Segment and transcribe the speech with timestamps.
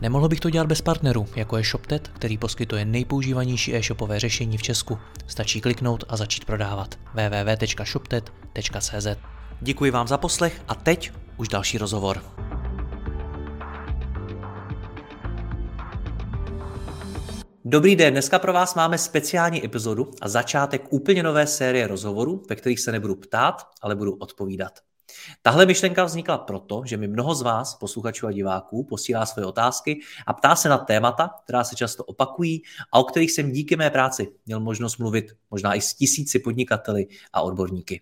[0.00, 4.62] Nemohl bych to dělat bez partnerů, jako je ShopTet, který poskytuje nejpoužívanější e-shopové řešení v
[4.62, 4.98] Česku.
[5.26, 6.98] Stačí kliknout a začít prodávat.
[7.14, 9.06] www.shoptet.cz
[9.60, 12.22] Děkuji vám za poslech a teď už další rozhovor.
[17.64, 22.56] Dobrý den, dneska pro vás máme speciální epizodu a začátek úplně nové série rozhovorů, ve
[22.56, 24.72] kterých se nebudu ptát, ale budu odpovídat.
[25.42, 30.00] Tahle myšlenka vznikla proto, že mi mnoho z vás, posluchačů a diváků, posílá své otázky
[30.26, 32.62] a ptá se na témata, která se často opakují
[32.92, 37.06] a o kterých jsem díky mé práci měl možnost mluvit možná i s tisíci podnikateli
[37.32, 38.00] a odborníky.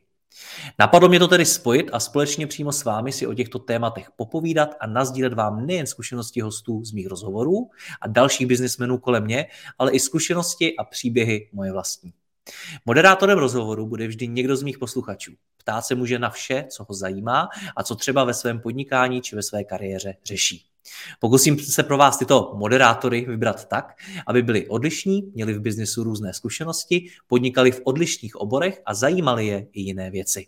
[0.78, 4.74] Napadlo mě to tedy spojit a společně přímo s vámi si o těchto tématech popovídat
[4.80, 9.46] a nazdílet vám nejen zkušenosti hostů z mých rozhovorů a dalších biznismenů kolem mě,
[9.78, 12.12] ale i zkušenosti a příběhy moje vlastní.
[12.86, 15.32] Moderátorem rozhovoru bude vždy někdo z mých posluchačů.
[15.56, 19.36] Ptát se může na vše, co ho zajímá a co třeba ve svém podnikání či
[19.36, 20.64] ve své kariéře řeší.
[21.20, 23.94] Pokusím se pro vás tyto moderátory vybrat tak,
[24.26, 29.66] aby byli odlišní, měli v biznesu různé zkušenosti, podnikali v odlišných oborech a zajímali je
[29.72, 30.46] i jiné věci.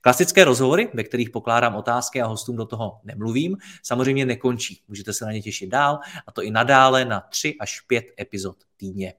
[0.00, 4.82] Klasické rozhovory, ve kterých pokládám otázky a hostům do toho nemluvím, samozřejmě nekončí.
[4.88, 8.56] Můžete se na ně těšit dál a to i nadále na 3 až 5 epizod
[8.76, 9.14] týdně.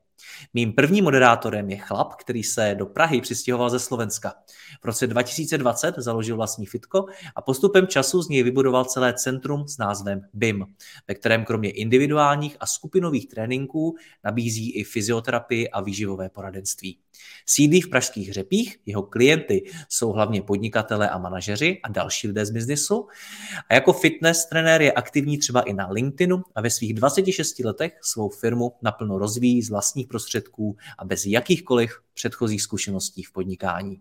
[0.54, 4.34] Mým prvním moderátorem je chlap, který se do Prahy přistěhoval ze Slovenska.
[4.82, 9.78] V roce 2020 založil vlastní fitko a postupem času z něj vybudoval celé centrum s
[9.78, 10.66] názvem BIM,
[11.08, 16.98] ve kterém kromě individuálních a skupinových tréninků nabízí i fyzioterapii a výživové poradenství.
[17.46, 22.52] Sídlí v pražských hřepích, jeho klienty jsou hlavně podnikatele a manažeři a další lidé z
[22.52, 23.08] biznisu.
[23.70, 27.94] A jako fitness trenér je aktivní třeba i na LinkedInu a ve svých 26 letech
[28.02, 34.00] svou firmu naplno rozvíjí z vlastních prostředků a bez jakýchkoliv předchozích zkušeností v podnikání.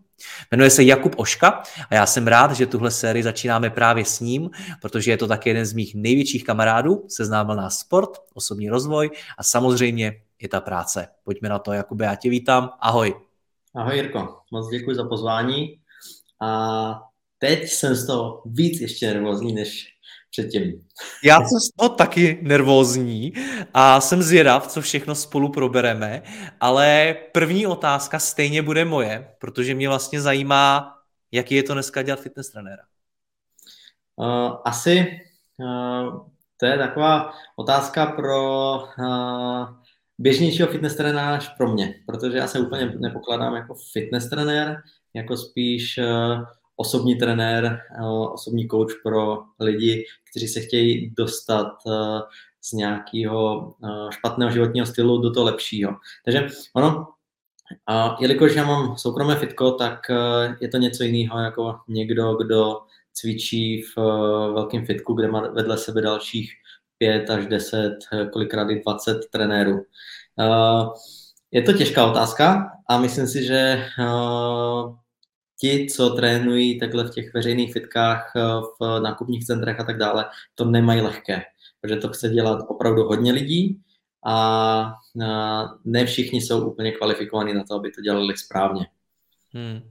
[0.51, 4.49] Jmenuje se Jakub Oška a já jsem rád, že tuhle sérii začínáme právě s ním,
[4.81, 9.43] protože je to také jeden z mých největších kamarádů, seznámil nás sport, osobní rozvoj a
[9.43, 11.07] samozřejmě je ta práce.
[11.23, 12.69] Pojďme na to, Jakube, já tě vítám.
[12.79, 13.13] Ahoj.
[13.75, 15.79] Ahoj Jirko, moc děkuji za pozvání.
[16.41, 17.01] A
[17.37, 19.87] teď jsem z toho víc ještě nervózní než
[20.31, 20.87] předtím.
[21.23, 23.33] Já jsem z toho taky nervózní
[23.73, 26.21] a jsem zvědav, co všechno spolu probereme,
[26.59, 30.97] ale první otázka stejně bude moje, protože mě vlastně zajímá,
[31.31, 32.83] jaký je to dneska dělat fitness trenéra.
[34.15, 35.21] Uh, asi
[35.57, 36.27] uh,
[36.57, 39.82] to je taková otázka pro uh,
[40.23, 44.81] běžnějšího fitness trenéra než pro mě, protože já se úplně nepokládám jako fitness trenér,
[45.13, 46.43] jako spíš uh,
[46.75, 52.19] osobní trenér, uh, osobní coach pro lidi, kteří se chtějí dostat uh,
[52.61, 53.73] z nějakého
[54.09, 55.95] špatného životního stylu do toho lepšího.
[56.25, 57.07] Takže ono,
[57.87, 59.99] a jelikož já mám soukromé fitko, tak
[60.61, 62.79] je to něco jiného jako někdo, kdo
[63.13, 63.95] cvičí v
[64.53, 66.53] velkém fitku, kde má vedle sebe dalších
[67.03, 67.97] 5 až 10,
[68.31, 69.85] kolikrát i 20 trenérů.
[70.39, 70.85] Eh,
[71.51, 74.83] je to těžká otázka a myslím si, že eh,
[75.59, 78.41] ti, co trénují takhle v těch veřejných fitkách, eh,
[78.79, 80.25] v nákupních centrech a tak dále,
[80.55, 81.41] to nemají lehké,
[81.81, 83.81] protože to chce dělat opravdu hodně lidí
[84.25, 84.93] a
[85.85, 88.87] ne všichni jsou úplně kvalifikovaní na to, aby to dělali správně.
[89.53, 89.81] Hmm.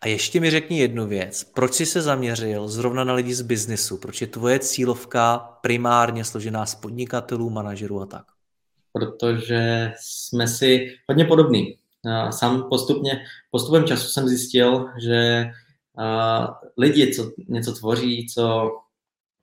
[0.00, 1.44] A ještě mi řekni jednu věc.
[1.44, 3.98] Proč jsi se zaměřil zrovna na lidi z biznesu?
[3.98, 8.24] Proč je tvoje cílovka primárně složená z podnikatelů, manažerů a tak?
[8.92, 11.76] Protože jsme si hodně podobní.
[12.30, 15.44] Sám postupně, postupem času jsem zjistil, že
[16.78, 18.70] lidi, co něco tvoří, co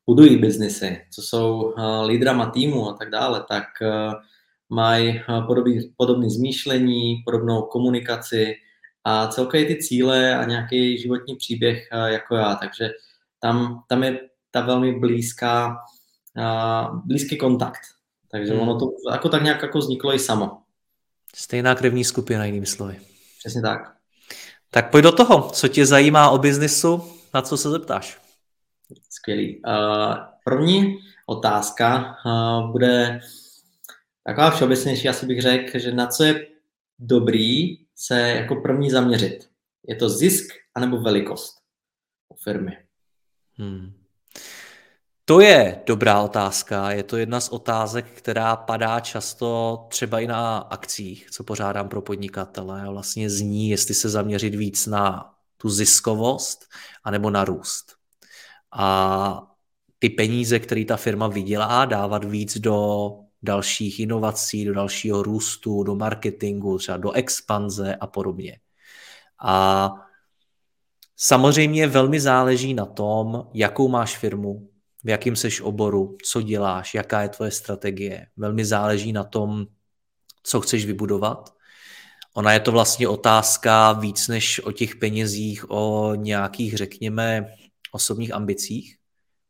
[0.10, 1.74] budují biznesy, co jsou
[2.08, 3.64] lídrama týmu a tak dále, tak
[4.70, 8.54] mají podobný, podobný zmýšlení, podobnou komunikaci,
[9.04, 12.90] a celkově ty cíle a nějaký životní příběh jako já, takže
[13.40, 14.20] tam, tam je
[14.52, 15.78] ta velmi blízká,
[17.06, 17.82] blízký kontakt.
[18.32, 18.62] Takže hmm.
[18.62, 20.58] ono to jako tak nějak jako vzniklo i samo.
[21.36, 23.00] Stejná krevní skupina, jinými slovy.
[23.40, 23.96] Přesně tak.
[24.72, 28.22] Tak pojď do toho, co tě zajímá o biznisu, na co se zeptáš?
[29.10, 29.62] Skvělý.
[29.68, 33.20] Uh, první otázka uh, bude
[34.24, 36.48] taková všeobecnější, asi bych řekl, že na co je
[37.00, 39.50] dobrý se jako první zaměřit?
[39.88, 41.62] Je to zisk anebo velikost
[42.30, 42.78] u firmy?
[43.54, 43.94] Hmm.
[45.26, 46.92] To je dobrá otázka.
[46.92, 52.02] Je to jedna z otázek, která padá často třeba i na akcích, co pořádám pro
[52.02, 52.90] podnikatele.
[52.90, 56.66] Vlastně zní, jestli se zaměřit víc na tu ziskovost
[57.04, 57.96] anebo na růst.
[58.72, 59.48] A
[60.00, 63.10] ty peníze, které ta firma vydělá, dávat víc do
[63.44, 68.60] dalších inovací, do dalšího růstu, do marketingu, třeba do expanze a podobně.
[69.44, 69.90] A
[71.16, 74.68] samozřejmě velmi záleží na tom, jakou máš firmu,
[75.04, 78.28] v jakém seš oboru, co děláš, jaká je tvoje strategie.
[78.38, 79.66] Velmi záleží na tom,
[80.44, 81.54] co chceš vybudovat.
[82.34, 87.54] Ona je to vlastně otázka víc než o těch penězích, o nějakých, řekněme,
[87.92, 88.98] osobních ambicích,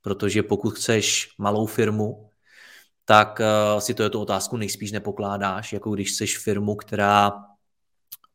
[0.01, 2.31] protože pokud chceš malou firmu,
[3.11, 7.33] tak uh, si to je tu otázku nejspíš nepokládáš, jako když chceš firmu, která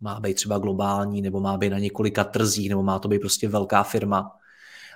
[0.01, 3.49] má být třeba globální, nebo má být na několika trzích, nebo má to být prostě
[3.49, 4.37] velká firma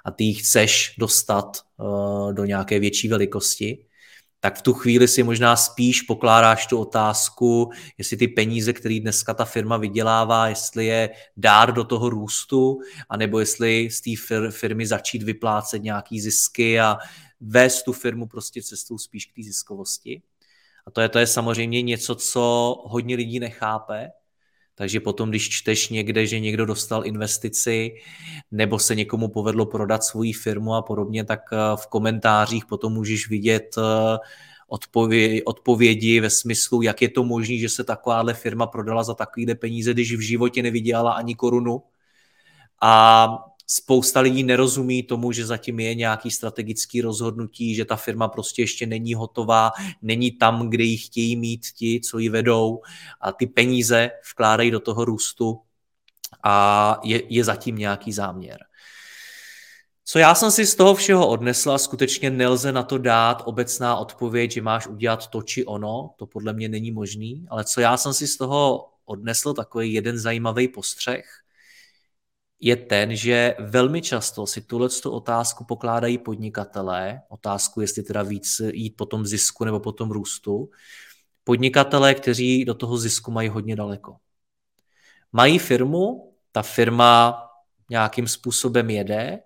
[0.05, 3.85] a ty ji chceš dostat uh, do nějaké větší velikosti,
[4.41, 9.35] tak v tu chvíli si možná spíš pokládáš tu otázku, jestli ty peníze, které dneska
[9.35, 14.87] ta firma vydělává, jestli je dár do toho růstu, anebo jestli z té fir- firmy
[14.87, 16.99] začít vyplácet nějaký zisky a
[17.41, 20.23] vést tu firmu prostě cestou spíš k té ziskovosti.
[20.87, 24.11] A to je, to je samozřejmě něco, co hodně lidí nechápe,
[24.75, 27.95] takže potom, když čteš někde, že někdo dostal investici
[28.51, 33.29] nebo se někomu povedlo prodat svoji firmu a podobně, tak eh, v komentářích potom můžeš
[33.29, 34.19] vidět eh,
[34.69, 39.55] odpovědi, odpovědi ve smyslu, jak je to možné, že se takováhle firma prodala za takovýhle
[39.55, 41.83] peníze, když v životě nevydělala ani korunu.
[42.83, 43.29] A
[43.73, 48.87] spousta lidí nerozumí tomu, že zatím je nějaký strategický rozhodnutí, že ta firma prostě ještě
[48.87, 49.71] není hotová,
[50.03, 52.83] není tam, kde ji chtějí mít ti, co ji vedou
[53.21, 55.61] a ty peníze vkládají do toho růstu
[56.43, 58.59] a je, je zatím nějaký záměr.
[60.05, 64.53] Co já jsem si z toho všeho odnesla, skutečně nelze na to dát obecná odpověď,
[64.53, 68.15] že máš udělat to či ono, to podle mě není možný, ale co já jsem
[68.15, 71.25] si z toho odnesl, takový jeden zajímavý postřeh,
[72.61, 78.97] je ten, že velmi často si tuhle otázku pokládají podnikatelé, otázku, jestli teda víc jít
[78.97, 80.71] po tom zisku nebo po tom růstu,
[81.45, 84.17] podnikatelé, kteří do toho zisku mají hodně daleko.
[85.33, 87.43] Mají firmu, ta firma
[87.91, 89.39] nějakým způsobem jede,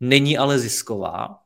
[0.00, 1.45] není ale zisková,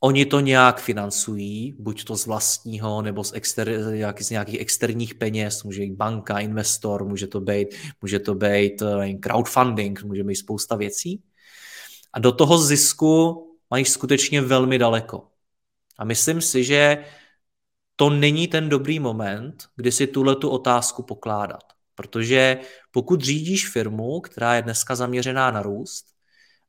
[0.00, 3.82] Oni to nějak financují, buď to z vlastního, nebo z, exter,
[4.20, 7.68] z nějakých externích peněz, může být banka, investor, může to být,
[8.02, 11.22] může to být eh, crowdfunding, může být spousta věcí.
[12.12, 15.28] A do toho zisku mají skutečně velmi daleko.
[15.98, 17.04] A myslím si, že
[17.96, 21.64] to není ten dobrý moment, kdy si tuhle tu otázku pokládat.
[21.94, 22.58] Protože
[22.90, 26.17] pokud řídíš firmu, která je dneska zaměřená na růst,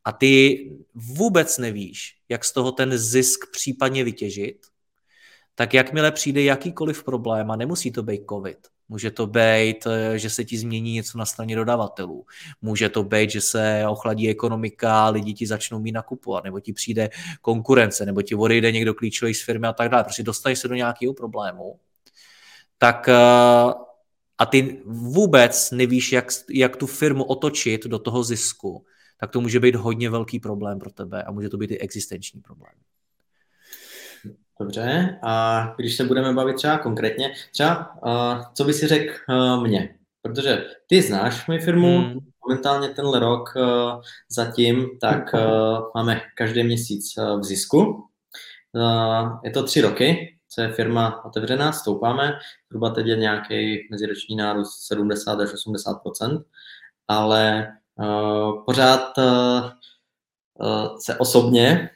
[0.05, 4.65] a ty vůbec nevíš, jak z toho ten zisk případně vytěžit,
[5.55, 8.57] tak jakmile přijde jakýkoliv problém, a nemusí to být COVID,
[8.89, 12.25] může to být, eh, že se ti změní něco na straně dodavatelů,
[12.61, 17.09] může to být, že se ochladí ekonomika, lidi ti začnou mít nakupovat, nebo ti přijde
[17.41, 20.03] konkurence, nebo ti odejde někdo klíčový z firmy a tak dále.
[20.03, 21.79] Prostě dostaneš se do nějakého problému,
[22.77, 23.73] tak eh,
[24.37, 28.85] a ty vůbec nevíš, jak, jak tu firmu otočit do toho zisku,
[29.19, 32.41] tak to může být hodně velký problém pro tebe a může to být i existenční
[32.41, 32.73] problém.
[34.59, 39.63] Dobře, a když se budeme bavit třeba konkrétně, třeba uh, co by si řekl uh,
[39.63, 39.95] mně?
[40.21, 42.19] Protože ty znáš moji firmu, hmm.
[42.47, 45.39] momentálně tenhle rok uh, zatím, tak uh,
[45.95, 47.79] máme každý měsíc uh, v zisku.
[48.71, 54.35] Uh, je to tři roky, co je firma otevřená, stoupáme, zhruba teď je nějaký meziroční
[54.35, 56.43] nárůst 70 až 80%
[57.09, 57.67] ale
[58.65, 59.61] pořád eh,
[60.61, 61.89] eh, se osobně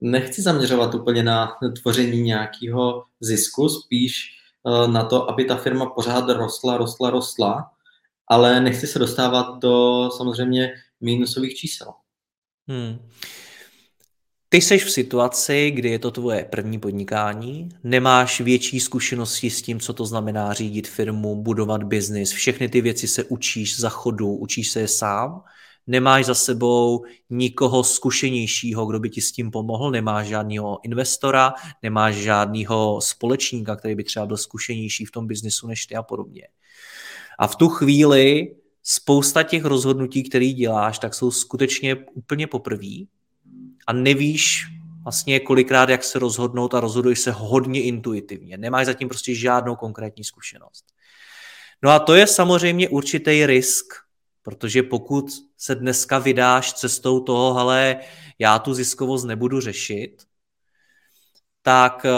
[0.00, 4.36] nechci zaměřovat úplně na tvoření nějakého zisku, spíš
[4.86, 7.70] na to, aby ta firma pořád rostla, rostla, rostla,
[8.28, 11.92] ale nechci se dostávat do samozřejmě mínusových čísel.
[12.68, 13.08] Hmm.
[14.52, 19.80] Ty jsi v situaci, kdy je to tvoje první podnikání, nemáš větší zkušenosti s tím,
[19.80, 24.70] co to znamená řídit firmu, budovat biznis, všechny ty věci se učíš za chodu, učíš
[24.70, 25.42] se je sám,
[25.86, 31.52] nemáš za sebou nikoho zkušenějšího, kdo by ti s tím pomohl, nemáš žádného investora,
[31.82, 36.48] nemáš žádného společníka, který by třeba byl zkušenější v tom biznisu než ty a podobně.
[37.38, 43.19] A v tu chvíli spousta těch rozhodnutí, které děláš, tak jsou skutečně úplně poprvé
[43.90, 44.66] a nevíš
[45.02, 48.58] vlastně kolikrát, jak se rozhodnout a rozhoduješ se hodně intuitivně.
[48.58, 50.84] Nemáš zatím prostě žádnou konkrétní zkušenost.
[51.82, 53.94] No a to je samozřejmě určitý risk
[54.42, 55.24] Protože pokud
[55.56, 58.00] se dneska vydáš cestou toho, ale
[58.38, 60.22] já tu ziskovost nebudu řešit,
[61.62, 62.10] tak eh,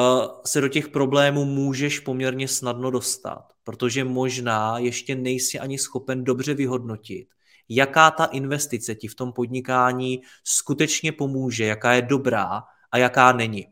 [0.47, 6.55] se do těch problémů můžeš poměrně snadno dostat, protože možná ještě nejsi ani schopen dobře
[6.55, 7.29] vyhodnotit,
[7.76, 12.62] jaká ta investice ti v tom podnikání skutečně pomůže, jaká je dobrá
[12.93, 13.67] a jaká není.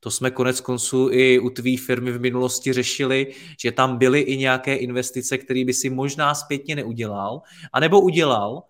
[0.00, 4.36] To jsme konec konců i u tvý firmy v minulosti řešili, že tam byly i
[4.36, 8.62] nějaké investice, které by si možná zpětně neudělal, anebo udělal,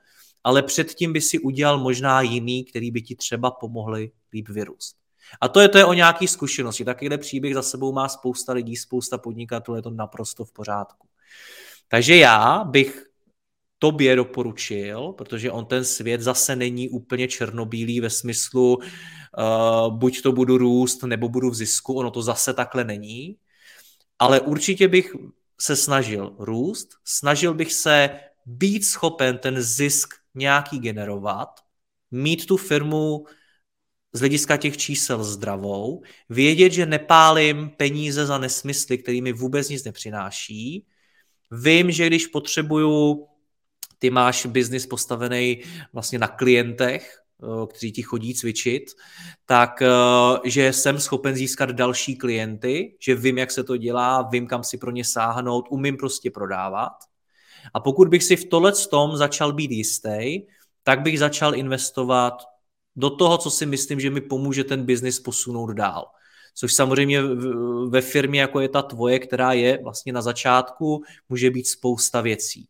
[0.45, 4.97] ale předtím by si udělal možná jiný, který by ti třeba pomohli líp vyrůst.
[5.41, 6.85] A to je, to je o nějaký zkušenosti.
[6.85, 11.09] Takovýhle příběh za sebou má spousta lidí, spousta podnikatelů, je to naprosto v pořádku.
[11.89, 13.07] Takže já bych
[13.79, 20.33] tobě doporučil, protože on ten svět zase není úplně černobílý ve smyslu uh, buď to
[20.33, 23.37] budu růst, nebo budu v zisku, ono to zase takhle není,
[24.19, 25.13] ale určitě bych
[25.61, 28.11] se snažil růst, snažil bych se
[28.47, 31.49] být schopen ten zisk nějaký generovat,
[32.11, 33.25] mít tu firmu
[34.13, 40.87] z hlediska těch čísel zdravou, vědět, že nepálím peníze za nesmysly, kterými vůbec nic nepřináší,
[41.51, 43.27] vím, že když potřebuju
[43.99, 45.63] ty máš biznis postavený
[45.93, 48.83] vlastně na klientech, eh, kteří ti chodí cvičit,
[49.47, 49.89] tak eh,
[50.45, 54.79] že jsem schopen získat další klienty, že vím, jak se to dělá, vím, kam si
[54.79, 56.93] pro ně sáhnout, umím prostě prodávat.
[57.75, 60.47] A pokud bych si v tohle tom začal být jistý,
[60.83, 62.43] tak bych začal investovat
[62.97, 66.07] do toho, co si myslím, že mi pomůže ten biznis posunout dál.
[66.55, 67.23] Což samozřejmě
[67.89, 72.69] ve firmě, jako je ta tvoje, která je vlastně na začátku, může být spousta věcí.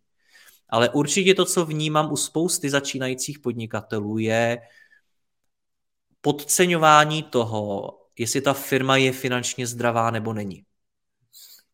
[0.68, 4.58] Ale určitě to, co vnímám u spousty začínajících podnikatelů, je
[6.20, 10.64] podceňování toho, jestli ta firma je finančně zdravá nebo není.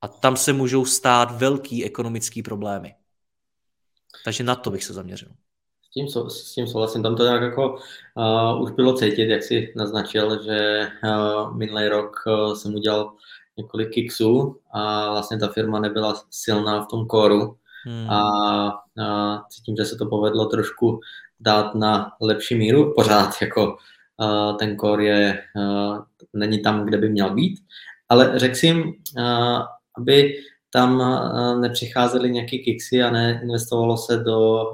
[0.01, 2.95] A tam se můžou stát velký ekonomický problémy.
[4.25, 5.29] Takže na to bych se zaměřil.
[5.83, 7.03] S tím, s tím souhlasím.
[7.03, 7.75] Tam to nějak jako
[8.17, 13.17] uh, už bylo cítit, jak si naznačil, že uh, minulý rok uh, jsem udělal
[13.57, 18.11] několik kiksů a vlastně ta firma nebyla silná v tom koru Hmm.
[18.11, 21.01] A, a cítím, že se to povedlo trošku
[21.41, 22.95] dát na lepší míru.
[22.95, 23.77] Pořád jako
[24.59, 25.43] ten core je,
[26.33, 27.61] není tam, kde by měl být,
[28.09, 29.59] ale řekl a,
[29.99, 30.35] aby
[30.71, 31.03] tam
[31.61, 34.65] nepřicházely nějaké kiksy a neinvestovalo se do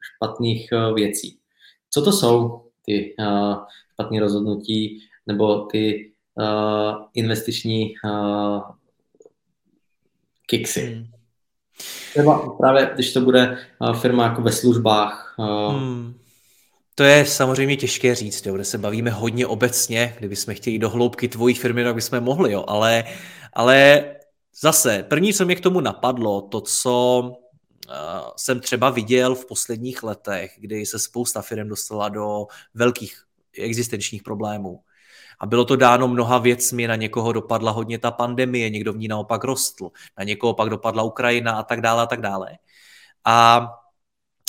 [0.00, 1.38] špatných věcí.
[1.90, 6.12] Co to jsou ty a, špatné rozhodnutí nebo ty
[7.14, 8.74] investiční a,
[10.46, 10.80] kiksy?
[10.80, 11.09] Hmm.
[12.10, 13.58] Třeba právě, když to bude
[13.90, 15.34] eh, firma jako ve službách.
[15.40, 16.14] Eh, hmm.
[16.94, 21.28] To je samozřejmě těžké říct, jo, kde se bavíme hodně obecně, kdybychom chtěli do hloubky
[21.28, 23.04] tvojí firmy, tak bychom mohli, jo, ale,
[23.52, 24.04] ale
[24.60, 30.02] zase, první, co mě k tomu napadlo, to, co uh, jsem třeba viděl v posledních
[30.02, 33.22] letech, kdy se spousta firm dostala do velkých
[33.58, 34.80] existenčních problémů,
[35.40, 39.08] a bylo to dáno mnoha věcmi, na někoho dopadla hodně ta pandemie, někdo v ní
[39.08, 42.58] naopak rostl, na někoho pak dopadla Ukrajina a tak dále a tak dále.
[43.24, 43.68] A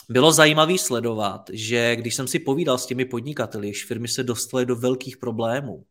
[0.09, 4.65] bylo zajímavé sledovat, že když jsem si povídal s těmi podnikateli, jež firmy se dostaly
[4.65, 5.85] do velkých problémů,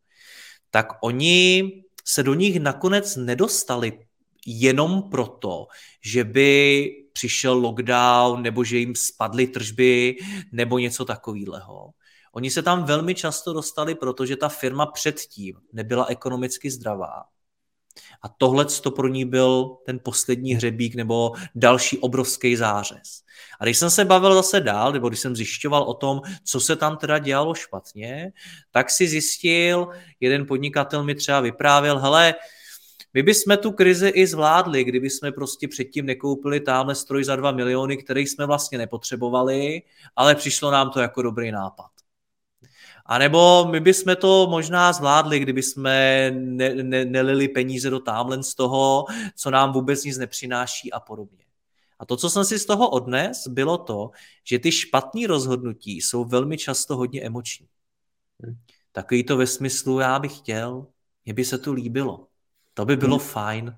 [0.71, 1.73] tak oni
[2.04, 3.92] se do nich nakonec nedostali
[4.47, 5.66] jenom proto,
[6.04, 10.16] že by přišel lockdown nebo že jim spadly tržby
[10.52, 11.90] nebo něco takového.
[12.32, 17.25] Oni se tam velmi často dostali, protože ta firma předtím nebyla ekonomicky zdravá.
[18.22, 23.22] A tohle to pro ní byl ten poslední hřebík nebo další obrovský zářez.
[23.60, 26.76] A když jsem se bavil zase dál, nebo když jsem zjišťoval o tom, co se
[26.76, 28.32] tam teda dělalo špatně,
[28.70, 29.88] tak si zjistil,
[30.20, 32.34] jeden podnikatel mi třeba vyprávěl, hele,
[33.14, 37.52] my bychom tu krizi i zvládli, kdyby jsme prostě předtím nekoupili tamhle stroj za 2
[37.52, 39.82] miliony, který jsme vlastně nepotřebovali,
[40.16, 42.00] ale přišlo nám to jako dobrý nápad.
[43.10, 48.42] A nebo my bychom to možná zvládli, kdyby jsme ne, ne, nelili peníze do támlen
[48.42, 49.04] z toho,
[49.36, 51.44] co nám vůbec nic nepřináší a podobně.
[51.98, 54.10] A to, co jsem si z toho odnes, bylo to,
[54.44, 57.66] že ty špatné rozhodnutí jsou velmi často hodně emoční.
[58.42, 58.58] Hmm.
[58.92, 60.86] Takový to ve smyslu, já bych chtěl,
[61.24, 62.26] mě by se to líbilo.
[62.74, 63.26] To by bylo hmm.
[63.26, 63.76] fajn.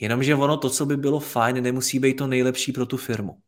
[0.00, 3.38] Jenomže ono to, co by bylo fajn, nemusí být to nejlepší pro tu firmu.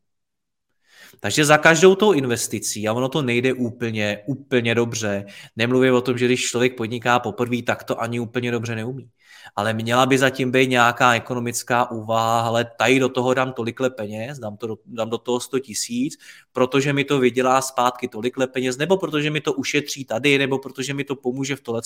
[1.21, 5.25] Takže za každou tou investicí, a ono to nejde úplně, úplně dobře,
[5.57, 9.11] nemluvím o tom, že když člověk podniká poprvé, tak to ani úplně dobře neumí.
[9.57, 14.39] Ale měla by zatím být nějaká ekonomická úvaha, ale tady do toho dám tolikle peněz,
[14.39, 16.19] dám, to, dám do toho 100 tisíc,
[16.53, 20.95] protože mi to vydělá zpátky tolikle peněz, nebo protože mi to ušetří tady, nebo protože
[20.95, 21.83] mi to pomůže v tohle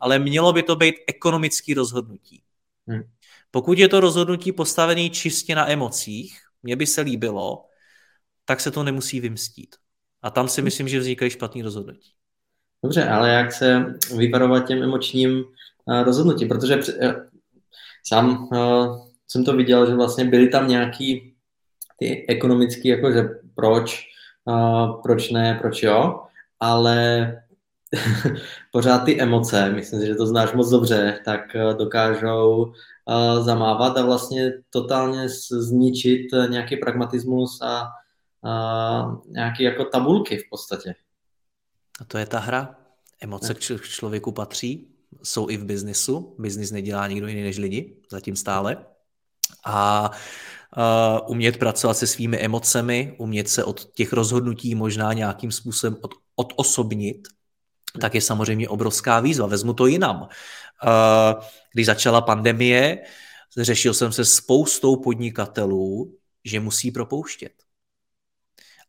[0.00, 2.42] ale mělo by to být ekonomický rozhodnutí.
[2.86, 3.02] Hmm.
[3.50, 7.64] Pokud je to rozhodnutí postavené čistě na emocích, mně by se líbilo,
[8.44, 9.76] tak se to nemusí vymstít.
[10.22, 12.10] A tam si myslím, že vznikají špatný rozhodnutí.
[12.82, 15.44] Dobře, ale jak se vyvarovat těm emočním
[15.84, 16.48] uh, rozhodnutím?
[16.48, 17.12] Protože uh,
[18.06, 21.34] sám uh, jsem to viděl, že vlastně byly tam nějaký
[21.98, 24.04] ty ekonomický, jakože proč,
[25.02, 26.20] proč ne, proč jo,
[26.60, 27.26] ale
[28.72, 31.40] pořád ty emoce, myslím si, že to znáš moc dobře, tak
[31.78, 32.72] dokážou
[33.40, 37.88] zamávat a vlastně totálně zničit nějaký pragmatismus a
[39.26, 40.94] nějaký jako tabulky v podstatě.
[42.00, 42.76] A to je ta hra.
[43.20, 44.88] Emoce k člověku patří,
[45.22, 46.36] jsou i v biznisu.
[46.38, 48.86] Biznis nedělá nikdo jiný než lidi, zatím stále.
[49.64, 50.10] A
[50.76, 56.14] uh, umět pracovat se svými emocemi, umět se od těch rozhodnutí možná nějakým způsobem od,
[56.36, 57.28] odosobnit,
[58.00, 59.46] tak je samozřejmě obrovská výzva.
[59.46, 60.20] Vezmu to jinam.
[60.22, 62.98] Uh, když začala pandemie,
[63.56, 67.52] řešil jsem se spoustou podnikatelů, že musí propouštět.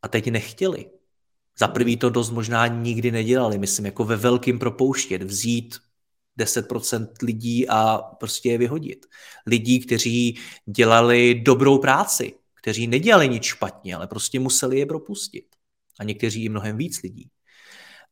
[0.04, 0.86] A teď nechtěli.
[1.58, 5.76] Za prvý to dost možná nikdy nedělali, myslím, jako ve velkým propouštět, vzít
[6.38, 9.06] 10% lidí a prostě je vyhodit.
[9.46, 15.46] Lidí, kteří dělali dobrou práci, kteří nedělali nic špatně, ale prostě museli je propustit.
[15.98, 17.30] A někteří i mnohem víc lidí.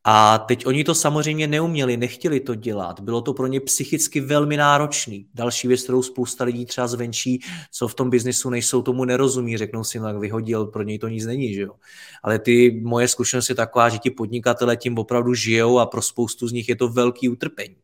[0.04, 3.00] A teď oni to samozřejmě neuměli, nechtěli to dělat.
[3.00, 5.26] Bylo to pro ně psychicky velmi náročný.
[5.34, 7.40] Další věc, kterou spousta lidí třeba zvenčí,
[7.70, 9.56] co v tom biznisu nejsou, tomu nerozumí.
[9.56, 11.54] Řeknou si, no jak vyhodil, pro něj to nic není.
[11.54, 11.74] Že jo?
[12.22, 16.48] Ale ty moje zkušenost je taková, že ti podnikatele tím opravdu žijou a pro spoustu
[16.48, 17.76] z nich je to velký utrpení.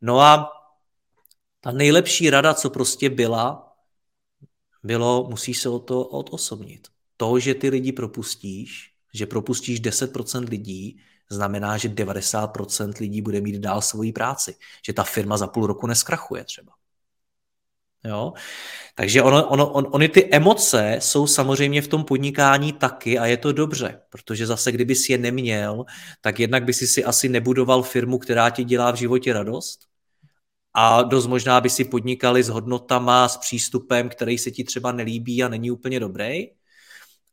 [0.00, 0.52] No a
[1.60, 3.72] ta nejlepší rada, co prostě byla,
[4.82, 6.88] bylo, musíš se o to odosobnit.
[7.16, 11.00] To, že ty lidi propustíš, že propustíš 10% lidí,
[11.30, 14.54] znamená, že 90% lidí bude mít dál svoji práci.
[14.86, 16.72] Že ta firma za půl roku neskrachuje třeba.
[18.04, 18.32] Jo?
[18.94, 23.36] Takže ono, ono, on, ony ty emoce jsou samozřejmě v tom podnikání taky a je
[23.36, 25.84] to dobře, protože zase kdyby si je neměl,
[26.20, 29.80] tak jednak by si si asi nebudoval firmu, která ti dělá v životě radost
[30.74, 35.42] a dost možná by si podnikali s hodnotama, s přístupem, který se ti třeba nelíbí
[35.42, 36.46] a není úplně dobrý.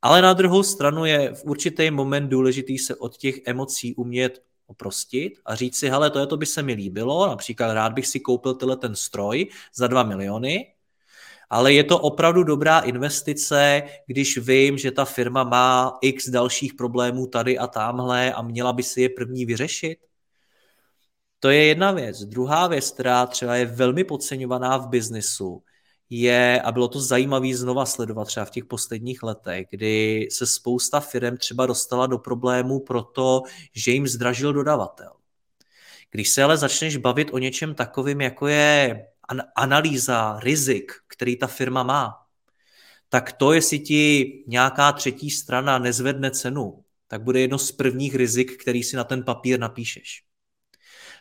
[0.01, 5.33] Ale na druhou stranu je v určitý moment důležitý se od těch emocí umět oprostit
[5.45, 8.19] a říct si, hele, to, je to by se mi líbilo, například rád bych si
[8.19, 10.73] koupil tenhle ten stroj za 2 miliony,
[11.49, 17.27] ale je to opravdu dobrá investice, když vím, že ta firma má x dalších problémů
[17.27, 19.99] tady a tamhle a měla by si je první vyřešit.
[21.39, 22.25] To je jedna věc.
[22.25, 25.63] Druhá věc, která třeba je velmi podceňovaná v biznisu,
[26.09, 30.99] je, a bylo to zajímavé znova sledovat třeba v těch posledních letech, kdy se spousta
[30.99, 33.41] firm třeba dostala do problémů proto,
[33.73, 35.11] že jim zdražil dodavatel.
[36.11, 39.05] Když se ale začneš bavit o něčem takovým, jako je
[39.55, 42.13] analýza rizik, který ta firma má,
[43.09, 48.61] tak to, jestli ti nějaká třetí strana nezvedne cenu, tak bude jedno z prvních rizik,
[48.61, 50.23] který si na ten papír napíšeš.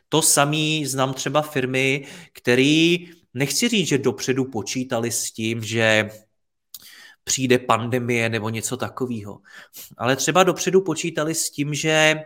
[0.08, 6.10] To samý znám třeba firmy, který nechci říct, že dopředu počítali s tím, že
[7.24, 9.40] přijde pandemie nebo něco takového,
[9.96, 12.22] ale třeba dopředu počítali s tím, že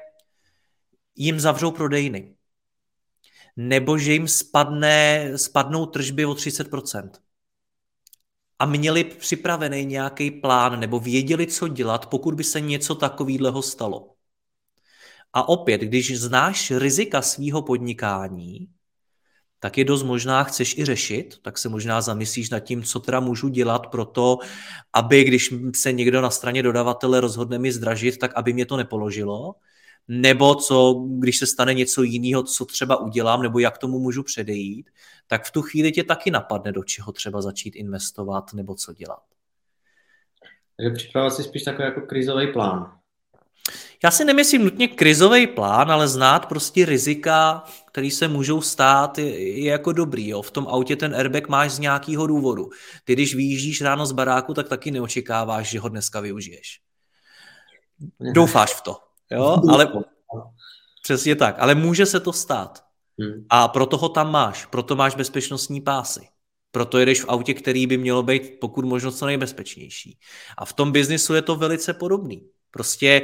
[1.16, 2.35] jim zavřou prodejny,
[3.57, 7.11] nebo že jim spadne, spadnou tržby o 30%.
[8.59, 14.14] A měli připravený nějaký plán, nebo věděli, co dělat, pokud by se něco takového stalo.
[15.33, 18.68] A opět, když znáš rizika svého podnikání,
[19.61, 23.20] tak je dost možná chceš i řešit, tak se možná zamyslíš nad tím, co teda
[23.20, 24.38] můžu dělat pro to,
[24.92, 29.55] aby když se někdo na straně dodavatele rozhodne mi zdražit, tak aby mě to nepoložilo,
[30.09, 34.90] nebo co, když se stane něco jiného, co třeba udělám, nebo jak tomu můžu předejít,
[35.27, 39.23] tak v tu chvíli tě taky napadne, do čeho třeba začít investovat, nebo co dělat.
[40.77, 42.99] Takže připravovat si spíš takový jako krizový plán.
[44.05, 49.59] Já si nemyslím nutně krizový plán, ale znát prostě rizika, které se můžou stát, je,
[49.59, 50.29] je jako dobrý.
[50.29, 50.42] Jo.
[50.42, 52.70] V tom autě ten airbag máš z nějakého důvodu.
[53.05, 56.81] Ty, když vyjíždíš ráno z baráku, tak taky neočekáváš, že ho dneska využiješ.
[58.33, 58.96] Doufáš v to,
[59.31, 59.62] jo?
[59.70, 59.92] Ale
[61.03, 61.57] přesně tak.
[61.59, 62.85] Ale může se to stát.
[63.18, 63.46] Hmm.
[63.51, 64.66] A proto ho tam máš.
[64.66, 66.29] Proto máš bezpečnostní pásy.
[66.70, 70.18] Proto jedeš v autě, který by mělo být pokud možno co nejbezpečnější.
[70.59, 72.49] A v tom biznisu je to velice podobný.
[72.70, 73.23] Prostě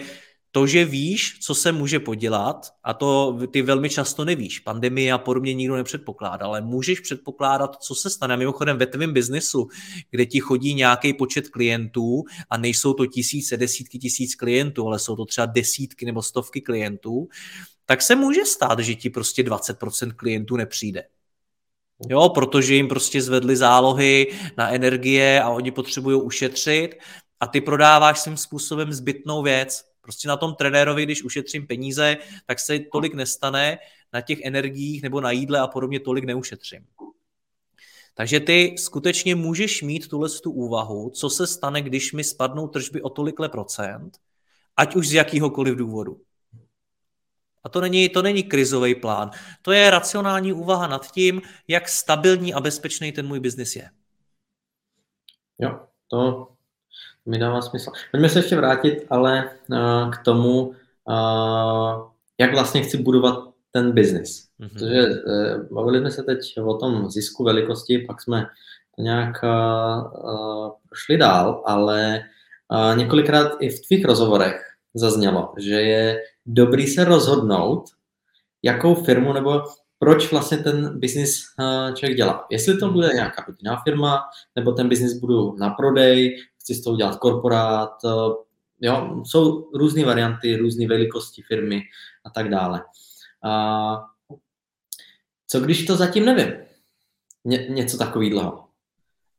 [0.53, 5.19] to, že víš, co se může podělat, a to ty velmi často nevíš, pandemie a
[5.19, 8.37] podobně nikdo nepředpokládá, ale můžeš předpokládat, co se stane.
[8.37, 9.69] Mimochodem ve tvém biznesu,
[10.11, 15.17] kde ti chodí nějaký počet klientů a nejsou to tisíce, desítky tisíc klientů, ale jsou
[15.17, 17.29] to třeba desítky nebo stovky klientů,
[17.85, 21.05] tak se může stát, že ti prostě 20% klientů nepřijde.
[22.09, 26.95] Jo, protože jim prostě zvedly zálohy na energie a oni potřebují ušetřit
[27.41, 29.85] a ty prodáváš svým způsobem zbytnou věc.
[30.07, 32.17] Prostě na tom trenérovi, když ušetřím peníze,
[32.47, 33.79] tak se tolik nestane,
[34.13, 36.87] na těch energiích nebo na jídle a podobně tolik neušetřím.
[38.15, 43.03] Takže ty skutečně můžeš mít tuhle tu úvahu, co se stane, když mi spadnou tržby
[43.03, 44.19] o tolikle procent,
[44.77, 46.21] ať už z jakýhokoliv důvodu.
[47.65, 49.31] A to není, to není krizový plán.
[49.63, 53.91] To je racionální úvaha nad tím, jak stabilní a bezpečný ten můj biznis je.
[55.59, 56.56] Jo, to
[57.27, 57.91] mi dává smysl.
[58.11, 62.09] Pojďme se ještě vrátit ale uh, k tomu, uh,
[62.41, 63.39] jak vlastně chci budovat
[63.71, 64.49] ten biznis.
[64.61, 64.69] Mm-hmm.
[64.69, 68.47] Protože uh, bavili jsme se teď o tom zisku velikosti, pak jsme
[68.97, 72.23] to nějak uh, prošli dál, ale
[72.73, 74.63] uh, několikrát i v tvých rozhovorech
[74.95, 77.85] zaznělo, že je dobrý se rozhodnout,
[78.63, 79.63] jakou firmu nebo
[79.99, 81.43] proč vlastně ten biznis
[81.95, 82.47] člověk dělá.
[82.51, 84.21] Jestli to bude nějaká rodinná firma,
[84.57, 86.37] nebo ten biznis budu na prodej,
[86.67, 87.91] chci z toho udělat korporát,
[88.81, 91.83] jo, jsou různé varianty, různé velikosti firmy
[92.25, 92.83] a tak dále.
[93.45, 94.05] A
[95.47, 96.55] co když to zatím nevím?
[97.45, 98.65] Ně, něco takového.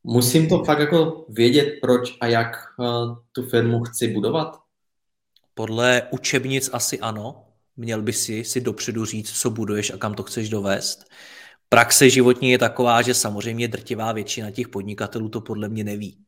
[0.04, 2.58] Musím to fakt jako vědět, proč a jak
[3.32, 4.60] tu firmu chci budovat?
[5.54, 7.44] Podle učebnic asi ano.
[7.78, 11.06] Měl by si si dopředu říct, co buduješ a kam to chceš dovést.
[11.70, 16.24] Praxe životní je taková, že samozřejmě drtivá většina těch podnikatelů to podle mě neví.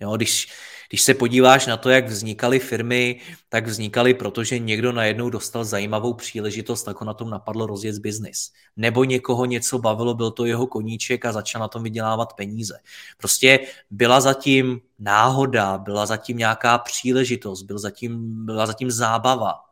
[0.00, 0.52] Jo, když,
[0.88, 6.14] když se podíváš na to, jak vznikaly firmy, tak vznikaly, protože někdo najednou dostal zajímavou
[6.14, 8.52] příležitost, tak ho na tom napadlo rozjet biznis.
[8.76, 12.78] Nebo někoho něco bavilo, byl to jeho koníček a začal na tom vydělávat peníze.
[13.16, 13.60] Prostě
[13.90, 19.65] byla zatím náhoda, byla zatím nějaká příležitost, byl zatím, byla zatím zábava.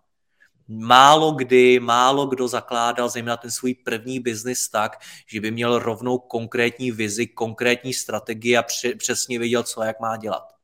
[0.68, 4.96] Málo kdy, málo kdo zakládal zejména ten svůj první biznis tak,
[5.27, 8.64] že by měl rovnou konkrétní vizi, konkrétní strategii a
[8.98, 10.55] přesně věděl, co a jak má dělat.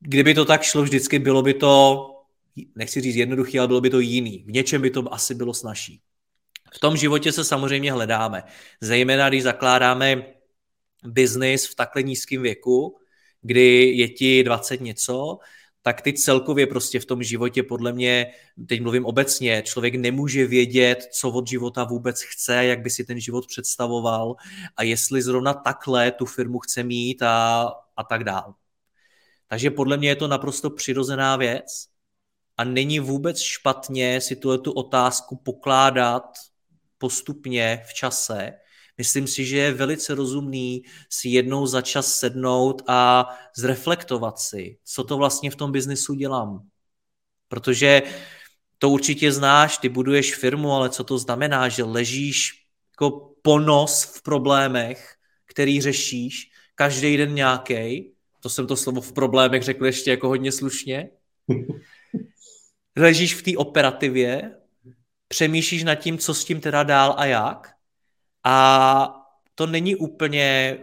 [0.00, 2.06] Kdyby to tak šlo vždycky, bylo by to,
[2.74, 4.44] nechci říct jednoduchý, ale bylo by to jiný.
[4.46, 6.00] V něčem by to asi bylo snažší.
[6.74, 8.42] V tom životě se samozřejmě hledáme.
[8.80, 10.26] Zejména, když zakládáme
[11.04, 12.98] biznis v takhle nízkém věku,
[13.42, 15.38] kdy je ti 20 něco,
[15.86, 18.32] tak ty celkově prostě v tom životě podle mě,
[18.68, 23.20] teď mluvím obecně, člověk nemůže vědět, co od života vůbec chce, jak by si ten
[23.20, 24.36] život představoval
[24.76, 27.64] a jestli zrovna takhle tu firmu chce mít a,
[27.96, 28.54] a tak dál.
[29.46, 31.86] Takže podle mě je to naprosto přirozená věc
[32.56, 36.24] a není vůbec špatně si tu otázku pokládat
[36.98, 38.52] postupně v čase,
[38.98, 45.04] Myslím si, že je velice rozumný si jednou za čas sednout a zreflektovat si, co
[45.04, 46.68] to vlastně v tom biznesu dělám.
[47.48, 48.02] Protože
[48.78, 52.50] to určitě znáš, ty buduješ firmu, ale co to znamená, že ležíš
[52.92, 55.14] jako ponos v problémech,
[55.46, 58.12] který řešíš, každý den nějaký.
[58.40, 61.10] To jsem to slovo v problémech řekl ještě jako hodně slušně.
[62.96, 64.56] Ležíš v té operativě,
[65.28, 67.75] přemýšlíš nad tím, co s tím teda dál a jak
[68.48, 70.78] a to není úplně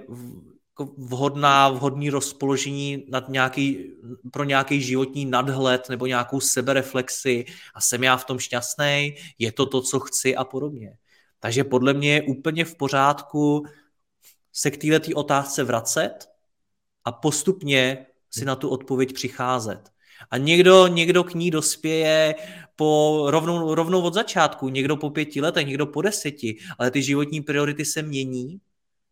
[0.80, 3.92] jako vhodná, vhodný rozpoložení nad nějaký,
[4.32, 9.66] pro nějaký životní nadhled nebo nějakou sebereflexi a jsem já v tom šťastný, je to
[9.66, 10.98] to, co chci a podobně.
[11.40, 13.66] Takže podle mě je úplně v pořádku
[14.54, 16.30] se k této otázce vracet
[17.06, 19.90] a postupně si na tu odpověď přicházet.
[20.32, 22.36] A někdo, někdo k ní dospěje
[22.76, 27.42] po rovnou, rovnou od začátku, někdo po pěti letech, někdo po deseti, ale ty životní
[27.42, 28.60] priority se mění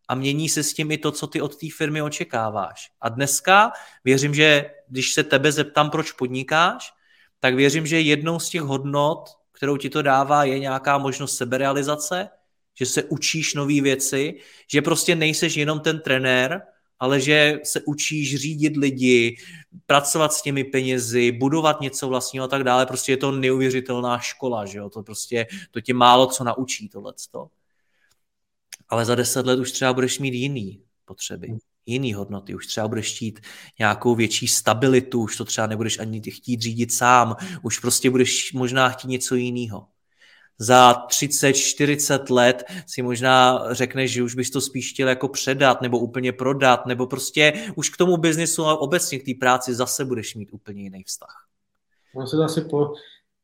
[0.08, 2.90] a mění se s tím i to, co ty od té firmy očekáváš.
[3.00, 3.72] A dneska
[4.04, 6.92] věřím, že když se tebe zeptám, proč podnikáš,
[7.40, 12.28] tak věřím, že jednou z těch hodnot, kterou ti to dává, je nějaká možnost seberealizace,
[12.74, 14.34] že se učíš nové věci,
[14.72, 16.62] že prostě nejseš jenom ten trenér,
[17.02, 19.36] ale že se učíš řídit lidi,
[19.86, 22.86] pracovat s těmi penězi, budovat něco vlastního a tak dále.
[22.86, 24.90] Prostě je to neuvěřitelná škola, že jo?
[24.90, 27.48] To prostě, to tě málo co naučí tohleto.
[28.88, 33.14] Ale za deset let už třeba budeš mít jiný potřeby, jiný hodnoty, už třeba budeš
[33.14, 33.40] chtít
[33.78, 38.88] nějakou větší stabilitu, už to třeba nebudeš ani chtít řídit sám, už prostě budeš možná
[38.88, 39.86] chtít něco jiného
[40.62, 45.98] za 30-40 let si možná řekneš, že už bys to spíš chtěl jako předat nebo
[45.98, 50.34] úplně prodat, nebo prostě už k tomu biznisu a obecně k té práci zase budeš
[50.34, 51.46] mít úplně jiný vztah.
[52.14, 52.94] On se to asi po,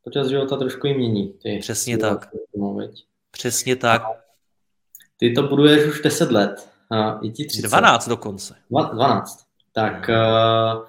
[0.05, 1.33] počas života trošku i mění.
[1.43, 2.29] Ty Přesně tak.
[3.31, 4.03] Přesně tak.
[5.17, 6.69] Ty to buduješ už 10 let.
[6.91, 7.69] A i ti 30.
[7.69, 8.55] 12 dokonce.
[8.71, 9.45] 12.
[9.73, 10.87] Tak uh,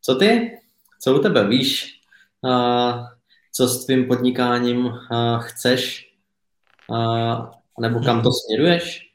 [0.00, 0.58] co ty?
[1.00, 1.48] Co u tebe?
[1.48, 2.00] Víš,
[2.42, 3.06] uh,
[3.56, 4.92] co s tvým podnikáním uh,
[5.38, 6.06] chceš,
[6.88, 9.06] uh, nebo kam to směruješ?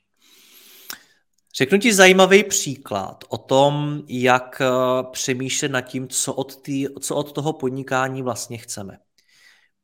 [1.58, 4.68] Řeknu ti zajímavý příklad o tom, jak eh,
[5.12, 8.98] přemýšlet nad tím, co od, tý, co od toho podnikání vlastně chceme.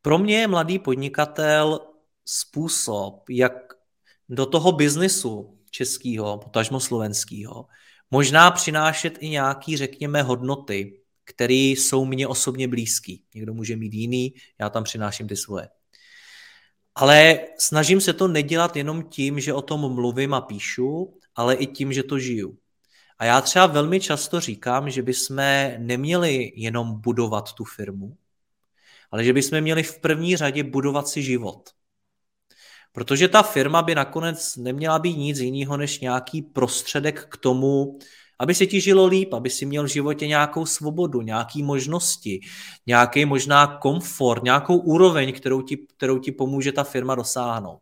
[0.02, 1.80] Pro mě je mladý podnikatel
[2.26, 3.54] způsob, jak
[4.30, 7.66] do toho biznesu českého, potažmo slovenského,
[8.12, 13.24] možná přinášet i nějaký, řekněme, hodnoty, které jsou mně osobně blízký.
[13.36, 15.70] Někdo může mít jiný, já tam přináším ty svoje.
[16.96, 21.68] Ale snažím se to nedělat jenom tím, že o tom mluvím a píšu, ale i
[21.68, 22.58] tím, že to žiju.
[23.20, 25.36] A já třeba velmi často říkám, že bychom
[25.78, 28.18] neměli jenom budovat tu firmu,
[29.12, 31.70] ale že bychom měli v první řadě budovat si život.
[32.92, 38.00] Protože ta firma by nakonec neměla být nic jiného než nějaký prostředek k tomu,
[38.40, 42.40] aby se ti žilo líp, aby si měl v životě nějakou svobodu, nějaké možnosti,
[42.88, 47.80] nějaký možná komfort, nějakou úroveň, kterou ti, kterou ti pomůže ta firma dosáhnout.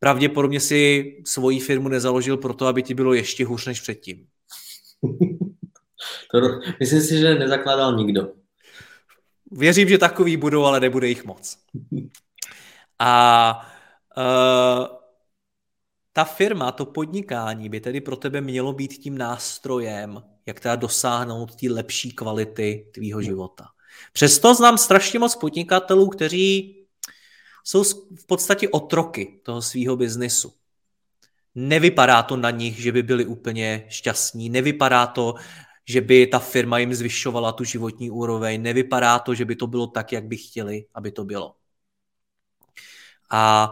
[0.00, 4.26] Pravděpodobně si svoji firmu nezaložil proto, aby ti bylo ještě hůř než předtím.
[6.30, 6.40] to,
[6.80, 8.32] myslím si, že nezakládal nikdo.
[9.50, 11.58] Věřím, že takový budou, ale nebude jich moc.
[12.98, 13.52] A
[14.16, 14.97] uh,
[16.18, 21.56] ta firma, to podnikání by tedy pro tebe mělo být tím nástrojem, jak teda dosáhnout
[21.56, 23.64] ty lepší kvality tvýho života.
[24.12, 26.76] Přesto znám strašně moc podnikatelů, kteří
[27.64, 30.52] jsou v podstatě otroky toho svého biznesu.
[31.54, 35.34] Nevypadá to na nich, že by byli úplně šťastní, nevypadá to,
[35.88, 39.86] že by ta firma jim zvyšovala tu životní úroveň, nevypadá to, že by to bylo
[39.86, 41.54] tak, jak by chtěli, aby to bylo.
[43.30, 43.70] A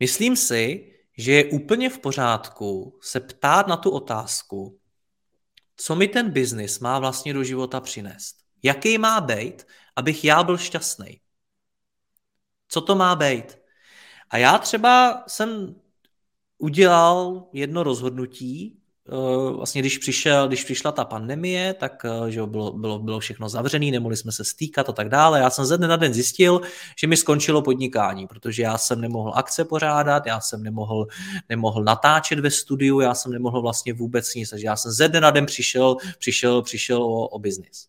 [0.00, 0.89] myslím si,
[1.20, 4.80] že je úplně v pořádku se ptát na tu otázku,
[5.76, 8.36] co mi ten biznis má vlastně do života přinést.
[8.62, 11.20] Jaký má být, abych já byl šťastný.
[12.68, 13.58] Co to má být?
[14.30, 15.74] A já třeba jsem
[16.58, 18.79] udělal jedno rozhodnutí,
[19.56, 23.90] vlastně když, přišel, když přišla ta pandemie, tak eh, že bylo, bylo, bylo všechno zavřené,
[23.90, 25.40] nemohli jsme se stýkat a tak dále.
[25.40, 26.60] Já jsem ze dne na den zjistil,
[27.00, 31.06] že mi skončilo podnikání, protože já jsem nemohl akce pořádat, já jsem nemohl,
[31.48, 35.20] nemohl natáčet ve studiu, já jsem nemohl vlastně vůbec nic, takže já jsem ze dne
[35.20, 37.86] na den přišel, přišel, přišel o, o biznis.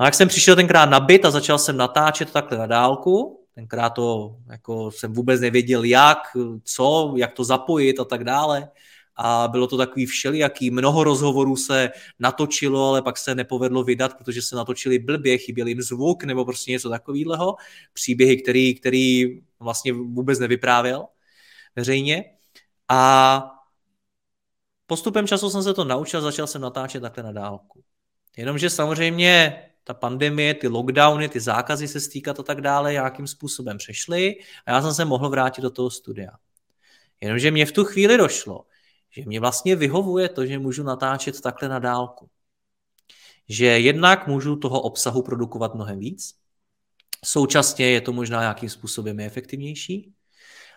[0.00, 3.90] No jak jsem přišel tenkrát na byt a začal jsem natáčet takhle na dálku, Tenkrát
[3.90, 6.18] to jako jsem vůbec nevěděl jak,
[6.64, 8.68] co, jak to zapojit a tak dále.
[9.16, 14.42] A bylo to takový všelijaký, mnoho rozhovorů se natočilo, ale pak se nepovedlo vydat, protože
[14.42, 17.56] se natočili blbě, chyběl jim zvuk nebo prostě něco takového.
[17.92, 21.06] Příběhy, který, který vlastně vůbec nevyprávěl
[21.76, 22.24] veřejně.
[22.88, 23.42] A
[24.86, 27.82] postupem času jsem se to naučil, začal jsem natáčet takhle na dálku.
[28.36, 33.78] Jenomže samozřejmě ta pandemie, ty lockdowny, ty zákazy se stýkat a tak dále nějakým způsobem
[33.78, 36.30] přešly a já jsem se mohl vrátit do toho studia.
[37.20, 38.64] Jenomže mě v tu chvíli došlo,
[39.10, 42.28] že mě vlastně vyhovuje to, že můžu natáčet takhle na dálku.
[43.48, 46.34] Že jednak můžu toho obsahu produkovat mnohem víc,
[47.24, 50.12] současně je to možná nějakým způsobem efektivnější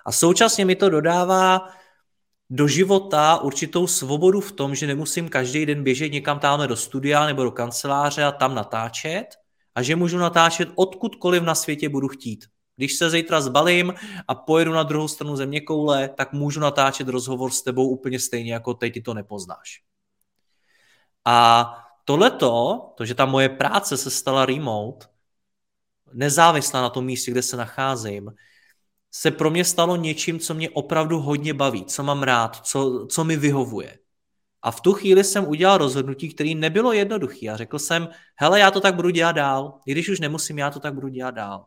[0.06, 1.70] a současně mi to dodává
[2.50, 7.26] do života určitou svobodu v tom, že nemusím každý den běžet někam tamhle do studia
[7.26, 9.26] nebo do kanceláře a tam natáčet
[9.76, 12.46] a že můžu natáčet odkudkoliv na světě budu chtít.
[12.76, 13.94] Když se zítra zbalím
[14.28, 18.54] a pojedu na druhou stranu země koule, tak můžu natáčet rozhovor s tebou úplně stejně,
[18.54, 19.82] jako teď ty to nepoznáš.
[21.26, 21.70] A
[22.06, 25.08] tohleto, to, že ta moje práce se stala remote,
[26.14, 28.32] nezávislá na tom místě, kde se nacházím,
[29.12, 33.24] se pro mě stalo něčím, co mě opravdu hodně baví, co mám rád, co, co
[33.24, 34.00] mi vyhovuje.
[34.62, 37.50] A v tu chvíli jsem udělal rozhodnutí, které nebylo jednoduché.
[37.50, 39.80] A řekl jsem, hele, já to tak budu dělat dál.
[39.86, 41.66] I když už nemusím, já to tak budu dělat dál.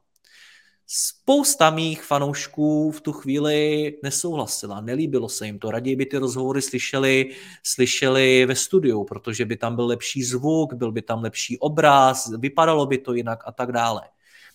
[0.88, 5.70] Spousta mých fanoušků v tu chvíli nesouhlasila, nelíbilo se jim to.
[5.70, 10.92] Raději by ty rozhovory slyšeli, slyšeli ve studiu, protože by tam byl lepší zvuk, byl
[10.92, 14.02] by tam lepší obraz, vypadalo by to jinak a tak dále.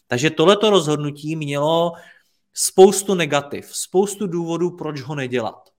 [0.08, 1.94] Takže tohleto rozhodnutí mělo
[2.54, 5.71] spoustu negativ, spoustu důvodů, proč ho nedělat.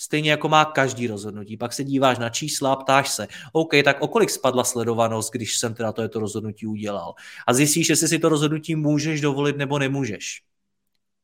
[0.00, 1.56] Stejně jako má každý rozhodnutí.
[1.56, 5.74] Pak se díváš na čísla ptáš se, OK, tak o kolik spadla sledovanost, když jsem
[5.74, 7.14] teda to, to rozhodnutí udělal.
[7.46, 10.42] A zjistíš, jestli si to rozhodnutí můžeš dovolit nebo nemůžeš.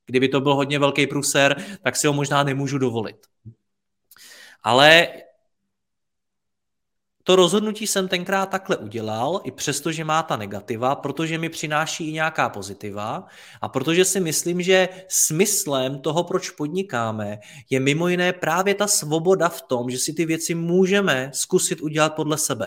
[0.07, 3.17] Kdyby to byl hodně velký pruser, tak si ho možná nemůžu dovolit.
[4.63, 5.09] Ale
[7.25, 12.09] to rozhodnutí jsem tenkrát takhle udělal, i přesto, že má ta negativa, protože mi přináší
[12.09, 13.27] i nějaká pozitiva
[13.61, 17.39] a protože si myslím, že smyslem toho, proč podnikáme,
[17.71, 22.15] je mimo jiné právě ta svoboda v tom, že si ty věci můžeme zkusit udělat
[22.15, 22.67] podle sebe.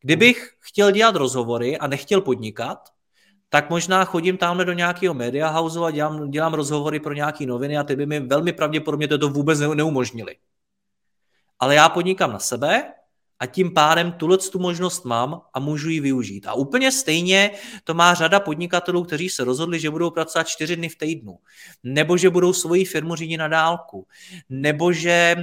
[0.00, 2.88] Kdybych chtěl dělat rozhovory a nechtěl podnikat,
[3.48, 7.78] tak možná chodím tamhle do nějakého media house a dělám, dělám rozhovory pro nějaké noviny
[7.78, 10.36] a ty by mi velmi pravděpodobně to vůbec neumožnili.
[11.58, 12.92] ale já podnikám na sebe
[13.40, 16.46] a tím pádem tuhle tu možnost mám a můžu ji využít.
[16.46, 17.50] A úplně stejně
[17.84, 21.38] to má řada podnikatelů, kteří se rozhodli, že budou pracovat čtyři dny v týdnu,
[21.82, 24.06] nebo že budou svoji firmu řídit na dálku,
[24.48, 25.36] nebo že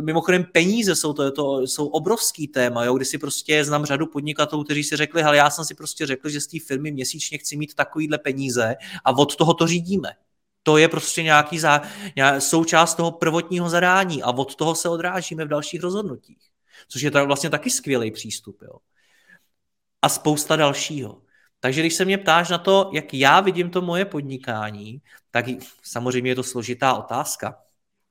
[0.00, 4.64] mimochodem peníze jsou to, to jsou obrovský téma, jo, kdy si prostě znám řadu podnikatelů,
[4.64, 7.56] kteří si řekli, ale já jsem si prostě řekl, že z té firmy měsíčně chci
[7.56, 10.08] mít takovýhle peníze a od toho to řídíme.
[10.62, 11.82] To je prostě nějaký zá,
[12.38, 16.45] součást toho prvotního zadání a od toho se odrážíme v dalších rozhodnutích
[16.88, 18.62] což je vlastně taky skvělý přístup.
[18.62, 18.78] Jo.
[20.02, 21.22] A spousta dalšího.
[21.60, 25.44] Takže když se mě ptáš na to, jak já vidím to moje podnikání, tak
[25.82, 27.62] samozřejmě je to složitá otázka.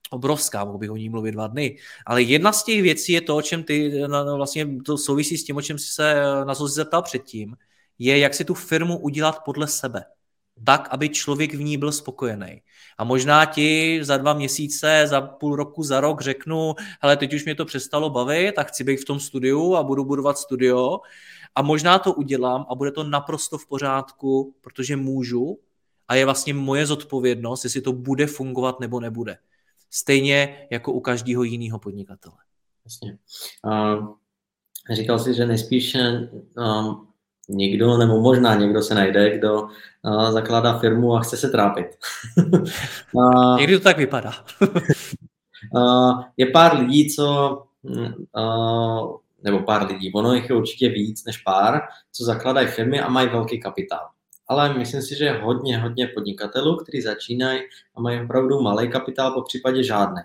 [0.10, 1.78] Obrovská, mohl bych o ní mluvit dva dny.
[2.06, 5.46] Ale jedna z těch věcí je to, o čem ty, no, vlastně to souvisí s
[5.46, 7.56] tím, o čem jsi se na co jsi zeptal předtím,
[8.00, 10.06] je, jak si tu firmu udělat podle sebe
[10.64, 12.62] tak, aby člověk v ní byl spokojený.
[12.98, 17.46] A možná ti za dva měsíce, za půl roku, za rok řeknu, hele, teď už
[17.46, 21.00] mě to přestalo bavit, tak chci být v tom studiu a budu budovat studio.
[21.56, 25.60] A možná to udělám a bude to naprosto v pořádku, protože můžu
[26.08, 29.38] a je vlastně moje zodpovědnost, jestli to bude fungovat nebo nebude.
[29.90, 32.36] Stejně jako u každého jiného podnikatele.
[32.86, 33.18] Jasně.
[33.66, 34.16] Uh,
[34.92, 35.96] říkal jsi, že nejspíš
[36.58, 36.96] uh,
[37.50, 41.88] někdo, nebo možná někdo se najde, kdo uh, zakládá firmu a chce se trápit.
[43.12, 44.32] uh, Někdy to tak vypadá.
[45.76, 51.38] uh, je pár lidí, co, uh, nebo pár lidí, ono jich je určitě víc než
[51.38, 51.82] pár,
[52.12, 54.10] co zakladají firmy a mají velký kapitál.
[54.48, 57.62] Ale myslím si, že je hodně, hodně podnikatelů, kteří začínají
[57.96, 60.22] a mají opravdu malý kapitál, po případě žádný.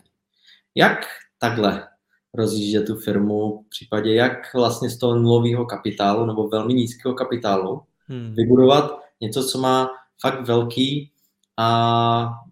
[0.74, 1.06] Jak
[1.38, 1.88] takhle
[2.34, 7.82] rozjíždět tu firmu, v případě jak vlastně z toho nulového kapitálu nebo velmi nízkého kapitálu
[8.06, 8.34] hmm.
[8.34, 9.90] vybudovat něco, co má
[10.20, 11.12] fakt velký
[11.56, 11.68] a,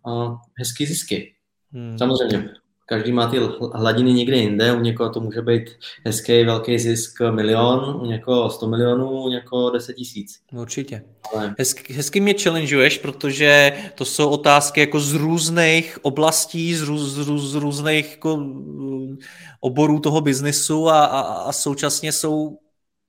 [0.07, 1.35] a hezký zisky.
[1.73, 1.99] Hmm.
[1.99, 2.51] Samozřejmě,
[2.89, 3.37] každý má ty
[3.75, 5.71] hladiny někde jinde, u někoho to může být
[6.07, 10.41] hezký velký zisk milion, u někoho 100 milionů, u někoho 10 tisíc.
[10.53, 11.03] Určitě.
[11.35, 11.55] Ale...
[11.59, 17.29] Hezky, hezky mě challengeuješ, protože to jsou otázky jako z různých oblastí, z, růz, z,
[17.29, 19.19] růz, z různých jako, mm,
[19.61, 22.59] oborů toho biznesu a, a, a současně jsou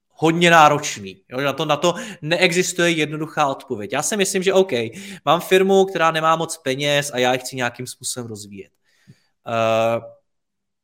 [0.10, 1.22] hodně náročný.
[1.30, 3.94] Jo, na, to, na to neexistuje jednoduchá odpověď.
[3.94, 4.72] Já si myslím, že OK,
[5.26, 8.72] mám firmu, která nemá moc peněz a já ji chci nějakým způsobem rozvíjet.
[9.50, 10.04] Uh,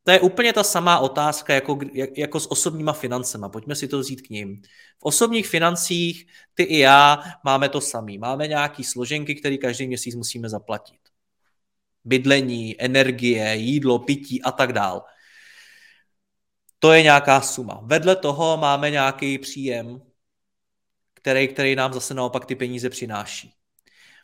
[0.05, 1.79] to je úplně ta samá otázka jako,
[2.17, 3.49] jako s osobníma financema.
[3.49, 4.61] Pojďme si to vzít k ním.
[4.99, 8.17] V osobních financích ty i já máme to samý.
[8.17, 10.99] Máme nějaký složenky, které každý měsíc musíme zaplatit.
[12.03, 15.05] Bydlení, energie, jídlo, pití a tak dál.
[16.79, 17.79] To je nějaká suma.
[17.83, 20.01] Vedle toho máme nějaký příjem,
[21.13, 23.53] který, který nám zase naopak ty peníze přináší.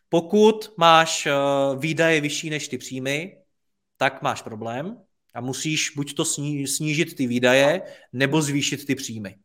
[0.09, 1.31] Pokud máš eh,
[1.77, 3.40] výdaje vyšší než ty příjmy,
[4.01, 4.97] tak máš problém
[5.33, 6.25] a musíš buď to
[6.65, 7.81] snížit ty výdaje,
[8.13, 9.35] nebo zvýšit ty příjmy.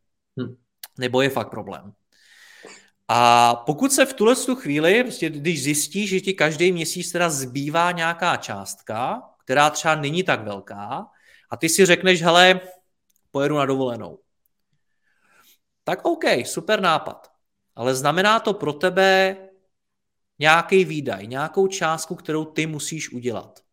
[0.40, 0.56] Hm.
[0.98, 1.92] Nebo je fakt problém.
[3.08, 7.30] A pokud se v tuhle tu chvíli, prostě když zjistíš, že ti každý měsíc teda
[7.30, 11.06] zbývá nějaká částka, která třeba není tak velká,
[11.50, 12.60] a ty si řekneš, hele,
[13.30, 14.18] pojedu na dovolenou.
[15.84, 17.28] Tak OK, super nápad.
[17.74, 19.36] Ale znamená to pro tebe
[20.38, 23.65] nějaký výdaj, nějakou částku, kterou ty musíš udělat.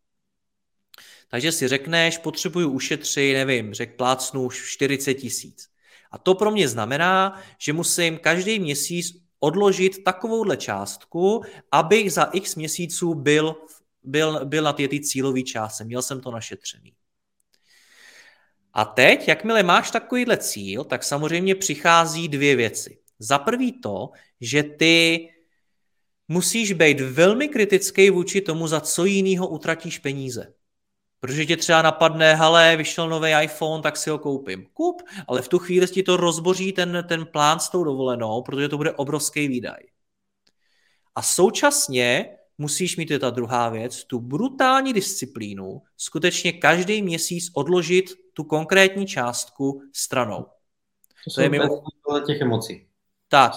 [1.34, 5.68] Takže si řekneš, potřebuju ušetřit, nevím, řek plácnu 40 tisíc.
[6.10, 9.06] A to pro mě znamená, že musím každý měsíc
[9.40, 11.42] odložit takovouhle částku,
[11.72, 13.56] abych za x měsíců byl,
[14.02, 15.84] byl, byl na té cílové částce.
[15.84, 16.92] Měl jsem to našetřený.
[18.72, 22.98] A teď, jakmile máš takovýhle cíl, tak samozřejmě přichází dvě věci.
[23.18, 25.28] Za prvý to, že ty
[26.28, 30.54] musíš být velmi kritický vůči tomu, za co jiného utratíš peníze.
[31.24, 34.66] Protože tě třeba napadne, hele, vyšel nový iPhone, tak si ho koupím.
[34.72, 38.68] Kup, ale v tu chvíli ti to rozboří ten, ten plán s tou dovolenou, protože
[38.68, 39.76] to bude obrovský výdaj.
[41.14, 48.10] A současně musíš mít, je ta druhá věc, tu brutální disciplínu, skutečně každý měsíc odložit
[48.32, 50.46] tu konkrétní částku stranou.
[51.24, 51.82] To, to je mimo...
[52.26, 52.86] těch emocí.
[53.28, 53.52] Tak,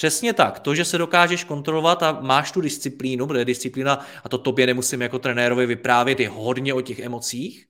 [0.00, 0.60] Přesně tak.
[0.60, 5.02] To, že se dokážeš kontrolovat a máš tu disciplínu, protože disciplína, a to tobě nemusím
[5.02, 7.66] jako trenérovi vyprávět, je hodně o těch emocích,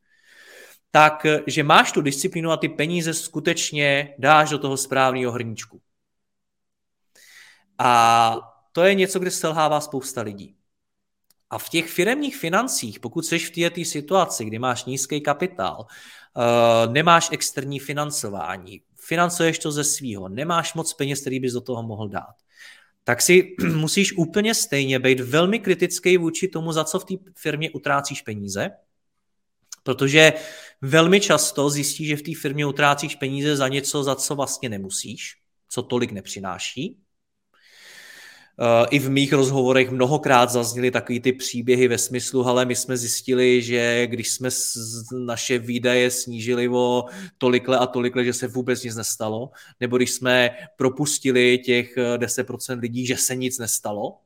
[0.91, 5.81] tak, že máš tu disciplínu a ty peníze skutečně dáš do toho správného hrníčku.
[7.79, 8.41] A
[8.73, 10.57] to je něco, kde selhává spousta lidí.
[11.51, 16.93] A v těch firemních financích, pokud jsi v této situaci, kdy máš nízký kapitál, uh,
[16.93, 22.09] nemáš externí financování, financuješ to ze svýho, nemáš moc peněz, který bys do toho mohl
[22.09, 22.35] dát,
[23.05, 27.71] tak si musíš úplně stejně být velmi kritický vůči tomu, za co v té firmě
[27.71, 28.71] utrácíš peníze,
[29.83, 30.33] protože
[30.81, 35.37] velmi často zjistíš, že v té firmě utrácíš peníze za něco, za co vlastně nemusíš,
[35.69, 36.97] co tolik nepřináší.
[38.63, 42.97] Eh, I v mých rozhovorech mnohokrát zazněly takový ty příběhy ve smyslu, ale my jsme
[42.97, 44.49] zjistili, že když jsme
[45.25, 47.05] naše výdaje snížili o
[47.39, 49.51] tolikle a tolikle, že se vůbec nic nestalo,
[49.81, 54.19] nebo když jsme propustili těch 10% eh, lidí, že se nic nestalo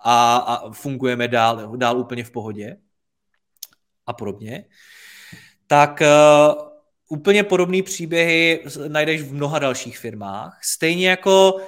[0.00, 2.76] a, a fungujeme dál, dál úplně v pohodě
[4.06, 4.64] a podobně,
[5.66, 6.62] tak uh,
[7.08, 10.60] úplně podobné příběhy najdeš v mnoha dalších firmách.
[10.62, 11.60] Stejně jako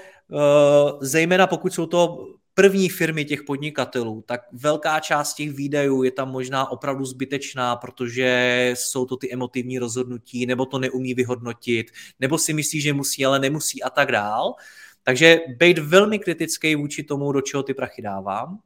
[1.01, 6.31] zejména pokud jsou to první firmy těch podnikatelů, tak velká část těch výdajů je tam
[6.31, 12.53] možná opravdu zbytečná, protože jsou to ty emotivní rozhodnutí, nebo to neumí vyhodnotit, nebo si
[12.53, 14.55] myslí, že musí, ale nemusí a tak dál.
[15.03, 18.59] Takže být velmi kritický vůči tomu, do čeho ty prachy dávám.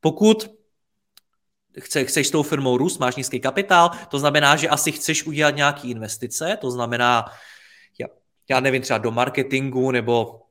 [0.00, 0.50] Pokud
[1.80, 5.56] chce, chceš s tou firmou růst, máš nízký kapitál, to znamená, že asi chceš udělat
[5.56, 7.24] nějaké investice, to znamená,
[7.98, 8.06] já,
[8.50, 10.41] já nevím, třeba do marketingu nebo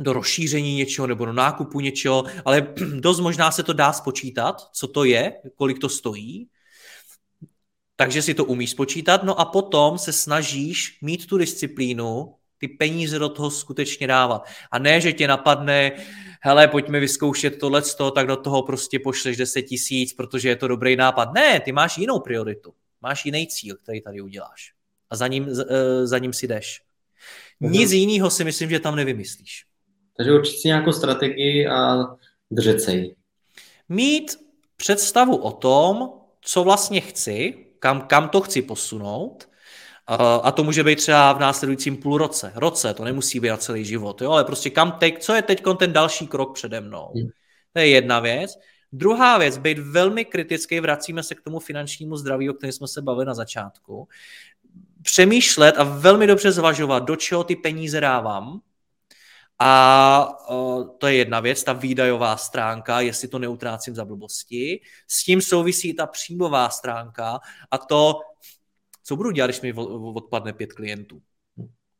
[0.00, 4.88] do rozšíření něčeho nebo do nákupu něčeho, ale dost možná se to dá spočítat, co
[4.88, 6.48] to je, kolik to stojí,
[7.96, 13.18] takže si to umíš spočítat, no a potom se snažíš mít tu disciplínu, ty peníze
[13.18, 14.48] do toho skutečně dávat.
[14.70, 15.92] A ne, že tě napadne,
[16.40, 17.82] hele, pojďme vyzkoušet tohle,
[18.14, 21.32] tak do toho prostě pošleš 10 tisíc, protože je to dobrý nápad.
[21.34, 22.74] Ne, ty máš jinou prioritu.
[23.00, 24.72] Máš jiný cíl, který tady uděláš.
[25.10, 26.82] A za ním, eh, za ním si jdeš.
[27.60, 27.72] Mhm.
[27.72, 29.64] Nic jiného si myslím, že tam nevymyslíš.
[30.16, 31.96] Takže určitě si nějakou strategii a
[32.50, 33.14] držet se jí.
[33.88, 34.36] Mít
[34.76, 36.10] představu o tom,
[36.40, 39.48] co vlastně chci, kam, kam to chci posunout,
[40.42, 43.84] a to může být třeba v následujícím půl roce, roce, to nemusí být na celý
[43.84, 47.12] život, jo, ale prostě kam teď, co je teď ten další krok přede mnou.
[47.14, 47.28] Hmm.
[47.72, 48.58] To je jedna věc.
[48.92, 53.02] Druhá věc, být velmi kritický, vracíme se k tomu finančnímu zdraví, o kterém jsme se
[53.02, 54.08] bavili na začátku.
[55.02, 58.60] Přemýšlet a velmi dobře zvažovat, do čeho ty peníze dávám,
[59.58, 60.28] a
[60.98, 64.80] to je jedna věc, ta výdajová stránka, jestli to neutrácím za blbosti.
[65.08, 67.38] S tím souvisí ta příjmová stránka
[67.70, 68.20] a to,
[69.04, 69.72] co budu dělat, když mi
[70.14, 71.22] odpadne pět klientů.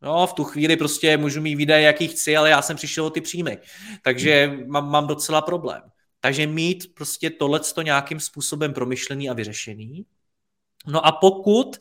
[0.03, 3.11] No, v tu chvíli prostě můžu mít výdaje, jaký chci, ale já jsem přišel o
[3.11, 3.59] ty příjmy.
[4.03, 5.83] Takže mám, mám docela problém.
[6.21, 10.07] Takže mít prostě tohleto nějakým způsobem promyšlený a vyřešený.
[10.87, 11.77] No a pokud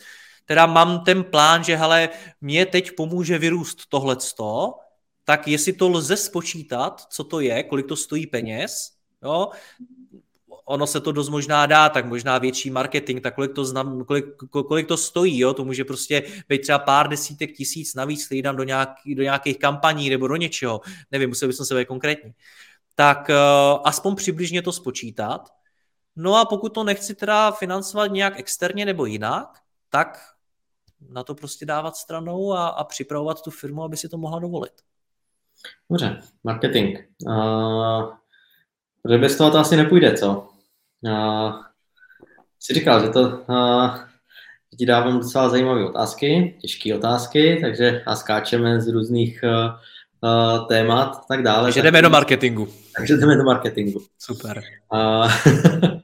[0.45, 2.09] teda mám ten plán, že hele,
[2.41, 4.73] mě teď pomůže vyrůst tohleto,
[5.25, 8.91] tak jestli to lze spočítat, co to je, kolik to stojí peněz,
[9.23, 9.49] jo,
[10.65, 14.25] ono se to dost možná dá, tak možná větší marketing, tak kolik to, znam, kolik,
[14.49, 15.53] kolik to stojí, jo?
[15.53, 19.59] to může prostě být třeba pár desítek tisíc navíc, který dám do, nějaký, do nějakých
[19.59, 22.33] kampaní nebo do něčeho, nevím, musel bych se být konkrétně.
[22.95, 25.49] Tak uh, aspoň přibližně to spočítat.
[26.15, 29.59] No a pokud to nechci teda financovat nějak externě nebo jinak,
[29.89, 30.19] tak
[31.09, 34.73] na to prostě dávat stranou a, a připravovat tu firmu, aby si to mohla dovolit.
[35.89, 36.97] Dobře, marketing.
[37.27, 38.13] Uh,
[39.01, 40.49] protože bez toho to asi nepůjde, co?
[41.01, 41.61] Uh,
[42.59, 43.97] jsi říkal, že to uh,
[44.77, 49.75] ti dávám docela zajímavé otázky, těžké otázky, takže a skáčeme z různých uh,
[50.31, 51.63] uh, témat tak dále.
[51.63, 52.67] Takže jdeme do marketingu.
[52.97, 54.01] Takže jdeme do marketingu.
[54.19, 54.63] Super.
[54.93, 55.31] Uh,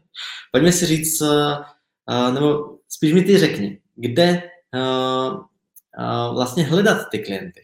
[0.51, 4.43] pojďme si říct, uh, nebo spíš mi ty řekni, kde
[4.75, 7.61] uh, uh, vlastně hledat ty klienty.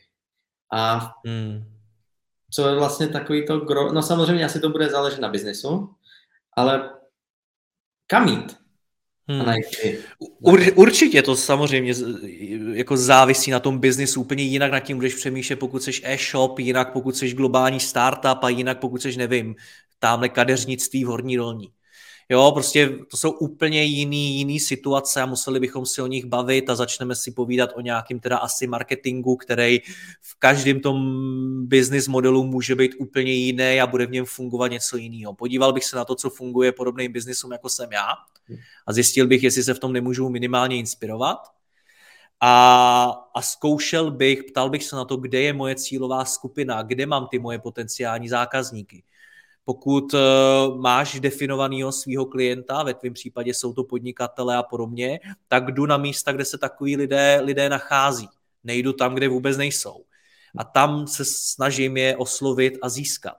[0.73, 1.76] A hmm.
[2.51, 3.93] Co je vlastně takový to gro...
[3.93, 5.89] No samozřejmě asi to bude záležet na biznesu,
[6.55, 6.89] ale
[8.07, 8.57] kam jít?
[9.29, 9.45] Hmm.
[10.39, 11.93] Ur, určitě to samozřejmě
[12.73, 16.93] jako závisí na tom biznisu úplně jinak nad tím budeš přemýšlet, pokud jsi e-shop, jinak
[16.93, 19.55] pokud jsi globální startup a jinak pokud jsi, nevím,
[19.99, 21.71] tamhle kadeřnictví v Horní dolní.
[22.29, 26.69] Jo, prostě to jsou úplně jiný, jiný situace a museli bychom si o nich bavit
[26.69, 29.79] a začneme si povídat o nějakým teda asi marketingu, který
[30.21, 30.97] v každém tom
[31.67, 35.33] business modelu může být úplně jiný a bude v něm fungovat něco jiného.
[35.33, 38.07] Podíval bych se na to, co funguje podobným biznisům, jako jsem já
[38.87, 41.37] a zjistil bych, jestli se v tom nemůžu minimálně inspirovat.
[42.41, 47.05] A, a zkoušel bych, ptal bych se na to, kde je moje cílová skupina, kde
[47.05, 49.03] mám ty moje potenciální zákazníky
[49.67, 50.19] pokud eh,
[50.77, 55.97] máš definovaného svého klienta, ve tvém případě jsou to podnikatele a podobně, tak jdu na
[55.97, 58.27] místa, kde se takový lidé, lidé nachází.
[58.63, 60.05] Nejdu tam, kde vůbec nejsou.
[60.57, 63.35] A tam se snažím je oslovit a získat.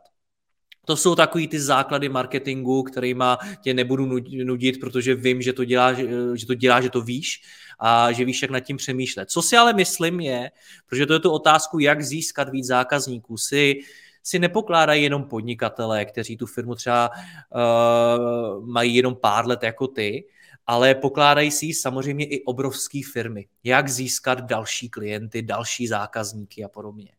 [0.85, 4.07] To jsou takový ty základy marketingu, kterýma tě nebudu
[4.45, 5.93] nudit, protože vím, že to dělá,
[6.35, 7.41] že to, dělá, že to víš
[7.81, 9.31] a že víš, jak nad tím přemýšlet.
[9.31, 10.51] Co si ale myslím je,
[10.89, 16.05] protože to je tu otázku, jak získat víc zákazníků, si uh, si nepokládají jenom podnikatelé,
[16.05, 20.25] kteří tu firmu třeba uh, mají jenom pár let jako ty,
[20.67, 23.47] ale pokládají si samozřejmě i obrovské firmy.
[23.65, 27.13] Jak získat další klienty, další zákazníky a podobně.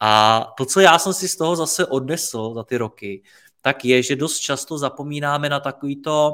[0.00, 3.22] A to, co já jsem si z toho zase odnesl za ty roky,
[3.60, 6.32] tak je, že dost často zapomínáme na takovýto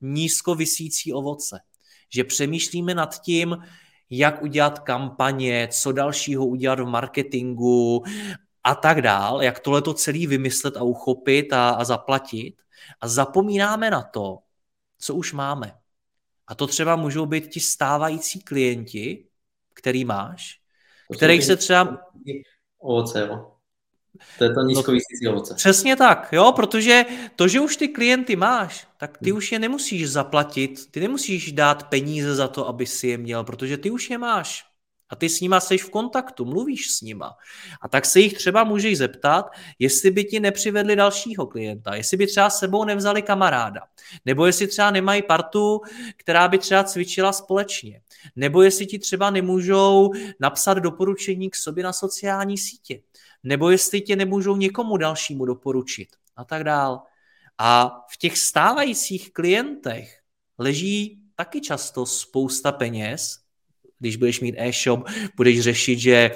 [0.00, 1.60] nízkovisící ovoce.
[2.12, 3.56] Že přemýšlíme nad tím,
[4.10, 8.04] jak udělat kampaně, co dalšího udělat v marketingu
[8.64, 12.56] a tak dál, jak tohle to celý vymyslet a uchopit a, a zaplatit.
[13.00, 14.38] A zapomínáme na to,
[14.98, 15.72] co už máme.
[16.46, 19.26] A to třeba můžou být ti stávající klienti,
[19.74, 20.60] který máš,
[21.16, 21.98] kterých se třeba...
[22.78, 23.52] Ovoce, jo.
[24.38, 25.54] To je to nízkovisící no, ovoce.
[25.54, 27.04] Přesně tak, jo, protože
[27.36, 29.38] to, že už ty klienty máš, tak ty hmm.
[29.38, 33.76] už je nemusíš zaplatit, ty nemusíš dát peníze za to, aby si je měl, protože
[33.76, 34.67] ty už je máš.
[35.10, 37.36] A ty s nima jsi v kontaktu, mluvíš s nima.
[37.80, 42.26] A tak se jich třeba můžeš zeptat, jestli by ti nepřivedli dalšího klienta, jestli by
[42.26, 43.80] třeba sebou nevzali kamaráda,
[44.24, 45.80] nebo jestli třeba nemají partu,
[46.16, 48.00] která by třeba cvičila společně,
[48.36, 53.00] nebo jestli ti třeba nemůžou napsat doporučení k sobě na sociální sítě,
[53.42, 57.02] nebo jestli tě nemůžou někomu dalšímu doporučit a tak dál.
[57.58, 60.20] A v těch stávajících klientech
[60.58, 63.38] leží taky často spousta peněz,
[63.98, 66.30] když budeš mít e-shop, budeš řešit, že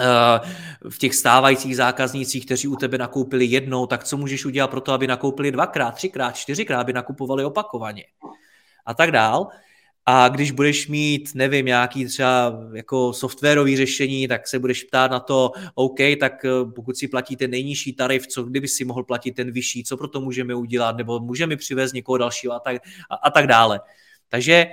[0.00, 0.50] uh,
[0.90, 4.92] v těch stávajících zákaznících, kteří u tebe nakoupili jednou, tak co můžeš udělat pro to,
[4.92, 8.04] aby nakoupili dvakrát, třikrát, čtyřikrát, aby nakupovali opakovaně
[8.86, 9.48] a tak dál.
[10.06, 15.20] A když budeš mít, nevím, nějaký třeba jako softwarový řešení, tak se budeš ptát na
[15.20, 19.52] to, OK, tak eh, pokud si platíte nejnižší tarif, co kdyby si mohl platit ten
[19.52, 22.76] vyšší, co pro to můžeme udělat, nebo můžeme přivést někoho dalšího a tak,
[23.10, 23.80] a, a tak dále.
[24.28, 24.66] Takže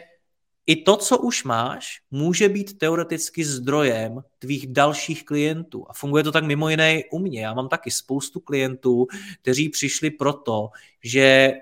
[0.68, 5.86] i to, co už máš, může být teoreticky zdrojem tvých dalších klientů.
[5.89, 7.41] A funguje to tak mimo jiné u mě.
[7.41, 9.07] Já mám taky spoustu klientů,
[9.41, 10.70] kteří přišli proto,
[11.03, 11.53] že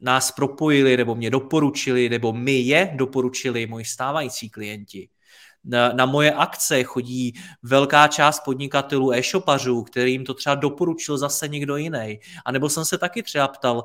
[0.00, 5.08] nás propojili, nebo mě doporučili, nebo my je doporučili moji stávající klienti.
[5.64, 11.76] Na, na moje akce chodí velká část podnikatelů e-shopařů, kterým to třeba doporučil zase někdo
[11.76, 12.20] jiný.
[12.44, 13.82] A nebo jsem se taky třeba ptal uh,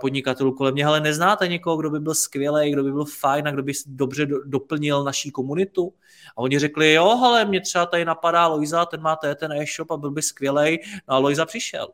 [0.00, 3.50] podnikatelů kolem mě, ale neznáte někoho, kdo by byl skvělý, kdo by byl fajn a
[3.50, 5.94] kdo by dobře do, doplnil naší komunitu?
[6.36, 9.96] A oni řekli, jo, ale mě třeba tady napadá Loiza, ten má ten e-shop a
[9.96, 10.78] byl by skvělý.
[11.08, 11.88] No a Loiza přišel.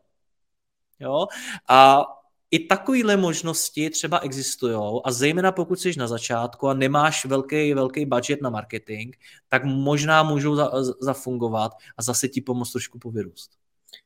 [1.00, 1.26] Jo?
[1.68, 2.04] A
[2.51, 8.07] i takovéhle možnosti třeba existují a zejména pokud jsi na začátku a nemáš velký, velký
[8.07, 9.16] budget na marketing,
[9.49, 10.70] tak možná můžou za,
[11.01, 13.51] zafungovat a zase ti pomoct trošku povyrůst.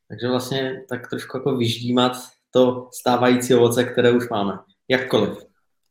[0.07, 2.11] Takže vlastně tak trošku jako vyždímat
[2.51, 4.59] to stávající ovoce, které už máme.
[4.87, 5.37] Jakkoliv.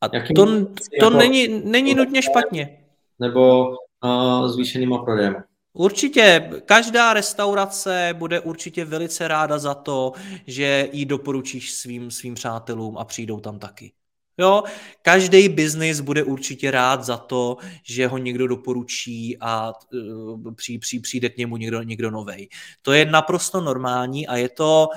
[0.00, 2.84] A Jakým to, to jako není, není nutně špatně.
[3.18, 3.68] Nebo
[4.05, 5.44] uh, zvýšenýma prodejem.
[5.74, 10.12] Určitě, každá restaurace bude určitě velice ráda za to,
[10.46, 13.92] že ji doporučíš svým, svým přátelům a přijdou tam taky.
[14.38, 14.62] Jo,
[15.02, 21.00] každý biznis bude určitě rád za to, že ho někdo doporučí a uh, při, při,
[21.00, 22.48] přijde k němu někdo, někdo novej.
[22.82, 24.88] To je naprosto normální a je to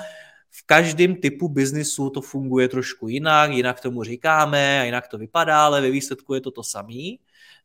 [0.50, 5.66] v každém typu biznisu to funguje trošku jinak, jinak tomu říkáme a jinak to vypadá,
[5.66, 7.20] ale ve výsledku je to to samý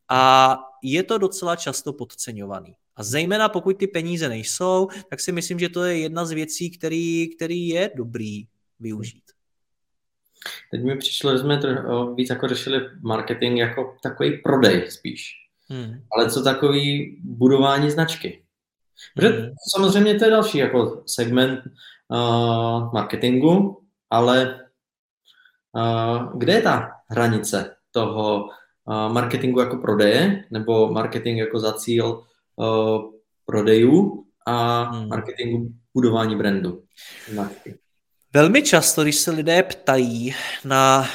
[0.10, 2.76] a je to docela často podceňovaný.
[2.96, 6.72] A zejména pokud ty peníze nejsou, tak si myslím, že to je jedna z věcí,
[6.72, 8.44] který, který je dobrý
[8.80, 9.24] využít.
[10.72, 11.68] Teď mi přišlo, že jsme to
[12.14, 15.32] víc jako řešili marketing jako takový prodej spíš.
[15.70, 16.02] Hmm.
[16.16, 18.44] Ale co takový budování značky.
[19.16, 19.54] Protože hmm.
[19.76, 21.60] samozřejmě to je další jako segment
[22.08, 24.60] uh, marketingu, ale
[25.72, 32.24] uh, kde je ta hranice toho uh, marketingu jako prodeje nebo marketing jako za cíl
[33.46, 35.08] prodejů a hmm.
[35.08, 36.84] marketingu budování brandu.
[38.34, 40.36] Velmi často, když se lidé ptají
[40.66, 41.08] na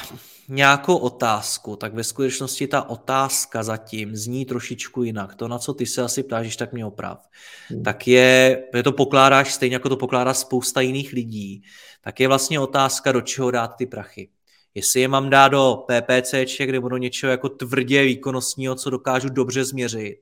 [0.49, 5.35] nějakou otázku, tak ve skutečnosti ta otázka zatím zní trošičku jinak.
[5.35, 7.27] To, na co ty se asi ptáš, tak mě oprav.
[7.69, 7.83] Hmm.
[7.83, 11.63] Tak je, je to pokládáš stejně, jako to pokládá spousta jiných lidí,
[12.01, 14.29] tak je vlastně otázka, do čeho dát ty prachy.
[14.75, 19.65] Jestli je mám dát do PPCček nebo do něčeho jako tvrdě výkonnostního, co dokážu dobře
[19.65, 20.17] změřit,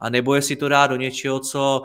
[0.00, 1.82] a nebo jestli to dá do něčeho, co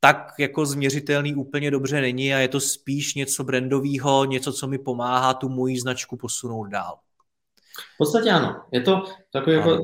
[0.00, 4.78] tak jako změřitelný úplně dobře není a je to spíš něco brandového, něco, co mi
[4.78, 6.98] pomáhá tu moji značku posunout dál.
[7.94, 8.62] V podstatě ano.
[8.72, 9.78] Je to takový jako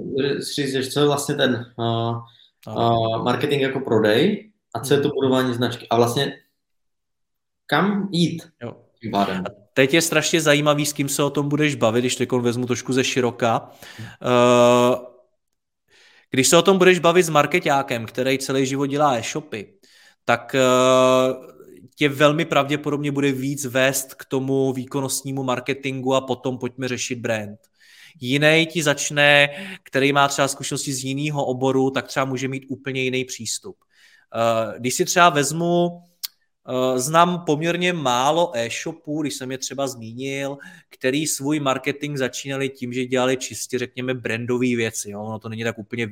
[0.55, 2.16] říct, co je vlastně ten uh,
[2.77, 5.14] uh, marketing jako prodej a co je to hmm.
[5.14, 5.87] budování značky.
[5.89, 6.33] A vlastně
[7.66, 8.77] kam jít jo.
[9.01, 9.12] tím
[9.75, 12.93] teď je strašně zajímavý, s kým se o tom budeš bavit, když teď vezmu trošku
[12.93, 13.70] ze široka.
[14.01, 15.14] Uh,
[16.35, 19.74] když se o tom budeš bavit s marketákem, který celý život dělá e-shopy,
[20.24, 21.47] tak uh,
[21.95, 27.59] tě velmi pravděpodobně bude víc vést k tomu výkonnostnímu marketingu a potom pojďme řešit brand.
[28.20, 29.49] Jiný ti začne,
[29.82, 33.76] který má třeba zkušenosti z jiného oboru, tak třeba může mít úplně jiný přístup.
[34.35, 36.14] Eh, když si třeba vezmu Eh,
[36.97, 40.59] znám poměrně málo e-shopů, když jsem je třeba zmínil,
[40.91, 45.11] který svůj marketing začínali tím, že dělali čistě, řekněme, brandové věci.
[45.11, 45.23] Jo?
[45.23, 46.07] Ono to není tak úplně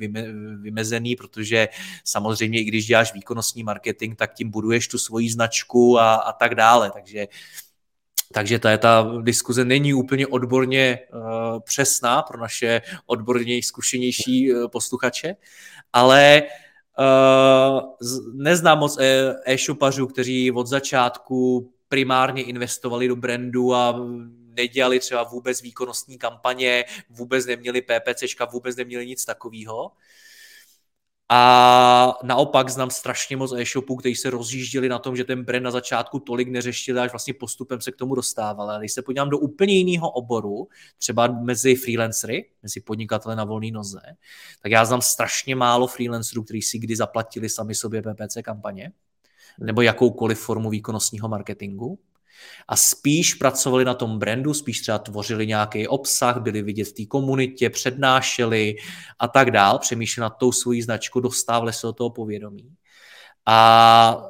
[0.61, 1.67] vymezený, protože
[2.03, 6.55] samozřejmě, i když děláš výkonnostní marketing, tak tím buduješ tu svoji značku a, a tak
[6.55, 6.91] dále.
[6.91, 7.27] Takže
[8.33, 15.35] takže ta, ta diskuze není úplně odborně uh, přesná pro naše odborně zkušenější uh, posluchače,
[15.93, 16.62] ale Uh,
[18.33, 23.95] neznám moc e- e-shopařů, kteří od začátku primárně investovali do brandu a
[24.55, 29.91] nedělali třeba vůbec výkonnostní kampaně, vůbec neměli PPCčka, vůbec neměli nic takového.
[31.29, 35.71] A naopak znám strašně moc e-shopů, kteří se rozjížděli na tom, že ten brand na
[35.71, 38.71] začátku tolik neřešili, až vlastně postupem se k tomu dostával.
[38.71, 40.67] A když se podívám do úplně jiného oboru,
[40.97, 44.01] třeba mezi freelancery, mezi podnikatele na volné noze,
[44.61, 48.91] tak já znám strašně málo freelancerů, kteří si kdy zaplatili sami sobě PPC kampaně
[49.59, 51.99] nebo jakoukoliv formu výkonnostního marketingu
[52.67, 57.05] a spíš pracovali na tom brandu, spíš třeba tvořili nějaký obsah, byli vidět v té
[57.05, 58.75] komunitě, přednášeli
[59.19, 62.69] a tak dál, přemýšleli nad tou svojí značkou, dostávali se do toho povědomí.
[63.45, 64.29] A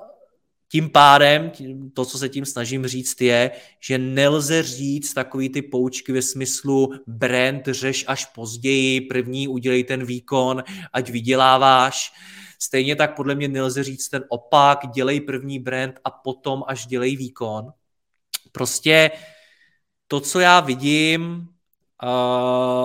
[0.73, 1.51] tím pádem,
[1.93, 6.93] to, co se tím snažím říct, je, že nelze říct takový ty poučky ve smyslu
[7.07, 12.13] brand řeš až později, první udělej ten výkon, ať vyděláváš.
[12.59, 17.15] Stejně tak podle mě nelze říct ten opak, dělej první brand a potom až dělej
[17.15, 17.71] výkon,
[18.53, 19.11] Prostě
[20.07, 21.47] to, co já vidím,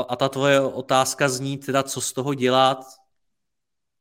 [0.09, 2.85] a ta tvoje otázka zní teda, co z toho dělat,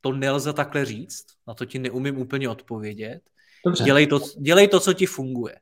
[0.01, 3.21] to nelze takhle říct, na to ti neumím úplně odpovědět.
[3.65, 3.83] Dobře.
[3.83, 5.55] Dělej to, dělej to, co ti funguje.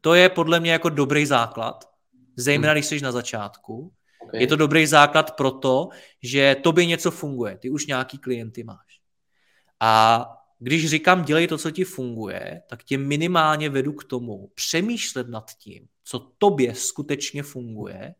[0.00, 1.84] To je podle mě jako dobrý základ,
[2.36, 2.74] zejména hmm.
[2.74, 3.92] když jsi na začátku.
[4.20, 4.40] Okay.
[4.40, 5.88] Je to dobrý základ proto,
[6.22, 9.00] že tobě něco funguje, ty už nějaký klienty máš.
[9.80, 10.24] A
[10.58, 15.50] když říkám dělej to, co ti funguje, tak tě minimálně vedu k tomu přemýšlet nad
[15.58, 18.14] tím, co tobě skutečně funguje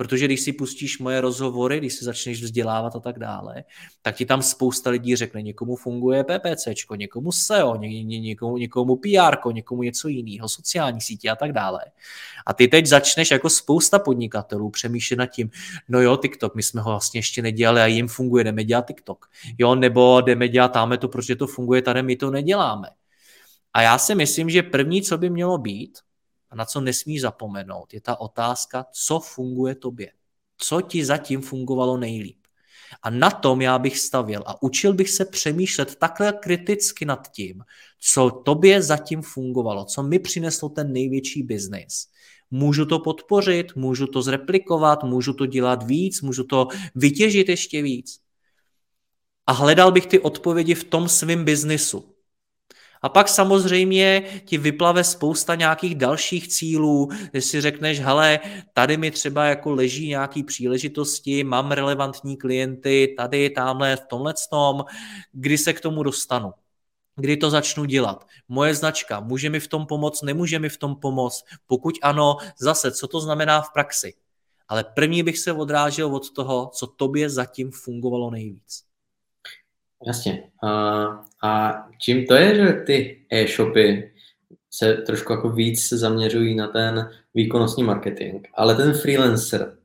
[0.00, 3.64] Protože když si pustíš moje rozhovory, když si začneš vzdělávat a tak dále,
[4.02, 8.96] tak ti tam spousta lidí řekne, někomu funguje PPC, někomu SEO, ně, ně, někomu, někomu
[8.96, 11.80] PR, někomu něco jiného, sociální sítě a tak dále.
[12.46, 15.50] A ty teď začneš jako spousta podnikatelů přemýšlet nad tím,
[15.88, 19.26] no jo, TikTok, my jsme ho vlastně ještě nedělali a jim funguje, jdeme dělat TikTok.
[19.58, 22.88] Jo, nebo jdeme dělat tamhle to, protože to funguje, tady my to neděláme.
[23.74, 25.98] A já si myslím, že první, co by mělo být,
[26.50, 30.12] a na co nesmíš zapomenout, je ta otázka, co funguje tobě.
[30.58, 32.36] Co ti zatím fungovalo nejlíp.
[33.02, 37.62] A na tom já bych stavěl a učil bych se přemýšlet takhle kriticky nad tím,
[38.00, 42.06] co tobě zatím fungovalo, co mi přineslo ten největší biznis.
[42.50, 48.20] Můžu to podpořit, můžu to zreplikovat, můžu to dělat víc, můžu to vytěžit ještě víc.
[49.46, 52.09] A hledal bych ty odpovědi v tom svém biznisu.
[53.02, 58.40] A pak samozřejmě ti vyplave spousta nějakých dalších cílů, že si řekneš, hele,
[58.72, 64.84] tady mi třeba jako leží nějaký příležitosti, mám relevantní klienty, tady, tamhle, v tomhle tom,
[65.32, 66.52] kdy se k tomu dostanu
[67.20, 68.26] kdy to začnu dělat.
[68.48, 71.44] Moje značka, může mi v tom pomoct, nemůže mi v tom pomoct?
[71.66, 74.14] Pokud ano, zase, co to znamená v praxi?
[74.68, 78.89] Ale první bych se odrážel od toho, co tobě zatím fungovalo nejvíc.
[80.06, 80.50] Jasně.
[80.62, 80.70] A,
[81.42, 84.12] a čím to je, že ty e-shopy
[84.70, 89.76] se trošku jako víc zaměřují na ten výkonnostní marketing, ale ten freelancer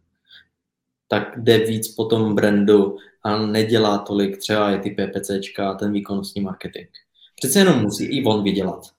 [1.07, 5.91] tak jde víc po tom brandu a nedělá tolik třeba i ty PPCčka a ten
[5.91, 6.87] výkonnostní marketing.
[7.35, 8.94] Přece jenom musí i on vydělat.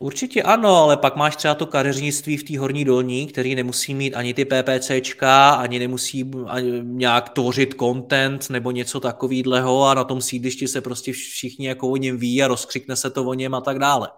[0.00, 4.14] Určitě ano, ale pak máš třeba to kadeřnictví v té horní dolní, který nemusí mít
[4.14, 10.20] ani ty PPCčka, ani nemusí ani nějak tvořit content nebo něco takového a na tom
[10.20, 13.60] sídlišti se prostě všichni jako o něm ví a rozkřikne se to o něm a
[13.60, 14.08] tak dále.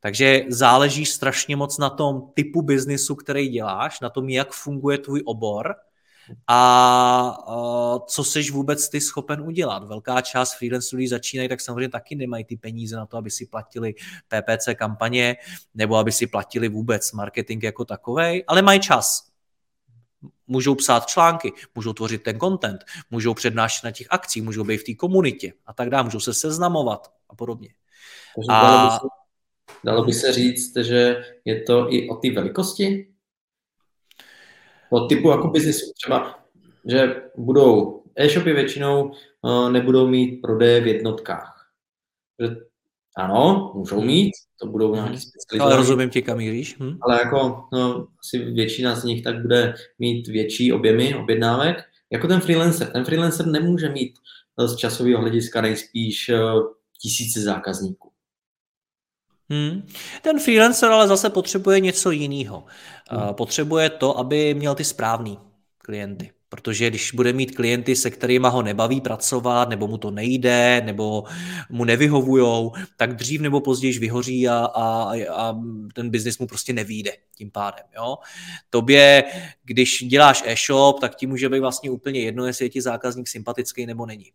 [0.00, 5.22] Takže záleží strašně moc na tom typu biznisu, který děláš, na tom, jak funguje tvůj
[5.24, 5.74] obor
[6.46, 9.84] a uh, co jsi vůbec ty schopen udělat.
[9.84, 13.46] Velká část freelancerů, když začínají, tak samozřejmě taky nemají ty peníze na to, aby si
[13.46, 13.94] platili
[14.28, 15.36] PPC kampaně
[15.74, 19.30] nebo aby si platili vůbec marketing jako takový, ale mají čas.
[20.46, 24.84] Můžou psát články, můžou tvořit ten content, můžou přednášet na těch akcích, můžou být v
[24.84, 27.68] té komunitě a tak dále, můžou se seznamovat a podobně.
[28.36, 28.62] Takže a...
[28.62, 29.06] dalo, by se,
[29.84, 33.15] dalo by se říct, že je to i o té velikosti
[34.90, 35.92] od typu jako biznisu.
[36.02, 36.38] Třeba,
[36.84, 39.12] že budou e-shopy většinou
[39.42, 41.70] uh, nebudou mít prodeje v jednotkách.
[42.40, 42.56] Že
[43.16, 44.06] Ano, můžou Hmm.
[44.06, 46.76] mít, to budou nějaký Ale specializovaný, rozumím tě, kam míříš.
[46.80, 46.98] Hm?
[47.00, 51.76] ale jako no, asi většina z nich tak bude mít větší objemy objednávek.
[52.12, 52.88] Jako ten freelancer.
[52.92, 54.14] Ten freelancer nemůže mít
[54.60, 56.38] eh, z časového hlediska nejspíš eh,
[57.02, 58.05] tisíce zákazníků.
[59.50, 59.86] Hmm.
[60.22, 62.64] Ten freelancer ale zase potřebuje něco jiného.
[63.10, 63.34] Hmm.
[63.34, 65.38] Potřebuje to, aby měl ty správný
[65.78, 66.30] klienty.
[66.48, 71.24] Protože když bude mít klienty, se kterými ho nebaví pracovat, nebo mu to nejde, nebo
[71.70, 75.56] mu nevyhovujou, tak dřív nebo později vyhoří a, a, a
[75.94, 77.86] ten biznis mu prostě nevíde tím pádem.
[77.96, 78.18] Jo?
[78.70, 79.24] Tobě,
[79.64, 83.86] když děláš e-shop, tak ti může být vlastně úplně jedno, jestli je ti zákazník sympatický
[83.86, 84.32] nebo není.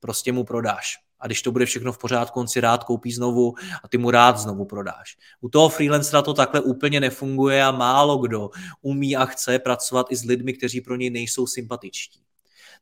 [0.00, 0.98] Prostě mu prodáš.
[1.24, 4.10] A když to bude všechno v pořádku, on si rád koupí znovu a ty mu
[4.10, 5.16] rád znovu prodáš.
[5.40, 8.50] U toho freelancera to takhle úplně nefunguje a málo kdo
[8.82, 12.20] umí a chce pracovat i s lidmi, kteří pro něj nejsou sympatičtí.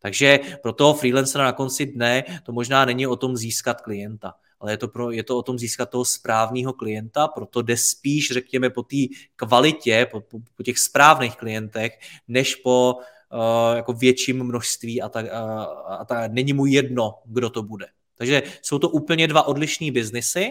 [0.00, 4.72] Takže pro toho freelancera na konci dne to možná není o tom získat klienta, ale
[4.72, 8.70] je to, pro, je to o tom získat toho správného klienta, proto jde spíš, řekněme,
[8.70, 8.96] po té
[9.36, 11.92] kvalitě, po, po, po těch správných klientech,
[12.28, 17.50] než po uh, jako větším množství a tak, a, a tak není mu jedno, kdo
[17.50, 17.86] to bude.
[18.22, 20.50] Takže jsou to úplně dva odlišní biznesy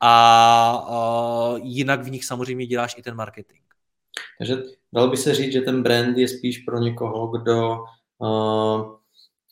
[0.00, 0.14] a,
[0.88, 0.98] a
[1.62, 3.60] jinak v nich samozřejmě děláš i ten marketing.
[4.38, 4.56] Takže
[4.92, 7.78] dalo by se říct, že ten brand je spíš pro někoho, kdo
[8.18, 8.98] uh,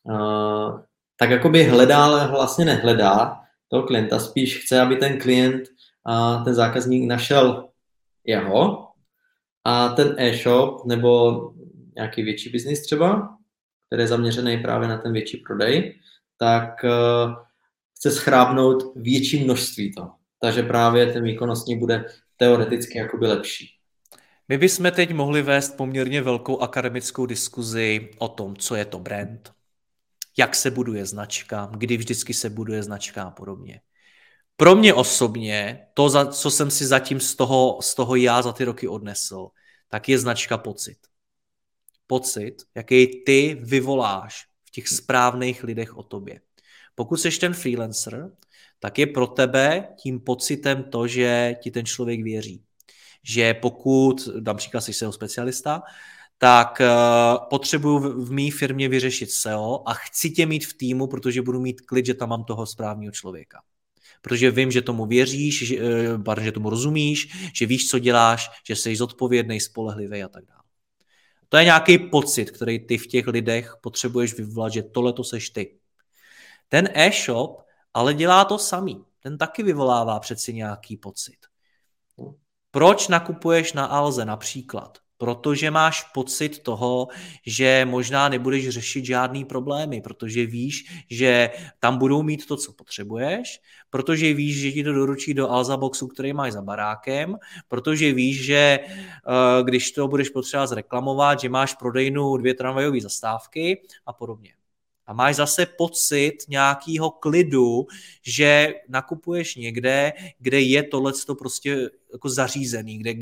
[0.03, 0.81] uh,
[1.17, 5.63] tak jakoby hledá, ale vlastně nehledá toho klienta, spíš chce, aby ten klient
[6.07, 7.69] a uh, ten zákazník našel
[8.25, 8.89] jeho
[9.65, 11.41] a ten e-shop nebo
[11.95, 13.37] nějaký větší biznis třeba,
[13.87, 15.99] který je zaměřený právě na ten větší prodej,
[16.41, 17.35] tak uh,
[17.97, 20.11] chce schrábnout větší množství toho.
[20.41, 22.05] Takže právě ten výkonnostní bude
[22.37, 23.77] teoreticky jakoby lepší.
[24.49, 29.53] My bychom teď mohli vést poměrně velkou akademickou diskuzi o tom, co je to brand,
[30.39, 33.81] jak se buduje značka, kdy vždycky se buduje značka a podobně.
[34.57, 38.65] Pro mě osobně, to, co jsem si zatím z toho, z toho já za ty
[38.65, 39.49] roky odnesl,
[39.89, 40.99] tak je značka pocit.
[42.07, 46.41] Pocit, jaký ty vyvoláš těch správných lidech o tobě.
[46.95, 48.31] Pokud jsi ten freelancer,
[48.79, 52.63] tak je pro tebe tím pocitem to, že ti ten člověk věří.
[53.23, 55.83] Že pokud, například jsi SEO specialista,
[56.39, 61.43] tak uh, potřebuju v, mý firmě vyřešit SEO a chci tě mít v týmu, protože
[61.43, 63.63] budu mít klid, že tam mám toho správného člověka.
[64.23, 65.77] Protože vím, že tomu věříš, že,
[66.27, 70.60] uh, že tomu rozumíš, že víš, co děláš, že jsi zodpovědný, spolehlivý a tak dále.
[71.51, 75.51] To je nějaký pocit, který ty v těch lidech potřebuješ vyvolat, že tohle to seš
[75.51, 75.79] ty.
[76.69, 77.63] Ten e-shop
[77.95, 79.05] ale dělá to samý.
[79.21, 81.37] Ten taky vyvolává přeci nějaký pocit.
[82.71, 84.99] Proč nakupuješ na Alze například?
[85.21, 87.09] Protože máš pocit toho,
[87.47, 93.61] že možná nebudeš řešit žádný problémy, protože víš, že tam budou mít to, co potřebuješ,
[93.91, 97.37] protože víš, že ti to doručí do Alza boxu, který máš za barákem,
[97.69, 103.83] protože víš, že uh, když to budeš potřebovat zreklamovat, že máš prodejnu dvě tramvajové zastávky
[104.07, 104.60] a podobně
[105.11, 107.87] a máš zase pocit nějakého klidu,
[108.23, 113.15] že nakupuješ někde, kde je tohle prostě jako zařízený, kde,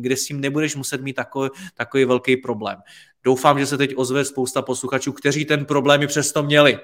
[0.00, 2.78] kde s tím nebudeš muset mít takový, takový velký problém.
[3.24, 6.78] Doufám, že se teď ozve spousta posluchačů, kteří ten problém i přesto měli.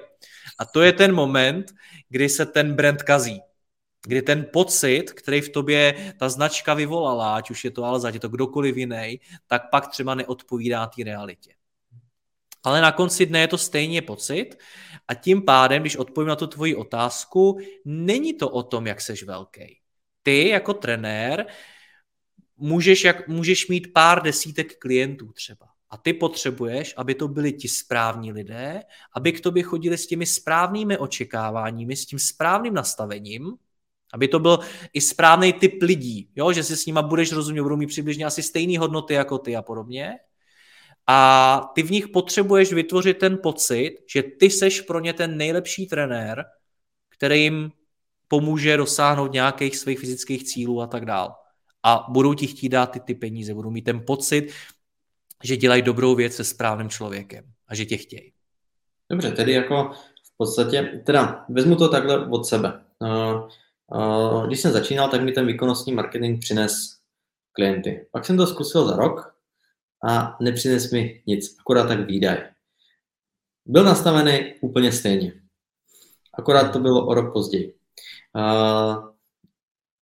[0.59, 1.73] A to je ten moment,
[2.09, 3.41] kdy se ten brand kazí.
[4.07, 8.19] Kdy ten pocit, který v tobě ta značka vyvolala, ať už je to Alza, je
[8.19, 11.53] to kdokoliv jiný, tak pak třeba neodpovídá té realitě
[12.63, 14.55] ale na konci dne je to stejně pocit
[15.07, 19.23] a tím pádem, když odpovím na tu tvoji otázku, není to o tom, jak seš
[19.23, 19.79] velký.
[20.23, 21.45] Ty jako trenér
[22.57, 25.67] můžeš, jak, můžeš mít pár desítek klientů třeba.
[25.89, 28.83] A ty potřebuješ, aby to byli ti správní lidé,
[29.15, 33.53] aby k tobě chodili s těmi správnými očekáváními, s tím správným nastavením,
[34.13, 34.59] aby to byl
[34.93, 36.53] i správný typ lidí, jo?
[36.53, 39.61] že si s nima budeš rozumět, budou mít přibližně asi stejné hodnoty jako ty a
[39.61, 40.19] podobně.
[41.07, 45.87] A ty v nich potřebuješ vytvořit ten pocit, že ty seš pro ně ten nejlepší
[45.87, 46.45] trenér,
[47.09, 47.71] který jim
[48.27, 51.35] pomůže dosáhnout nějakých svých fyzických cílů a tak dál.
[51.83, 54.53] A budou ti chtít dát ty, ty peníze, budou mít ten pocit,
[55.43, 58.33] že dělají dobrou věc se správným člověkem a že tě chtějí.
[59.09, 59.91] Dobře, tedy jako
[60.23, 62.83] v podstatě, teda vezmu to takhle od sebe.
[62.99, 63.49] Uh,
[63.87, 66.73] uh, když jsem začínal, tak mi ten výkonnostní marketing přines
[67.51, 68.07] klienty.
[68.11, 69.35] Pak jsem to zkusil za rok,
[70.09, 72.37] a nepřines mi nic, akorát tak výdaj.
[73.65, 75.33] Byl nastavený úplně stejně.
[76.37, 77.75] Akorát to bylo o rok později.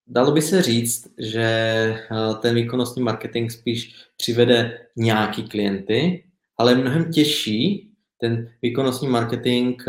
[0.07, 1.97] Dalo by se říct, že
[2.43, 6.25] ten výkonnostní marketing spíš přivede nějaký klienty,
[6.59, 7.91] ale mnohem těžší
[8.21, 9.83] ten výkonnostní marketing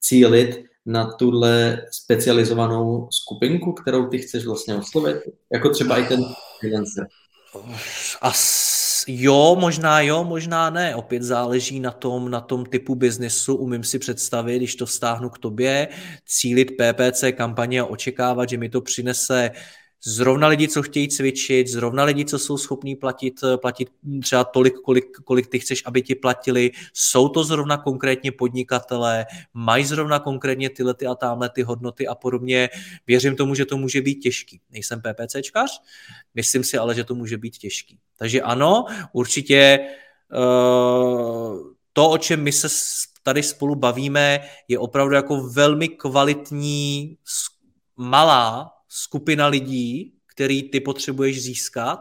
[0.00, 5.16] cílit na tuhle specializovanou skupinku, kterou ty chceš vlastně oslovit?
[5.52, 6.20] Jako třeba i ten
[6.60, 7.06] freelancer.
[9.08, 10.94] Jo, možná jo, možná ne.
[10.94, 13.56] Opět záleží na tom, na tom typu biznesu.
[13.56, 15.88] Umím si představit, když to vztáhnu k tobě,
[16.26, 19.50] cílit PPC kampaně a očekávat, že mi to přinese
[20.04, 23.88] zrovna lidi, co chtějí cvičit, zrovna lidi, co jsou schopní platit, platit
[24.22, 29.84] třeba tolik, kolik, kolik ty chceš, aby ti platili, jsou to zrovna konkrétně podnikatelé, mají
[29.84, 32.68] zrovna konkrétně tyhle ty a tamhle ty hodnoty a podobně.
[33.06, 34.60] Věřím tomu, že to může být těžký.
[34.70, 35.82] Nejsem PPCčkař,
[36.34, 37.98] myslím si ale, že to může být těžký.
[38.16, 39.78] Takže ano, určitě
[40.32, 41.58] uh,
[41.92, 42.68] to, o čem my se
[43.22, 47.16] tady spolu bavíme, je opravdu jako velmi kvalitní,
[47.96, 52.00] malá skupina lidí, který ty potřebuješ získat,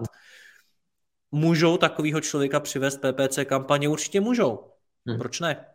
[1.31, 3.89] můžou takového člověka přivést PPC kampaně?
[3.89, 4.71] Určitě můžou.
[5.07, 5.17] Hmm.
[5.17, 5.65] Proč ne?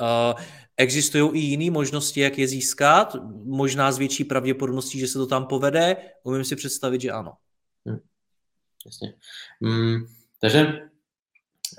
[0.00, 0.40] Uh,
[0.76, 5.46] existují i jiné možnosti, jak je získat, možná s větší pravděpodobností, že se to tam
[5.46, 5.96] povede.
[6.22, 7.32] Umím si představit, že ano.
[7.86, 7.98] Hmm.
[8.86, 9.14] Jasně.
[9.62, 10.06] Hmm,
[10.40, 10.88] takže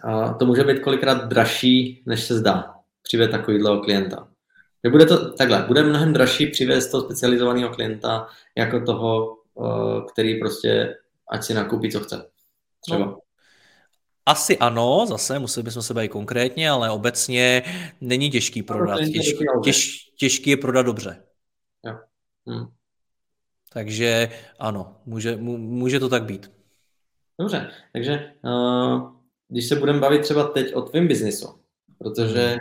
[0.06, 4.37] uh, to může být kolikrát dražší, než se zdá, přivést takovýhle klienta.
[4.86, 10.40] Že bude to takhle, bude mnohem dražší přivést toho specializovaného klienta jako toho, eh, který
[10.40, 10.96] prostě
[11.30, 12.30] ať si nakoupí, co chce.
[12.82, 13.00] Třeba.
[13.00, 13.18] No.
[14.26, 17.64] Asi ano, zase museli bychom se bavit konkrétně, ale obecně
[18.02, 19.00] není těžký prodat.
[19.00, 21.24] Těž, těž, těžký je prodat dobře.
[21.86, 21.96] Jo.
[22.50, 22.66] Hm.
[23.74, 26.52] Takže ano, může, může to tak být.
[27.40, 29.12] Dobře, takže uh,
[29.48, 31.60] když se budeme bavit třeba teď o tvém biznisu,
[31.98, 32.58] protože hmm.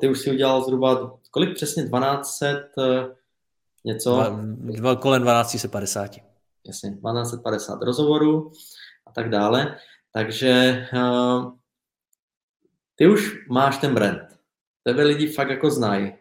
[0.00, 3.14] Ty už si udělal zhruba, kolik přesně, 1200 uh, eh,
[3.84, 4.22] něco?
[4.56, 6.10] Dva, kolem 1250.
[6.66, 8.52] Jasně, 1250 rozhovorů
[9.06, 9.76] a tak dále.
[10.12, 11.52] Takže uh,
[12.96, 14.22] ty už máš ten brand.
[14.84, 16.12] Tebe lidi fakt jako znají.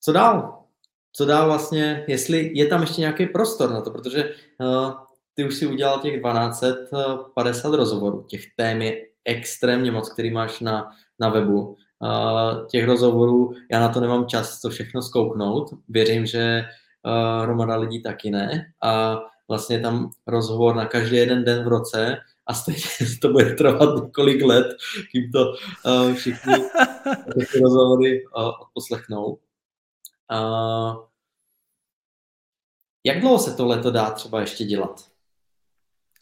[0.00, 0.64] Co dál?
[1.12, 4.34] Co dál vlastně, jestli je tam ještě nějaký prostor na to, protože
[5.34, 8.22] ty už si udělal těch 1250 rozhovorů.
[8.22, 10.90] Těch tém je extrémně moc, který máš na,
[11.20, 11.76] na webu.
[12.00, 15.70] Uh, těch rozhovorů, já na to nemám čas to všechno zkouknout.
[15.88, 16.64] Věřím, že
[17.06, 18.72] uh, hromada lidí taky ne.
[18.82, 22.16] A vlastně tam rozhovor na každý jeden den v roce
[22.46, 22.80] a stejně
[23.22, 24.66] to bude trvat několik let,
[25.12, 25.52] kým to
[25.86, 26.54] uh, všichni
[27.52, 29.38] ty rozhovory uh, odposlechnou.
[30.32, 31.04] Uh,
[33.04, 35.04] jak dlouho se tohle to dá třeba ještě dělat?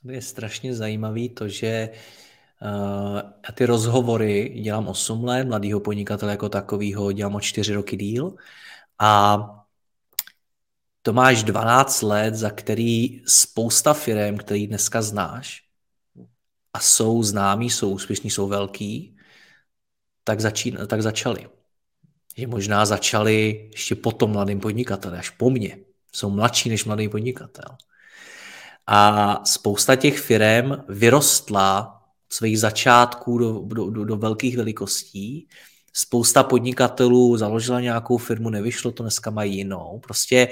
[0.04, 1.98] Je strašně zajímavý to, že uh,
[2.62, 8.34] já ty rozhovory dělám 8 let, mladýho podnikatele jako takovýho dělám o 4 roky díl
[8.98, 9.38] a
[11.02, 15.62] to máš 12 let, za který spousta firm, který dneska znáš
[16.72, 19.16] a jsou známí, jsou úspěšní, jsou velký,
[20.24, 21.48] tak, začín, tak začali.
[22.36, 25.78] Že možná začali ještě po tom mladým podnikateli, až po mně.
[26.12, 27.76] Jsou mladší než mladý podnikatel.
[28.86, 31.95] A spousta těch firm vyrostla
[32.32, 35.48] svých začátků do, do, do, do velkých velikostí.
[35.92, 40.00] Spousta podnikatelů založila nějakou firmu, nevyšlo to, dneska mají jinou.
[40.02, 40.48] Prostě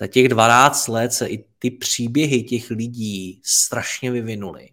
[0.00, 4.68] za těch 12 let se i ty příběhy těch lidí strašně vyvinuly.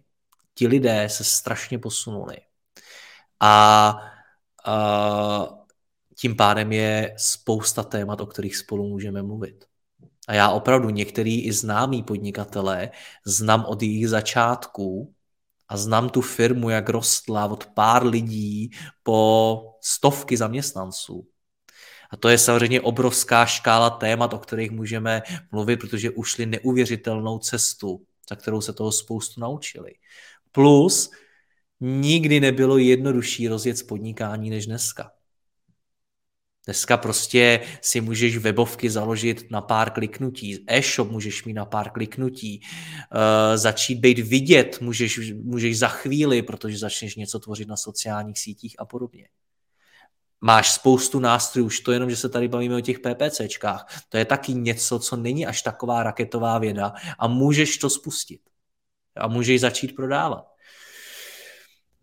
[0.54, 2.36] Ti lidé se strašně posunuli.
[3.40, 3.96] A,
[4.64, 5.48] a
[6.16, 9.64] tím pádem je spousta témat, o kterých spolu můžeme mluvit.
[10.28, 12.90] A já opravdu některý i známý podnikatelé
[13.26, 15.13] znám od jejich začátků
[15.68, 18.70] a znám tu firmu, jak rostla od pár lidí
[19.02, 21.26] po stovky zaměstnanců.
[22.10, 28.06] A to je samozřejmě obrovská škála témat, o kterých můžeme mluvit, protože ušli neuvěřitelnou cestu,
[28.30, 29.92] za kterou se toho spoustu naučili.
[30.52, 31.10] Plus
[31.80, 35.10] nikdy nebylo jednodušší rozjet podnikání než dneska.
[36.64, 42.60] Dneska prostě si můžeš webovky založit na pár kliknutí, e-shop můžeš mít na pár kliknutí,
[42.60, 48.74] uh, začít být vidět můžeš, můžeš za chvíli, protože začneš něco tvořit na sociálních sítích
[48.78, 49.28] a podobně.
[50.40, 54.04] Máš spoustu nástrojů, už to jenom, že se tady bavíme o těch PPCčkách.
[54.08, 58.40] To je taky něco, co není až taková raketová věda a můžeš to spustit.
[59.16, 60.53] A můžeš začít prodávat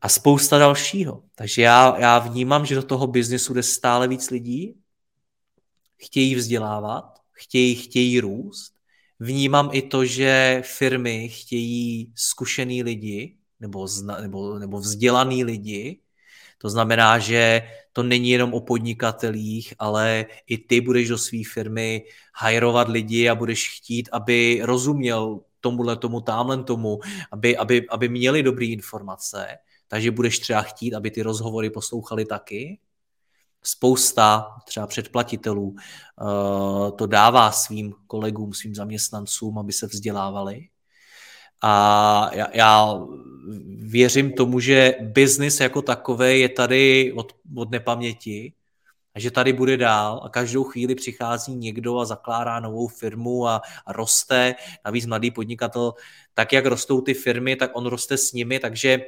[0.02, 1.24] a spousta dalšího.
[1.36, 4.76] Takže já, já vnímám, že do toho biznesu jde stále víc lidí,
[5.98, 8.74] chtějí vzdělávat, chtějí, chtějí růst.
[9.20, 16.00] Vnímám i to, že firmy chtějí zkušený lidi nebo, zna, nebo, nebo vzdělaný lidi.
[16.58, 17.62] To znamená, že
[17.94, 23.36] to není jenom o podnikatelích, ale i ty budeš do své firmy hajrovat lidi a
[23.36, 27.00] budeš chtít, aby rozuměl tomuhle tomu, tamhle tomu,
[27.32, 29.48] aby, aby, aby měli dobré informace
[29.92, 32.80] takže budeš třeba chtít, aby ty rozhovory poslouchali taky.
[33.64, 35.76] Spousta třeba předplatitelů
[36.96, 40.68] to dává svým kolegům, svým zaměstnancům, aby se vzdělávali.
[41.62, 43.00] A já, já
[43.80, 48.54] věřím tomu, že biznis jako takový je tady od, od nepaměti
[49.16, 53.62] a že tady bude dál a každou chvíli přichází někdo a zakládá novou firmu a,
[53.86, 54.56] a roste.
[54.86, 55.94] Navíc mladý podnikatel,
[56.34, 59.00] tak jak rostou ty firmy, tak on roste s nimi, takže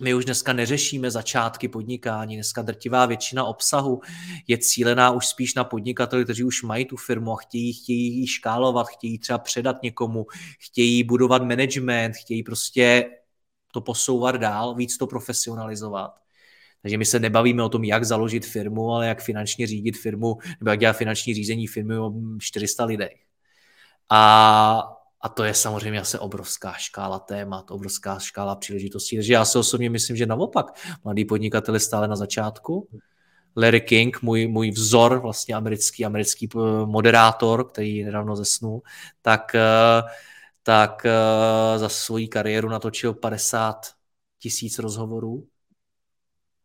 [0.00, 4.00] my už dneska neřešíme začátky podnikání, dneska drtivá většina obsahu
[4.46, 8.26] je cílená už spíš na podnikatele, kteří už mají tu firmu a chtějí, chtějí ji
[8.26, 10.26] škálovat, chtějí třeba předat někomu,
[10.58, 13.10] chtějí budovat management, chtějí prostě
[13.72, 16.10] to posouvat dál, víc to profesionalizovat.
[16.82, 20.70] Takže my se nebavíme o tom, jak založit firmu, ale jak finančně řídit firmu, nebo
[20.70, 23.16] jak dělat finanční řízení firmy o 400 lidech.
[24.10, 29.16] A a to je samozřejmě asi obrovská škála témat, obrovská škála příležitostí.
[29.16, 30.66] Takže já si osobně myslím, že naopak
[31.04, 32.88] mladý podnikatel je stále na začátku.
[33.56, 38.82] Larry King, můj, můj vzor, vlastně americký, americký eh, moderátor, který nedávno zesnul,
[39.22, 40.02] tak, eh,
[40.62, 43.86] tak eh, za svoji kariéru natočil 50
[44.38, 45.46] tisíc rozhovorů.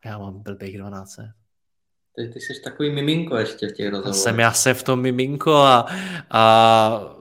[0.05, 1.15] Já mám blbých 12.
[2.15, 4.21] Ty, ty jsi takový miminko ještě v těch rozhovorech.
[4.21, 5.85] Jsem já jsem v tom miminko a,
[6.31, 7.15] a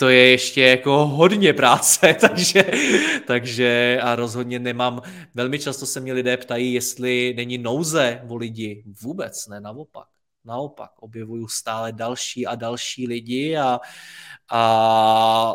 [0.00, 2.64] to je ještě jako hodně práce, takže,
[3.26, 5.02] takže a rozhodně nemám,
[5.34, 8.84] velmi často se mě lidé ptají, jestli není nouze o lidi.
[9.02, 10.08] Vůbec ne, naopak.
[10.44, 13.80] Naopak, objevuju stále další a další lidi a,
[14.50, 15.54] a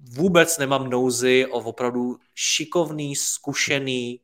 [0.00, 4.20] vůbec nemám nouzy o opravdu šikovný, zkušený,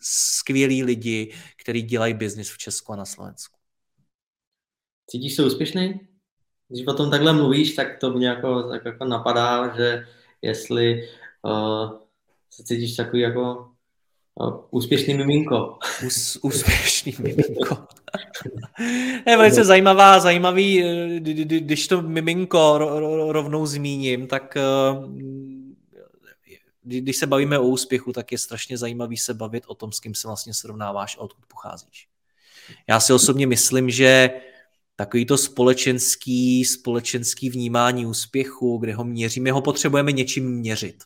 [0.00, 3.58] skvělý lidi, kteří dělají biznis v Česku a na Slovensku.
[5.10, 6.15] Cítíš se úspěšný?
[6.68, 10.06] Když o tom takhle mluvíš, tak to mě jako, tak jako napadá, že
[10.42, 11.08] jestli
[11.42, 11.92] uh,
[12.50, 13.68] se cítíš takový jako
[14.34, 15.78] uh, úspěšný miminko.
[16.06, 17.86] Ús, úspěšný miminko.
[19.26, 21.20] je velice zajímavá, zajímavý, eh,
[21.60, 22.78] když to miminko
[23.32, 24.56] rovnou zmíním, tak
[26.86, 30.14] když se bavíme o úspěchu, tak je strašně zajímavý se bavit o tom, s kým
[30.14, 32.08] se vlastně srovnáváš a odkud pocházíš.
[32.88, 34.30] Já si osobně myslím, že
[34.96, 40.96] takový to společenský, společenský vnímání úspěchu, kde ho měříme, ho potřebujeme něčím měřit.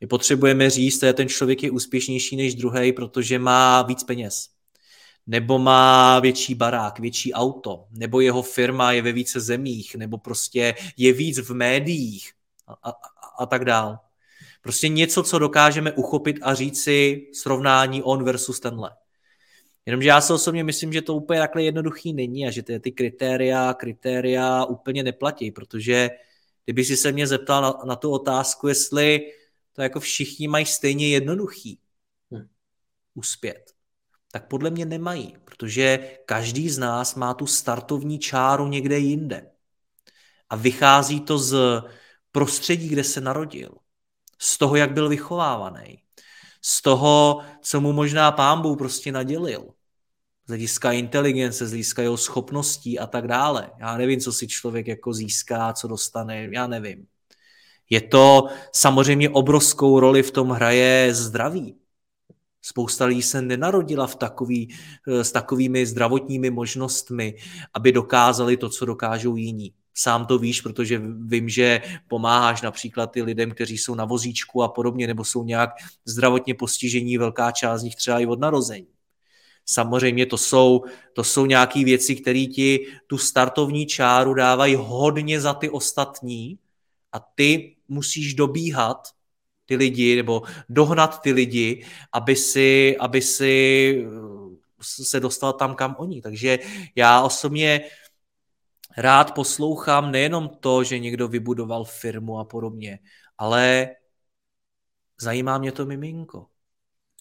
[0.00, 4.48] My potřebujeme říct, že ten člověk je úspěšnější než druhý, protože má víc peněz.
[5.26, 10.74] Nebo má větší barák, větší auto, nebo jeho firma je ve více zemích, nebo prostě
[10.96, 12.32] je víc v médiích
[12.66, 12.92] a, a,
[13.38, 13.98] a tak dál.
[14.62, 18.90] Prostě něco, co dokážeme uchopit a říct si srovnání on versus tenhle.
[19.86, 22.92] Jenomže já si osobně myslím, že to úplně takhle jednoduchý není a že ty, ty
[22.92, 26.10] kritéria, kritéria úplně neplatí, protože
[26.64, 29.32] kdyby si se mě zeptal na, na tu otázku, jestli
[29.72, 31.80] to jako všichni mají stejně jednoduchý
[32.30, 32.48] hmm.
[33.14, 33.72] uspět,
[34.32, 39.50] tak podle mě nemají, protože každý z nás má tu startovní čáru někde jinde.
[40.50, 41.82] A vychází to z
[42.32, 43.70] prostředí, kde se narodil,
[44.38, 46.02] z toho, jak byl vychovávaný,
[46.62, 49.75] z toho, co mu možná pámbu prostě nadělil
[50.46, 53.70] z hlediska inteligence, z hlediska jeho schopností a tak dále.
[53.80, 57.06] Já nevím, co si člověk jako získá, co dostane, já nevím.
[57.90, 61.76] Je to samozřejmě obrovskou roli v tom hraje zdraví.
[62.62, 64.74] Spousta lidí se nenarodila v takový,
[65.06, 67.34] s takovými zdravotními možnostmi,
[67.74, 69.72] aby dokázali to, co dokážou jiní.
[69.94, 74.68] Sám to víš, protože vím, že pomáháš například ty lidem, kteří jsou na vozíčku a
[74.68, 75.70] podobně, nebo jsou nějak
[76.04, 78.86] zdravotně postižení, velká část z nich třeba i od narození.
[79.66, 85.54] Samozřejmě to jsou, to jsou nějaké věci, které ti tu startovní čáru dávají hodně za
[85.54, 86.58] ty ostatní
[87.12, 89.08] a ty musíš dobíhat
[89.66, 93.54] ty lidi nebo dohnat ty lidi, aby si, aby si
[94.06, 94.46] eh,
[94.80, 96.22] se dostal tam, kam oni.
[96.22, 96.58] Takže
[96.96, 97.80] já osobně
[98.96, 102.98] rád poslouchám nejenom to, že někdo vybudoval firmu a podobně,
[103.38, 103.88] ale
[105.20, 106.46] zajímá mě to miminko.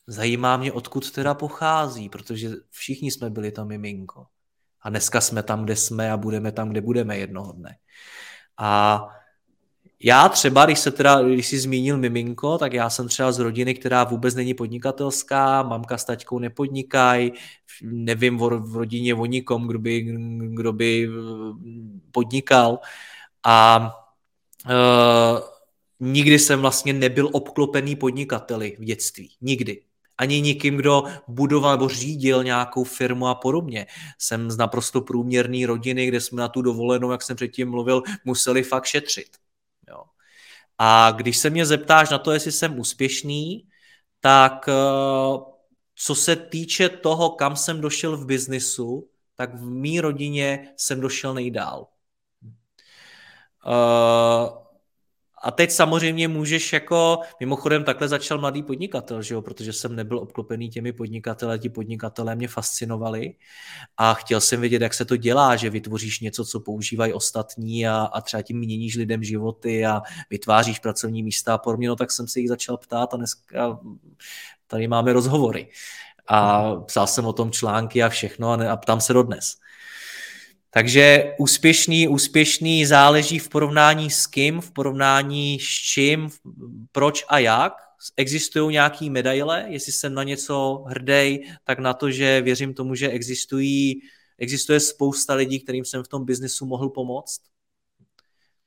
[0.08, 4.26] Zajímá mě, odkud teda pochází, protože všichni jsme byli to miminko.
[4.82, 7.78] A dneska jsme tam, kde jsme a budeme tam, kde budeme jednoho dne.
[8.58, 9.02] A
[10.04, 13.74] já třeba, když se teda, když jsi zmínil miminko, tak já jsem třeba z rodiny,
[13.74, 17.32] která vůbec není podnikatelská, mamka s taťkou nepodnikají,
[17.84, 20.02] nevím v rodině o nikom, kdo by,
[20.40, 21.10] kdo by
[22.12, 22.80] podnikal.
[23.44, 23.92] A
[24.66, 25.40] uh,
[26.00, 29.32] nikdy jsem vlastně nebyl obklopený podnikateli v dětství.
[29.42, 29.82] Nikdy
[30.18, 33.88] ani nikým, kdo budoval nebo řídil nějakou firmu a podobně.
[34.20, 38.64] Jsem z naprosto průměrné rodiny, kde jsme na tu dovolenou, jak jsem předtím mluvil, museli
[38.64, 39.38] fakt šetřit.
[39.90, 40.04] Jo.
[40.78, 43.68] A když se mě zeptáš na to, jestli jsem úspěšný,
[44.20, 45.44] tak uh,
[45.96, 51.34] co se týče toho, kam jsem došel v biznisu, tak v mý rodině jsem došel
[51.34, 51.88] nejdál.
[53.66, 54.65] Uh,
[55.46, 59.42] a teď samozřejmě můžeš jako, mimochodem takhle začal mladý podnikatel, že jo?
[59.42, 63.34] protože jsem nebyl obklopený těmi podnikateli, ti podnikatelé mě fascinovali
[63.98, 67.96] a chtěl jsem vědět, jak se to dělá, že vytvoříš něco, co používají ostatní a,
[67.96, 72.28] a třeba tím měníš lidem životy a vytváříš pracovní místa a podobně, no tak jsem
[72.28, 73.80] se jich začal ptát a dneska
[74.68, 75.70] tady máme rozhovory.
[76.28, 79.58] A psal jsem o tom články a všechno a, ne, a ptám se dodnes.
[80.76, 86.30] Takže úspěšný, úspěšný záleží v porovnání s kým, v porovnání s čím,
[86.92, 87.74] proč a jak.
[88.18, 93.10] Existují nějaké medaile, jestli jsem na něco hrdý, tak na to, že věřím tomu, že
[93.10, 94.02] existují,
[94.38, 97.42] existuje spousta lidí, kterým jsem v tom biznesu mohl pomoct.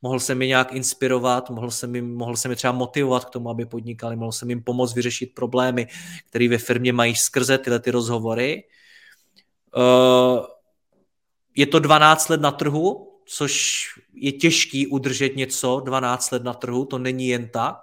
[0.03, 3.51] Mohl jsem je nějak inspirovat, mohl jsem, jim, mohl jsem je třeba motivovat k tomu,
[3.51, 5.87] aby podnikali, mohl jsem jim pomoct vyřešit problémy,
[6.31, 8.65] které ve firmě mají skrze tyhle ty rozhovory.
[9.77, 10.58] Uh,
[11.59, 13.85] je to 12 let na trhu, což
[14.15, 17.77] je těžký udržet něco 12 let na trhu, to není jen tak.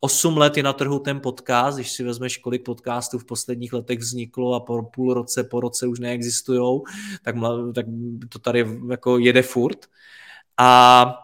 [0.00, 3.98] 8 let je na trhu ten podcast, když si vezmeš, kolik podcastů v posledních letech
[3.98, 6.80] vzniklo a po půl roce, po roce už neexistují,
[7.22, 7.34] tak,
[7.74, 7.86] tak
[8.28, 9.86] to tady jako jede furt.
[10.56, 11.14] A,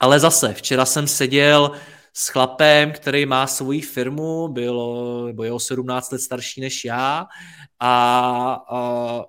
[0.00, 1.72] ale zase, včera jsem seděl
[2.12, 7.26] s chlapem, který má svoji firmu, bylo, byl jeho 17 let starší než já
[7.80, 9.24] a, a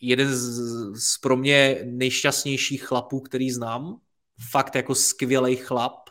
[0.00, 0.60] jeden z,
[0.94, 4.00] z pro mě nejšťastnějších chlapů, který znám.
[4.50, 6.10] Fakt jako skvělý chlap.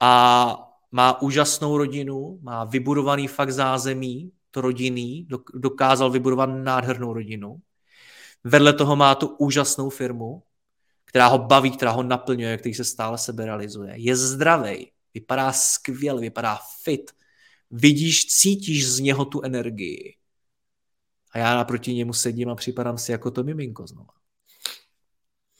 [0.00, 0.56] A
[0.92, 7.60] má úžasnou rodinu, má vybudovaný fakt zázemí, to rodinný, dokázal vybudovat nádhernou rodinu.
[8.44, 10.42] Vedle toho má tu úžasnou firmu,
[11.04, 13.92] která ho baví, která ho naplňuje, který se stále sebe realizuje.
[13.96, 17.10] Je zdravý, vypadá skvěle, vypadá fit.
[17.70, 20.16] Vidíš, cítíš z něho tu energii.
[21.34, 24.12] A já naproti němu sedím a připadám si jako to miminko znova.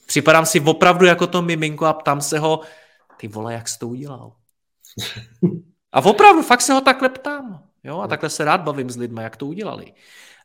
[0.07, 2.61] Připadám si opravdu jako to miminko a ptám se ho,
[3.16, 4.37] ty vole, jak jsi to udělal?
[5.93, 7.68] A opravdu, fakt se ho takhle ptám.
[7.85, 8.01] Jo?
[8.01, 9.93] A takhle se rád bavím s lidmi, jak to udělali.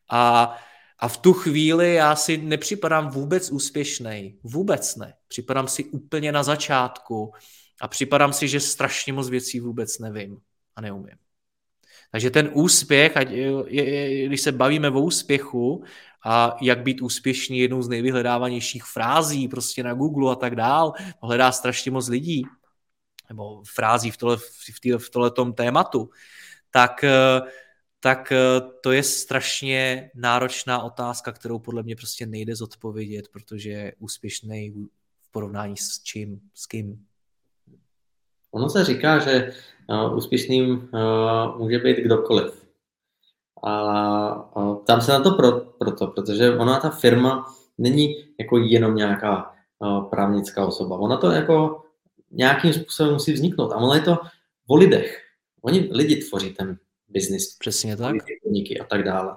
[0.09, 0.55] A,
[0.99, 4.39] a v tu chvíli já si nepřipadám vůbec úspěšný.
[4.43, 5.13] Vůbec ne.
[5.27, 7.34] Připadám si úplně na začátku
[7.82, 10.38] a připadám si, že strašně moc věcí vůbec nevím
[10.75, 11.17] a neumím.
[12.12, 15.84] Takže ten úspěch, ať, je, je, když se bavíme o úspěchu
[16.26, 21.51] a jak být úspěšný jednou z nejvyhledávanějších frází prostě na Google a tak dál, hledá
[21.51, 22.43] strašně moc lidí,
[23.30, 24.38] nebo frází v, tohle,
[24.76, 26.10] v, tý, v tohletom tématu,
[26.72, 27.05] tak,
[27.99, 28.34] tak
[28.84, 34.72] to je strašně náročná otázka, kterou podle mě prostě nejde zodpovědět, protože úspěšný
[35.22, 37.09] v porovnání s čím, s kým.
[38.52, 39.52] Ono se říká, že
[39.88, 42.66] uh, úspěšným uh, může být kdokoliv.
[43.64, 48.95] A uh, tam se na to pro, proto, protože ona ta firma není jako jenom
[48.95, 50.97] nějaká uh, právnická osoba.
[50.97, 51.84] Ona to jako
[52.32, 53.72] nějakým způsobem musí vzniknout.
[53.72, 54.18] A ono je to
[54.68, 55.26] o lidech.
[55.62, 56.78] Oni lidi tvoří ten
[57.08, 57.58] biznis.
[57.58, 58.16] Přesně tak.
[58.43, 59.36] Podniky a tak dále.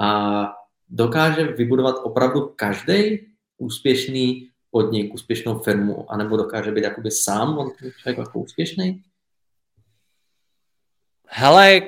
[0.00, 0.48] A
[0.88, 3.26] dokáže vybudovat opravdu každý
[3.58, 9.02] úspěšný podnik, úspěšnou firmu, anebo dokáže být jakoby sám on člověk jako úspěšný?
[11.26, 11.82] Hele,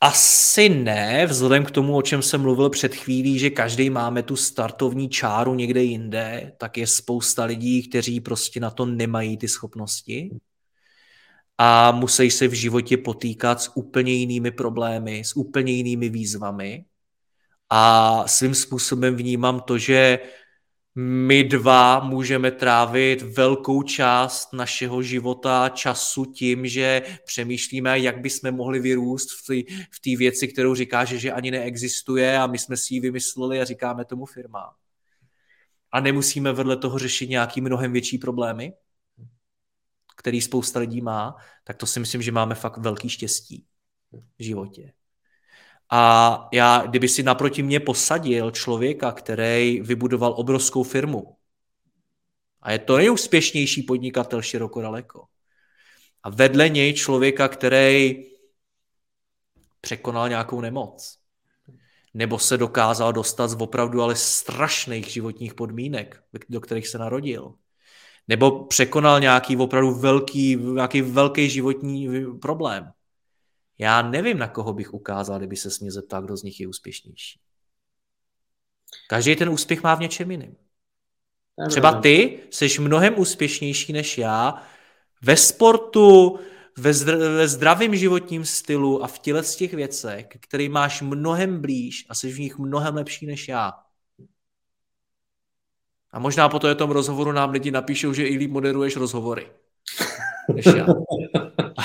[0.00, 4.36] asi ne, vzhledem k tomu, o čem jsem mluvil před chvílí, že každý máme tu
[4.36, 10.30] startovní čáru někde jinde, tak je spousta lidí, kteří prostě na to nemají ty schopnosti
[11.58, 16.84] a musí se v životě potýkat s úplně jinými problémy, s úplně jinými výzvami.
[17.70, 20.18] A svým způsobem vnímám to, že
[21.00, 28.80] my dva můžeme trávit velkou část našeho života, času tím, že přemýšlíme, jak bychom mohli
[28.80, 29.28] vyrůst
[29.90, 33.60] v té věci, kterou říká, že, že ani neexistuje a my jsme si ji vymysleli
[33.60, 34.74] a říkáme tomu firma.
[35.92, 38.72] A nemusíme vedle toho řešit nějaký mnohem větší problémy,
[40.16, 43.66] který spousta lidí má, tak to si myslím, že máme fakt velký štěstí
[44.38, 44.92] v životě.
[45.90, 51.36] A já, kdyby si naproti mě posadil člověka, který vybudoval obrovskou firmu,
[52.62, 55.24] a je to nejúspěšnější podnikatel široko daleko,
[56.22, 58.24] a vedle něj člověka, který
[59.80, 61.18] překonal nějakou nemoc,
[62.14, 67.54] nebo se dokázal dostat z opravdu ale strašných životních podmínek, do kterých se narodil,
[68.28, 72.08] nebo překonal nějaký opravdu velký, nějaký velký životní
[72.42, 72.92] problém,
[73.78, 77.40] já nevím, na koho bych ukázal, kdyby se mě zeptal, kdo z nich je úspěšnější.
[79.08, 80.56] Každý ten úspěch má v něčem jiném.
[81.68, 84.62] Třeba ty jsi mnohem úspěšnější než já
[85.22, 86.38] ve sportu,
[86.76, 91.60] ve, zdr- ve zdravém životním stylu a v těle z těch věcech, který máš mnohem
[91.60, 93.72] blíž a jsi v nich mnohem lepší než já.
[96.10, 99.50] A možná po tom rozhovoru nám lidi napíšou, že i líp moderuješ rozhovory.
[100.54, 100.86] Než já.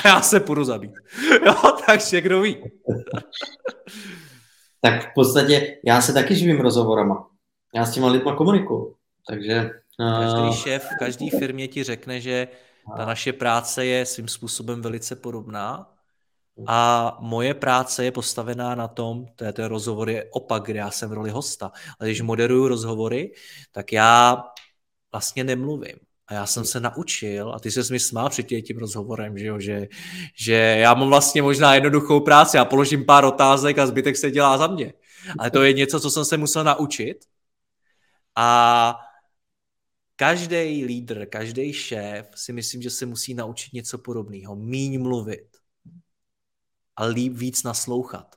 [0.04, 0.92] A já se půjdu zabít.
[1.46, 1.54] Jo,
[1.86, 2.56] takže kdo ví.
[4.80, 7.28] tak v podstatě já se taky živím rozhovorama.
[7.74, 8.94] Já s těma lidma komunikuju.
[9.28, 9.70] Takže...
[10.20, 12.48] Každý šéf v každé firmě ti řekne, že
[12.96, 15.94] ta naše práce je svým způsobem velice podobná
[16.66, 20.90] a moje práce je postavená na tom, to je ten rozhovor je opak, kde já
[20.90, 21.72] jsem v roli hosta.
[22.00, 23.32] Ale když moderuju rozhovory,
[23.72, 24.44] tak já
[25.12, 25.96] vlastně nemluvím.
[26.26, 29.60] A já jsem se naučil, a ty se mi smál před tím rozhovorem, že, jo,
[29.60, 29.88] že,
[30.34, 34.58] že já mám vlastně možná jednoduchou práci, já položím pár otázek a zbytek se dělá
[34.58, 34.92] za mě.
[35.38, 37.24] Ale to je něco, co jsem se musel naučit.
[38.36, 38.96] A
[40.16, 44.56] každý lídr, každý šéf si myslím, že se musí naučit něco podobného.
[44.56, 45.56] Míň mluvit
[46.96, 48.36] a líp víc naslouchat.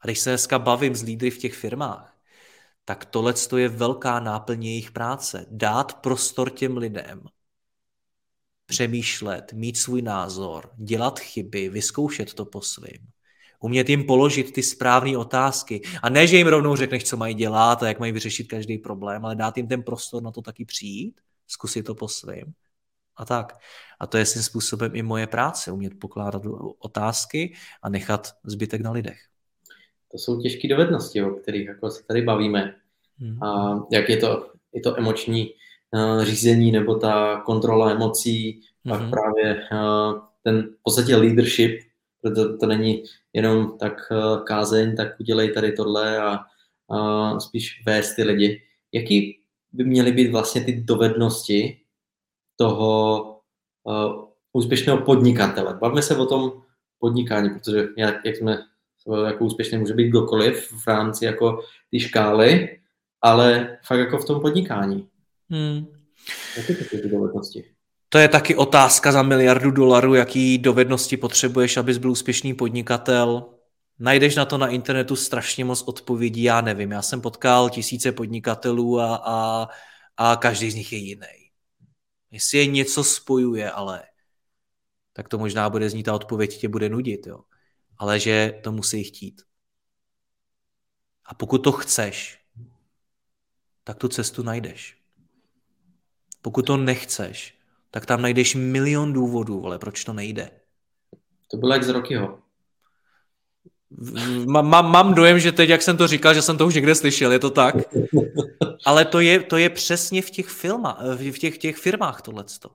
[0.00, 2.19] A když se dneska bavím s lídry v těch firmách,
[2.90, 5.46] tak tohle je velká náplň jejich práce.
[5.50, 7.22] Dát prostor těm lidem,
[8.66, 12.98] přemýšlet, mít svůj názor, dělat chyby, vyzkoušet to po svým.
[13.60, 15.80] Umět jim položit ty správné otázky.
[16.02, 19.24] A ne, že jim rovnou řekneš, co mají dělat a jak mají vyřešit každý problém,
[19.24, 22.54] ale dát jim ten prostor na to taky přijít, zkusit to po svým.
[23.16, 23.58] A tak.
[24.00, 26.42] A to je svým způsobem i moje práce, umět pokládat
[26.78, 29.20] otázky a nechat zbytek na lidech.
[30.12, 32.79] To jsou těžké dovednosti, o kterých jako se tady bavíme.
[33.20, 33.42] Hmm.
[33.42, 35.50] A jak je to, je to emoční
[35.90, 38.98] uh, řízení nebo ta kontrola emocí, hmm.
[38.98, 41.80] pak právě uh, ten v podstatě leadership,
[42.22, 43.02] protože to není
[43.32, 46.38] jenom tak uh, kázeň, tak udělej tady tohle a
[46.86, 48.62] uh, spíš vést ty lidi.
[48.92, 49.40] Jaký
[49.72, 51.80] by měly být vlastně ty dovednosti
[52.56, 53.22] toho
[53.84, 55.78] uh, úspěšného podnikatele?
[55.80, 56.52] Bavme se o tom
[56.98, 58.58] podnikání, protože jak, jak jsme
[59.26, 61.60] jako úspěšný může být kdokoliv v rámci jako
[61.90, 62.79] ty škály,
[63.22, 65.08] ale fakt jako v tom podnikání.
[65.50, 65.86] Hmm.
[66.56, 67.64] Jaké to ty dovednosti?
[68.08, 73.54] To je taky otázka za miliardu dolarů, jaký dovednosti potřebuješ, abys byl úspěšný podnikatel.
[73.98, 76.90] Najdeš na to na internetu strašně moc odpovědí, já nevím.
[76.90, 79.68] Já jsem potkal tisíce podnikatelů a, a,
[80.16, 81.26] a každý z nich je jiný.
[82.30, 84.02] Jestli je něco spojuje, ale
[85.12, 87.40] tak to možná bude znít ta odpověď tě bude nudit, jo.
[87.98, 89.42] Ale že to musí chtít.
[91.26, 92.39] A pokud to chceš,
[93.84, 94.96] tak tu cestu najdeš.
[96.42, 97.54] Pokud to nechceš,
[97.90, 100.50] tak tam najdeš milion důvodů, ale proč to nejde.
[101.50, 102.38] To bylo jak z Rockyho.
[104.46, 107.32] Mám, mám dojem, že teď, jak jsem to říkal, že jsem to už někde slyšel,
[107.32, 107.74] je to tak?
[108.86, 112.70] Ale to je, to je přesně v těch, filmách, v těch, těch firmách tohleto.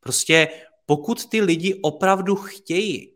[0.00, 0.48] Prostě
[0.86, 3.12] pokud ty lidi opravdu chtějí,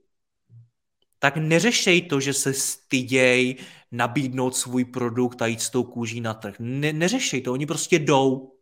[1.19, 3.57] tak neřešej to, že se styděj
[3.97, 6.55] nabídnout svůj produkt a jít s tou kůží na trh.
[6.59, 8.53] Ne, neřešej to, oni prostě jdou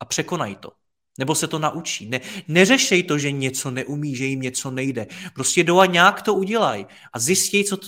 [0.00, 0.72] a překonají to.
[1.18, 2.08] Nebo se to naučí.
[2.08, 5.06] Ne, neřešej to, že něco neumí, že jim něco nejde.
[5.34, 7.78] Prostě jdou a nějak to udělají a zjistí, co,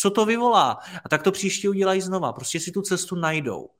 [0.00, 0.78] co to vyvolá.
[1.04, 2.32] A tak to příště udělají znova.
[2.32, 3.70] Prostě si tu cestu najdou.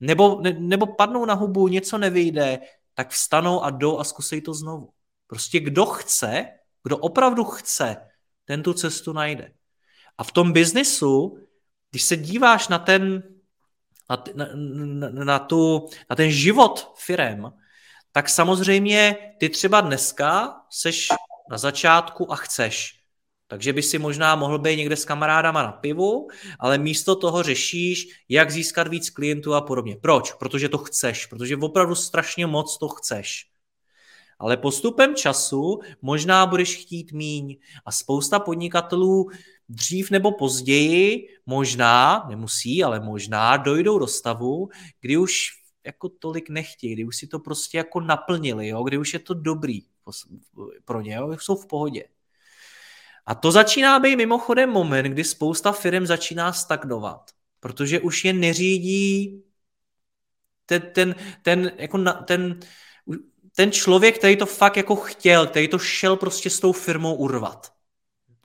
[0.00, 2.58] Nebo, ne, nebo padnou na hubu, něco nevyjde,
[2.94, 4.90] tak vstanou a jdou a zkusej to znovu.
[5.26, 6.46] Prostě kdo chce,
[6.82, 7.96] kdo opravdu chce,
[8.44, 9.52] ten tu cestu najde.
[10.18, 11.38] A v tom biznesu,
[11.90, 13.22] když se díváš na ten,
[14.10, 14.46] na, na,
[15.10, 17.52] na, na, tu, na ten život firem,
[18.12, 21.08] tak samozřejmě ty třeba dneska seš
[21.50, 23.00] na začátku a chceš.
[23.46, 26.28] Takže by si možná mohl být někde s kamarádama na pivu,
[26.58, 29.96] ale místo toho řešíš, jak získat víc klientů a podobně.
[29.96, 30.32] Proč?
[30.32, 33.46] Protože to chceš, protože opravdu strašně moc to chceš.
[34.38, 39.30] Ale postupem času možná budeš chtít míň a spousta podnikatelů
[39.68, 44.68] dřív nebo později, možná, nemusí, ale možná dojdou do stavu,
[45.00, 45.50] kdy už
[45.84, 48.82] jako tolik nechtějí, kdy už si to prostě jako naplnili, jo?
[48.82, 49.80] kdy už je to dobrý
[50.84, 51.36] pro ně, jo?
[51.40, 52.04] jsou v pohodě.
[53.26, 57.30] A to začíná být mimochodem moment, kdy spousta firm začíná stagnovat,
[57.60, 59.42] protože už je neřídí
[60.66, 62.60] ten, ten, ten, jako na, ten,
[63.56, 67.73] ten člověk, který to fakt jako chtěl, který to šel prostě s tou firmou urvat.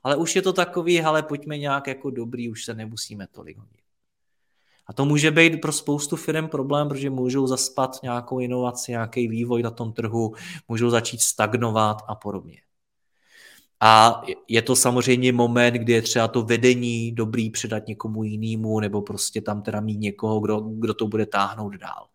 [0.04, 3.80] Ale už je to takový, ale pojďme nějak jako dobrý, už se nemusíme tolik hodit.
[4.88, 9.64] A to může být pro spoustu firm problém, protože můžou zaspat nějakou inovaci, nějaký vývoj
[9.64, 10.34] na tom trhu,
[10.68, 12.62] můžou začít stagnovat a podobně.
[13.80, 19.02] A je to samozřejmě moment, kdy je třeba to vedení dobrý předat někomu jinému, nebo
[19.02, 22.08] prostě tam teda mít někoho, kdo, kdo to bude táhnout dál.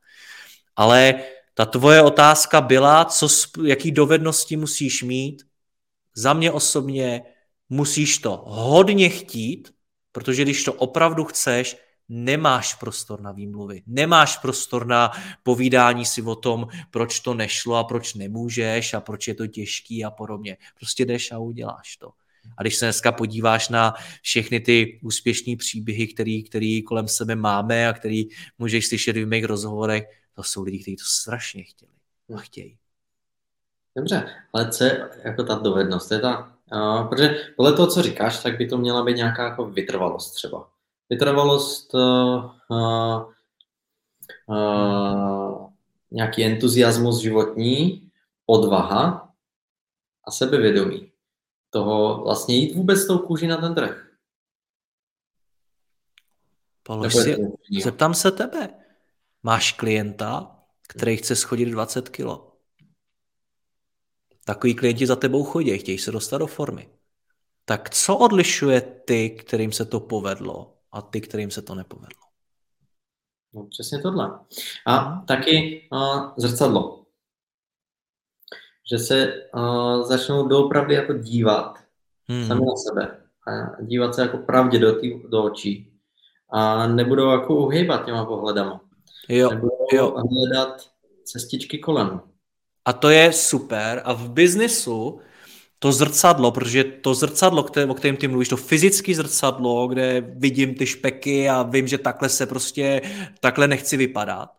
[0.77, 1.15] Ale
[1.55, 3.29] ta tvoje otázka byla, co,
[3.65, 5.43] jaký dovednosti musíš mít,
[6.15, 7.23] za mě osobně
[7.75, 9.75] musíš to hodně chtít,
[10.13, 11.77] protože když to opravdu chceš,
[12.09, 15.11] nemáš prostor na výmluvy, nemáš prostor na
[15.43, 20.05] povídání si o tom, proč to nešlo a proč nemůžeš a proč je to těžký
[20.05, 20.57] a podobně.
[20.79, 22.11] Prostě jdeš a uděláš to.
[22.57, 27.89] A když se dneska podíváš na všechny ty úspěšné příběhy, který, který kolem sebe máme
[27.89, 28.25] a který
[28.59, 31.93] můžeš slyšet v mých rozhovorech, to jsou lidi, kteří to strašně chtěli
[32.37, 32.79] a chtějí.
[33.97, 36.13] Dobře, ale co je jako ta dovednost?
[36.13, 39.65] Je ta, uh, protože podle toho, co říkáš, tak by to měla být nějaká jako
[39.65, 40.71] vytrvalost třeba.
[41.11, 42.51] Vytrvalost, uh,
[44.49, 45.71] uh,
[46.11, 48.11] nějaký entuziasmus životní,
[48.47, 49.33] odvaha
[50.25, 51.13] a sebevědomí.
[51.71, 54.11] Toho vlastně jít vůbec s tou kůží na ten trh.
[56.83, 57.37] Polož si,
[57.83, 58.69] zeptám se tebe.
[59.43, 62.54] Máš klienta, který chce schodit 20 kilo.
[64.45, 66.89] Takový klienti za tebou chodí, chtějí se dostat do formy.
[67.65, 72.23] Tak co odlišuje ty, kterým se to povedlo a ty, kterým se to nepovedlo?
[73.55, 74.39] No, přesně tohle.
[74.87, 77.07] A taky uh, zrcadlo.
[78.91, 81.79] Že se uh, začnou doopravdy jako dívat
[82.29, 82.47] hmm.
[82.47, 83.21] sami na sebe.
[83.49, 85.93] A dívat se jako pravdě do, tý, do očí.
[86.51, 88.81] A nebudou jako uhýbat těma pohledama.
[89.29, 90.17] Jo, nebudou jo.
[90.31, 90.91] hledat
[91.25, 92.21] cestičky kolem.
[92.85, 94.03] A to je super.
[94.05, 95.21] A v biznisu
[95.79, 100.75] to zrcadlo, protože to zrcadlo, které, o kterém ty mluvíš, to fyzické zrcadlo, kde vidím
[100.75, 103.03] ty špeky a vím, že takhle se prostě,
[103.41, 104.51] takhle nechci vypadat,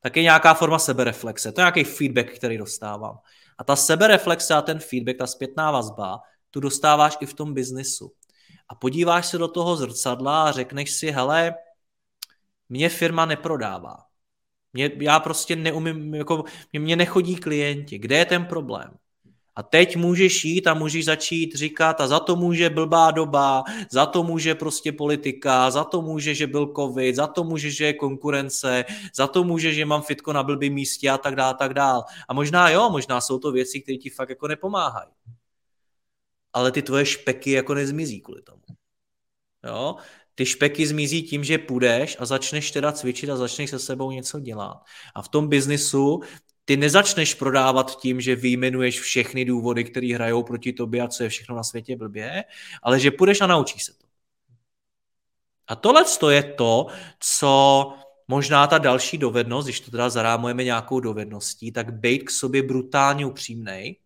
[0.00, 1.52] tak je nějaká forma sebereflexe.
[1.52, 3.18] To je nějaký feedback, který dostávám.
[3.58, 8.12] A ta sebereflexe a ten feedback, ta zpětná vazba, tu dostáváš i v tom biznisu.
[8.68, 11.54] A podíváš se do toho zrcadla a řekneš si, hele,
[12.68, 14.07] mě firma neprodává.
[14.78, 17.98] Mě, já prostě neumím, jako, mě, mě nechodí klienti.
[17.98, 18.90] Kde je ten problém?
[19.56, 24.06] A teď můžeš jít a můžeš začít říkat a za to může blbá doba, za
[24.06, 27.92] to může prostě politika, za to může, že byl covid, za to může, že je
[27.92, 28.84] konkurence,
[29.14, 32.04] za to může, že mám fitko na blbým místě a tak dále, tak dál.
[32.28, 35.10] A možná jo, možná jsou to věci, které ti fakt jako nepomáhají.
[36.52, 38.62] Ale ty tvoje špeky jako nezmizí kvůli tomu.
[39.64, 39.96] Jo?
[40.38, 44.40] Ty špeky zmizí tím, že půjdeš a začneš teda cvičit a začneš se sebou něco
[44.40, 44.82] dělat.
[45.14, 46.20] A v tom biznisu
[46.64, 51.28] ty nezačneš prodávat tím, že vyjmenuješ všechny důvody, které hrajou proti tobě a co je
[51.28, 52.44] všechno na světě blbě,
[52.82, 54.06] ale že půjdeš a naučíš se to.
[55.68, 56.86] A tohle je to,
[57.20, 57.92] co
[58.28, 63.26] možná ta další dovednost, když to teda zarámujeme nějakou dovedností, tak být k sobě brutálně
[63.26, 63.96] upřímnej,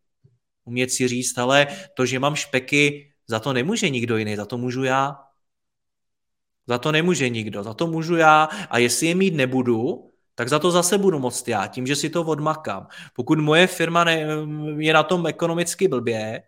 [0.64, 4.58] umět si říct, ale to, že mám špeky, za to nemůže nikdo jiný, za to
[4.58, 5.31] můžu já.
[6.66, 10.58] Za to nemůže nikdo, za to můžu já a jestli je mít nebudu, tak za
[10.58, 12.86] to zase budu moct já, tím, že si to odmakám.
[13.14, 14.26] Pokud moje firma ne,
[14.78, 16.42] je na tom ekonomicky blbě,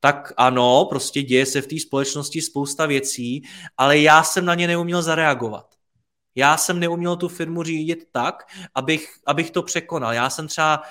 [0.00, 3.42] tak ano, prostě děje se v té společnosti spousta věcí,
[3.76, 5.74] ale já jsem na ně neuměl zareagovat.
[6.34, 10.12] Já jsem neuměl tu firmu řídit tak, abych, abych to překonal.
[10.12, 10.82] Já jsem třeba,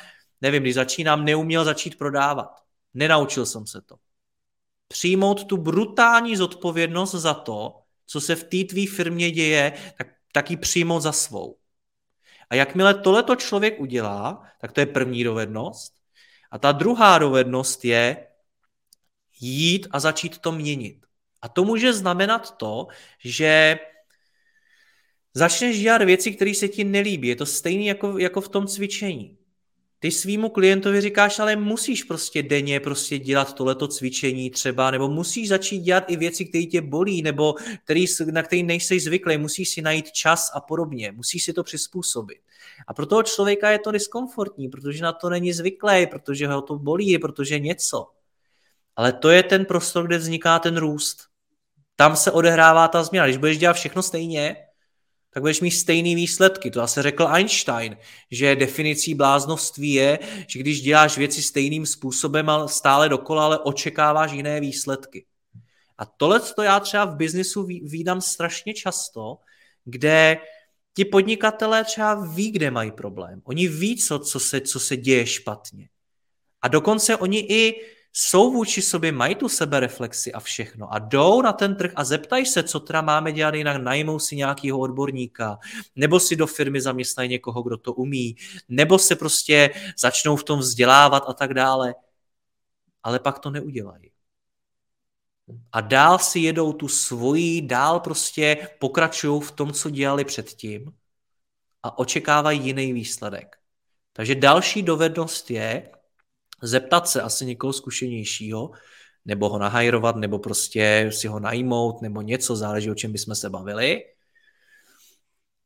[0.42, 2.64] nevím, když začínám, neuměl začít prodávat.
[2.94, 3.96] Nenaučil jsem se to.
[4.88, 10.52] Přijmout tu brutální zodpovědnost za to, co se v té tvý firmě děje, tak, tak
[10.52, 11.58] ji přijmout za svou.
[12.50, 15.94] A jakmile tohleto člověk udělá, tak to je první dovednost.
[16.52, 18.28] A ta druhá dovednost je
[19.40, 21.06] jít a začít to měnit.
[21.42, 22.88] A to může znamenat to,
[23.20, 23.80] že
[25.34, 27.28] začneš dělat věci, které se ti nelíbí.
[27.28, 29.38] Je to stejné jako, jako v tom cvičení.
[30.04, 35.50] Ty svýmu klientovi říkáš, ale musíš prostě denně prostě dělat tohleto cvičení třeba, nebo musíš
[35.50, 39.82] začít dělat i věci, které tě bolí, nebo který, na které nejsi zvyklý, musíš si
[39.82, 42.38] najít čas a podobně, musíš si to přizpůsobit.
[42.88, 46.80] A pro toho člověka je to diskomfortní, protože na to není zvyklý, protože ho to
[46.80, 48.08] bolí, protože něco.
[48.96, 51.18] Ale to je ten prostor, kde vzniká ten růst.
[51.96, 53.26] Tam se odehrává ta změna.
[53.26, 54.56] Když budeš dělat všechno stejně,
[55.34, 56.72] tak budeš mít stejné výsledky.
[56.72, 57.98] To zase řekl Einstein,
[58.32, 64.32] že definicí bláznovství je, že když děláš věci stejným způsobem a stále dokola, ale očekáváš
[64.32, 65.26] jiné výsledky.
[65.98, 69.38] A tohle to já třeba v biznisu výdám strašně často,
[69.86, 70.38] kde
[70.94, 73.42] ti podnikatelé třeba ví, kde mají problém.
[73.44, 75.90] Oni ví, co, co, se, co se děje špatně.
[76.62, 77.82] A dokonce oni i
[78.14, 82.46] jsou vůči sobě, mají tu sebereflexi a všechno a jdou na ten trh a zeptají
[82.46, 85.60] se, co teda máme dělat jinak, najmou si nějakého odborníka,
[85.96, 88.36] nebo si do firmy zaměstnají někoho, kdo to umí,
[88.70, 91.96] nebo se prostě začnou v tom vzdělávat a tak dále.
[93.04, 94.12] Ale pak to neudělají.
[95.72, 100.94] A dál si jedou tu svoji, dál prostě pokračují v tom, co dělali předtím
[101.84, 103.58] a očekávají jiný výsledek.
[104.14, 105.90] Takže další dovednost je
[106.64, 108.72] zeptat se asi někoho zkušenějšího,
[109.26, 113.50] nebo ho nahajrovat, nebo prostě si ho najmout, nebo něco, záleží, o čem bychom se
[113.50, 114.04] bavili.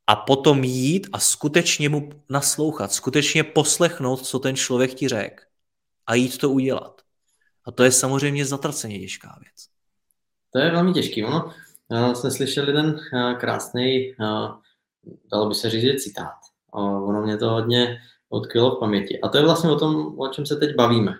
[0.07, 5.43] A potom jít a skutečně mu naslouchat, skutečně poslechnout, co ten člověk ti řekl
[6.07, 7.01] a jít to udělat.
[7.65, 9.67] A to je samozřejmě zatraceně těžká věc.
[10.53, 11.25] To je velmi těžký.
[11.25, 11.53] Ono,
[11.91, 14.15] já jsem slyšel jeden eh, krásný, eh,
[15.31, 16.37] dalo by se říct, citát.
[16.71, 17.97] Ono mě to hodně
[18.29, 19.21] odkrylo v paměti.
[19.21, 21.13] A to je vlastně o tom, o čem se teď bavíme.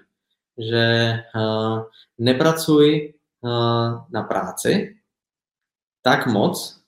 [0.58, 1.84] Že eh,
[2.18, 3.14] nepracuj
[4.10, 4.96] na práci
[6.02, 6.82] tak moc,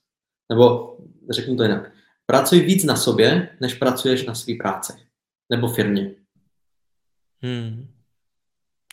[0.49, 0.97] nebo
[1.29, 1.91] řeknu to jinak,
[2.25, 4.93] pracuj víc na sobě, než pracuješ na své práci
[5.49, 6.15] nebo firmě.
[7.41, 7.93] Hmm.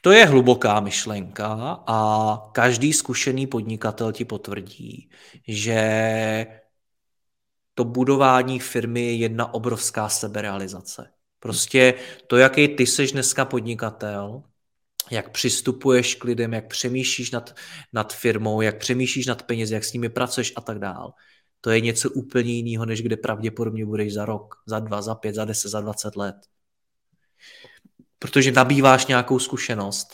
[0.03, 5.11] To je hluboká myšlenka a každý zkušený podnikatel ti potvrdí,
[5.49, 6.47] že
[7.75, 11.16] to budování firmy je jedna obrovská seberealizace.
[11.47, 11.95] Prostě
[12.27, 14.43] to, jaký ty seš dneska podnikatel,
[15.11, 17.55] jak přistupuješ k lidem, jak přemýšlíš nad,
[17.93, 21.13] nad firmou, jak přemýšlíš nad penězi, jak s nimi pracuješ a tak dál.
[21.61, 25.35] To je něco úplně jiného, než kde pravděpodobně budeš za rok, za dva, za pět,
[25.35, 26.37] za deset, za dvacet let
[28.19, 30.09] protože nabýváš nějakou zkušenost,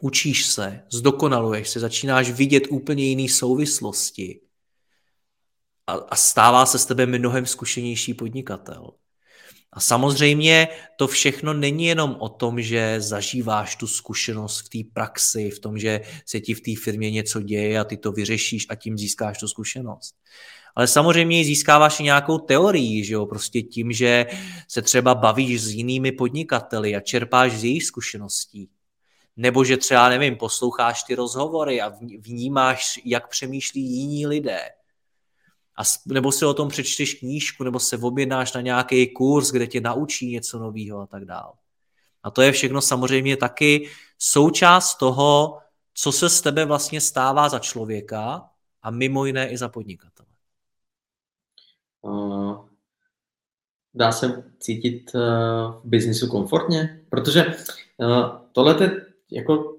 [0.00, 4.40] učíš se, zdokonaluješ se, začínáš vidět úplně jiné souvislosti
[5.86, 8.90] a, a stává se z tebe mnohem zkušenější podnikatel.
[9.72, 15.50] A samozřejmě to všechno není jenom o tom, že zažíváš tu zkušenost v té praxi,
[15.50, 18.74] v tom, že se ti v té firmě něco děje a ty to vyřešíš a
[18.74, 20.14] tím získáš tu zkušenost
[20.74, 24.26] ale samozřejmě získáváš i nějakou teorii, že jo, prostě tím, že
[24.68, 28.70] se třeba bavíš s jinými podnikateli a čerpáš z jejich zkušeností.
[29.36, 34.60] Nebo že třeba, nevím, posloucháš ty rozhovory a vnímáš, jak přemýšlí jiní lidé.
[35.82, 39.80] A, nebo si o tom přečteš knížku, nebo se objednáš na nějaký kurz, kde tě
[39.80, 41.52] naučí něco nového a tak dále.
[42.22, 43.88] A to je všechno samozřejmě taky
[44.18, 45.58] součást toho,
[45.94, 48.50] co se z tebe vlastně stává za člověka
[48.82, 50.32] a mimo jiné i za podnikatele
[53.94, 57.56] dá se cítit eh, v biznisu komfortně, protože eh,
[58.52, 59.76] tohle je jako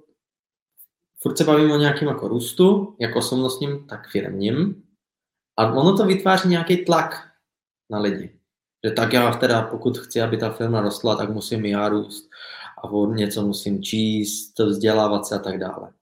[1.21, 4.82] furt se bavíme o nějakém jako růstu, jak osobnostním, tak firmním.
[5.57, 7.31] A ono to vytváří nějaký tlak
[7.89, 8.39] na lidi.
[8.85, 12.30] Že tak já teda, pokud chci, aby ta firma rostla, tak musím já růst
[12.84, 15.93] a něco musím číst, vzdělávat se a tak dále.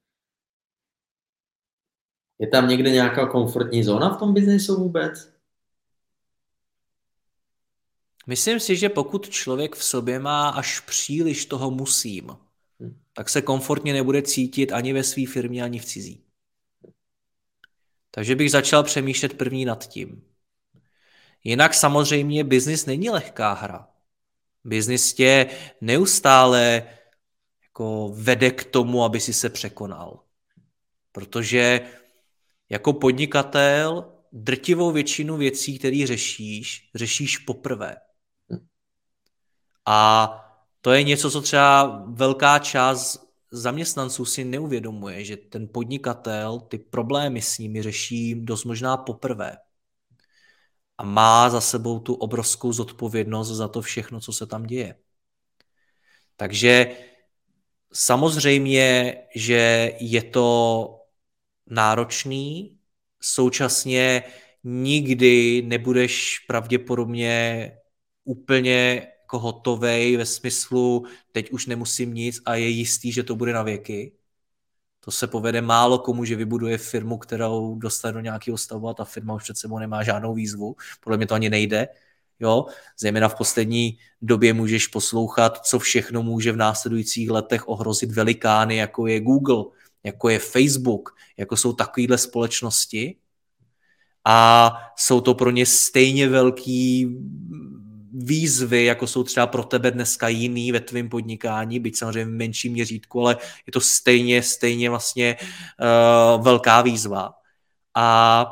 [2.39, 5.31] Je tam někde nějaká komfortní zóna v tom biznesu vůbec?
[8.27, 12.37] Myslím si, že pokud člověk v sobě má až příliš toho musím,
[12.79, 12.99] hm.
[13.13, 16.23] tak se komfortně nebude cítit ani ve své firmě, ani v cizí.
[18.11, 20.23] Takže bych začal přemýšlet první nad tím.
[21.43, 23.87] Jinak samozřejmě biznis není lehká hra.
[24.63, 25.47] Biznis tě
[25.81, 26.83] neustále
[27.63, 30.23] jako vede k tomu, aby si se překonal.
[31.11, 31.81] Protože
[32.69, 37.95] jako podnikatel drtivou většinu věcí, které řešíš, řešíš poprvé.
[39.85, 40.29] A
[40.81, 47.41] to je něco, co třeba velká část zaměstnanců si neuvědomuje, že ten podnikatel ty problémy
[47.41, 49.57] s nimi řeší dost možná poprvé.
[50.97, 54.95] A má za sebou tu obrovskou zodpovědnost za to všechno, co se tam děje.
[56.35, 56.97] Takže
[57.93, 60.99] samozřejmě, že je to
[61.67, 62.79] náročný,
[63.21, 64.23] současně
[64.63, 67.71] nikdy nebudeš pravděpodobně
[68.23, 73.53] úplně jako hotovej ve smyslu, teď už nemusím nic a je jistý, že to bude
[73.53, 74.11] na věky.
[74.99, 79.05] To se povede málo komu, že vybuduje firmu, kterou dostane do nějakého stavu a ta
[79.05, 80.75] firma už před sebou nemá žádnou výzvu.
[81.03, 81.87] Podle mě to ani nejde.
[82.39, 82.65] Jo?
[82.99, 89.07] Zejména v poslední době můžeš poslouchat, co všechno může v následujících letech ohrozit velikány, jako
[89.07, 89.63] je Google,
[90.03, 93.15] jako je Facebook, jako jsou takovéhle společnosti.
[94.25, 97.07] A jsou to pro ně stejně velký
[98.13, 102.73] výzvy, jako jsou třeba pro tebe dneska jiný ve tvém podnikání, byť samozřejmě v menším
[102.73, 107.33] měřítku, ale je to stejně, stejně vlastně uh, velká výzva.
[107.95, 108.45] A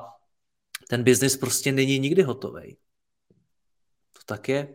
[0.90, 2.78] ten biznis prostě není nikdy hotový.
[4.14, 4.68] To tak je.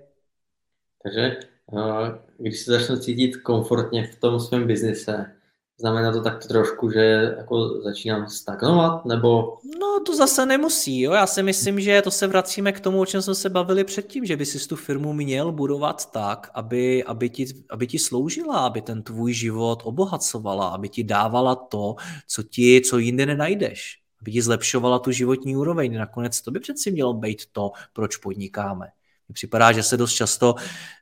[1.02, 1.36] Takže
[1.72, 2.08] uh,
[2.38, 5.36] když se začnu cítit komfortně v tom svém biznise,
[5.80, 9.58] Znamená to tak trošku, že jako začínám stagnovat, nebo...
[9.80, 11.12] No to zase nemusí, jo.
[11.12, 14.24] Já si myslím, že to se vracíme k tomu, o čem jsme se bavili předtím,
[14.24, 18.82] že by si tu firmu měl budovat tak, aby, aby, ti, aby ti sloužila, aby
[18.82, 21.94] ten tvůj život obohacovala, aby ti dávala to,
[22.28, 23.98] co ti, co jinde nenajdeš.
[24.20, 25.98] Aby ti zlepšovala tu životní úroveň.
[25.98, 28.86] Nakonec to by přeci mělo být to, proč podnikáme.
[29.28, 30.54] Mně připadá, že se dost často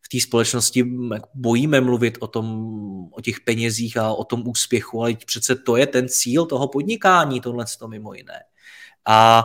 [0.03, 0.85] v té společnosti
[1.35, 2.47] bojíme mluvit o, tom,
[3.13, 7.41] o těch penězích a o tom úspěchu, ale přece to je ten cíl toho podnikání,
[7.41, 8.43] tohle to mimo jiné.
[9.09, 9.45] A,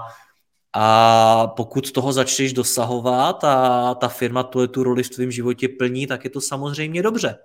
[0.74, 6.08] a pokud toho začneš dosahovat a ta firma tu, tu roli v tvém životě plní,
[6.08, 7.38] tak je to samozřejmě dobře.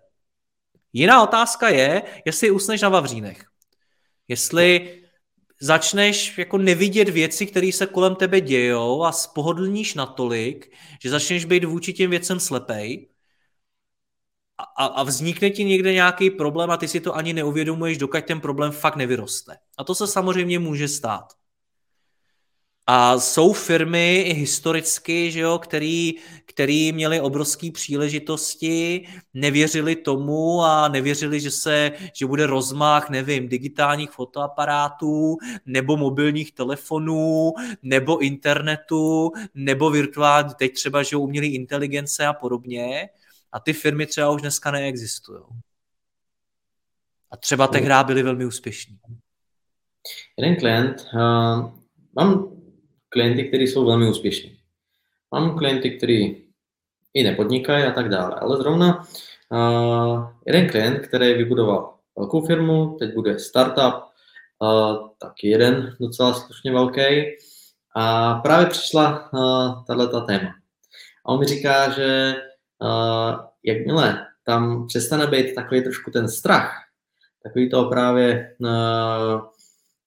[0.93, 3.45] Jiná otázka je, jestli usneš na Vavřínech.
[4.29, 5.02] Jestli
[5.63, 10.73] začneš jako nevidět věci, které se kolem tebe dějou a spohodlníš natolik,
[11.03, 13.09] že začneš být vůči těm věcem slepej
[14.79, 18.41] a, a vznikne ti někde nějaký problém a ty si to ani neuvědomuješ, dokud ten
[18.41, 19.57] problém fakt nevyroste.
[19.79, 21.33] A to se samozřejmě může stát.
[22.95, 26.15] A jsou firmy i historicky, že jo, který,
[26.47, 34.11] který měli obrovské příležitosti, nevěřili tomu a nevěřili, že se, že bude rozmach, nevím, digitálních
[34.11, 35.37] fotoaparátů,
[35.67, 37.53] nebo mobilních telefonů,
[37.83, 43.09] nebo internetu, nebo virtuální, teď třeba, že umělý inteligence a podobně.
[43.53, 45.43] A ty firmy třeba už dneska neexistují.
[47.31, 48.99] A třeba tehdy byly velmi úspěšní.
[50.37, 51.71] Jeden klient, uh,
[52.17, 52.62] mám
[53.13, 54.59] klienty, kteří jsou velmi úspěšní.
[55.33, 56.45] Mám klienty, kteří
[57.15, 59.07] i nepodnikají a tak dále, ale zrovna
[59.51, 63.95] uh, jeden klient, který vybudoval velkou firmu, teď bude startup,
[64.59, 67.25] uh, taky jeden docela slušně velký
[67.97, 70.49] a právě přišla uh, tato téma.
[71.27, 72.35] A on mi říká, že
[72.83, 76.73] uh, jakmile tam přestane být takový trošku ten strach,
[77.43, 79.41] takový to právě, uh,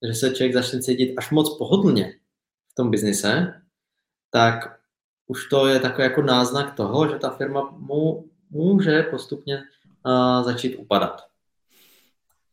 [0.08, 2.14] že se člověk začne cítit až moc pohodlně
[2.76, 3.62] tom biznise,
[4.30, 4.80] tak
[5.26, 9.62] už to je takový jako náznak toho, že ta firma mu může postupně
[10.06, 11.22] uh, začít upadat.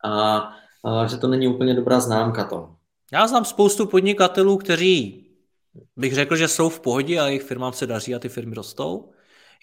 [0.04, 0.44] A
[0.82, 2.76] uh, že to není úplně dobrá známka toho.
[3.12, 5.26] Já znám spoustu podnikatelů, kteří
[5.96, 9.12] bych řekl, že jsou v pohodě a jejich firmám se daří a ty firmy rostou.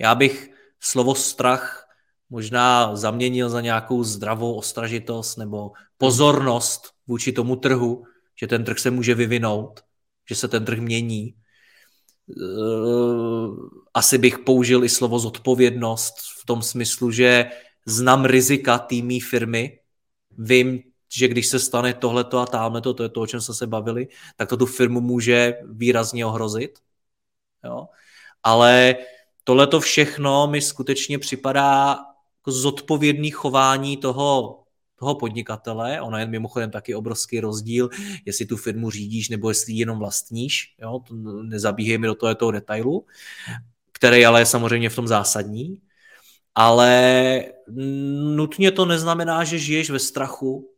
[0.00, 0.50] Já bych
[0.80, 1.88] slovo strach
[2.30, 8.04] možná zaměnil za nějakou zdravou ostražitost nebo pozornost vůči tomu trhu,
[8.40, 9.80] že ten trh se může vyvinout
[10.28, 11.34] že se ten trh mění.
[12.30, 13.48] Eh,
[13.94, 17.50] asi bych použil i slovo zodpovědnost v tom smyslu, že
[17.86, 19.78] znám rizika týmí firmy,
[20.38, 20.82] vím,
[21.12, 24.08] že když se stane tohleto a tamhleto, to je to, o čem jsme se bavili,
[24.36, 26.78] tak to tu firmu může výrazně ohrozit.
[27.64, 27.88] Jo?
[28.42, 28.96] Ale
[29.44, 31.98] tohleto všechno mi skutečně připadá
[32.40, 34.59] jako zodpovědný chování toho
[35.00, 36.00] toho podnikatele.
[36.00, 37.88] Ono je mimochodem taky obrovský rozdíl,
[38.24, 40.74] jestli tu firmu řídíš nebo jestli ji jenom vlastníš.
[40.78, 41.00] Jo?
[41.08, 43.06] To nezabíhejme do toho, toho detailu,
[43.92, 45.80] který ale je samozřejmě v tom zásadní.
[46.54, 47.44] Ale
[48.36, 50.70] nutně to neznamená, že žiješ ve strachu,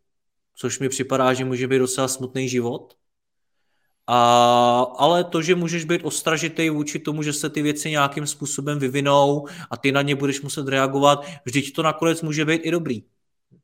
[0.54, 2.94] což mi připadá, že může být docela smutný život.
[4.06, 8.78] A, ale to, že můžeš být ostražitý vůči tomu, že se ty věci nějakým způsobem
[8.78, 13.02] vyvinou a ty na ně budeš muset reagovat, vždyť to nakonec může být i dobrý.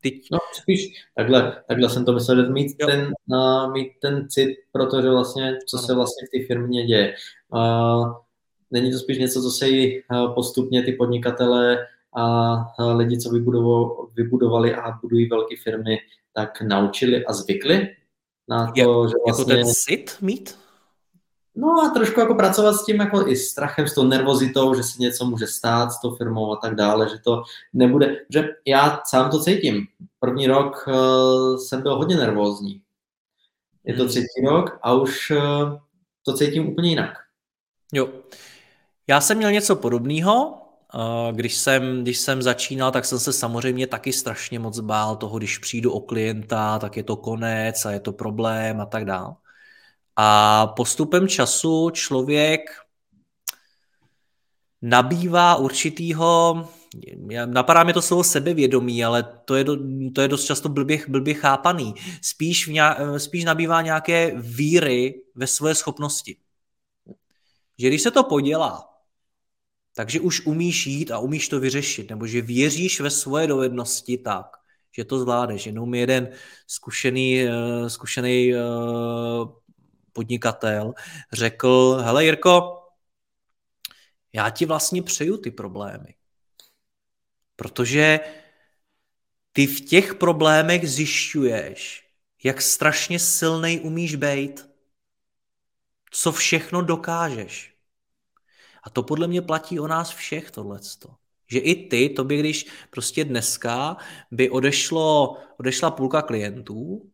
[0.03, 0.15] Teď...
[0.33, 5.59] No spíš takhle, takhle jsem to myslel, mít ten, uh, mít ten cit, protože vlastně,
[5.66, 5.87] co ano.
[5.87, 7.15] se vlastně v té firmě děje.
[7.55, 8.12] Uh,
[8.70, 11.79] není to spíš něco, co se jí uh, postupně ty podnikatele
[12.16, 13.31] a uh, lidi, co
[14.16, 15.99] vybudovali a budují velké firmy,
[16.35, 17.89] tak naučili a zvykli
[18.49, 19.15] na to, Je, že vlastně...
[19.27, 20.59] Jako ten vlastně- cit mít?
[21.60, 25.02] No a trošku jako pracovat s tím jako i strachem, s tou nervozitou, že se
[25.02, 29.30] něco může stát s tou firmou a tak dále, že to nebude, že já sám
[29.30, 29.86] to cítím.
[30.20, 32.82] První rok uh, jsem byl hodně nervózní.
[33.85, 34.09] Je to hmm.
[34.09, 35.78] třetí rok a už uh,
[36.22, 37.10] to cítím úplně jinak.
[37.93, 38.09] Jo.
[39.06, 40.59] Já jsem měl něco podobného,
[41.32, 45.59] když jsem, když jsem začínal, tak jsem se samozřejmě taky strašně moc bál toho, když
[45.59, 49.35] přijdu o klienta, tak je to konec a je to problém a tak dále.
[50.20, 52.61] A postupem času člověk
[54.82, 56.69] nabývá určitýho,
[57.47, 59.77] napadá mi to slovo sebevědomí, ale to je, do,
[60.15, 61.95] to je dost často blbě, blbě chápaný.
[62.23, 66.36] Spíš, v nějak, spíš nabývá nějaké víry ve svoje schopnosti.
[67.78, 68.89] Že když se to podělá,
[69.95, 74.47] takže už umíš jít a umíš to vyřešit, nebo že věříš ve svoje dovednosti tak,
[74.97, 75.66] že to zvládneš.
[75.66, 76.28] Jenom jeden
[76.66, 78.59] zkušený, eh, zkušený eh,
[80.19, 80.95] podnikatel,
[81.32, 82.82] řekl, hele Jirko,
[84.32, 86.15] já ti vlastně přeju ty problémy.
[87.57, 88.20] Protože
[89.53, 92.09] ty v těch problémech zjišťuješ,
[92.45, 94.66] jak strašně silnej umíš být,
[96.11, 97.74] co všechno dokážeš.
[98.82, 101.15] A to podle mě platí o nás všech tohleto.
[101.47, 103.97] Že i ty, to by když prostě dneska
[104.31, 107.11] by odešlo, odešla půlka klientů,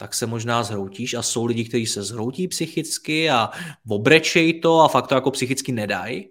[0.00, 3.50] tak se možná zhroutíš a jsou lidi, kteří se zhroutí psychicky a
[3.88, 6.30] obrečej to a fakt to jako psychicky nedají.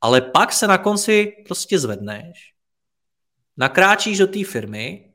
[0.00, 2.52] Ale pak se na konci prostě zvedneš,
[3.56, 5.14] nakráčíš do té firmy,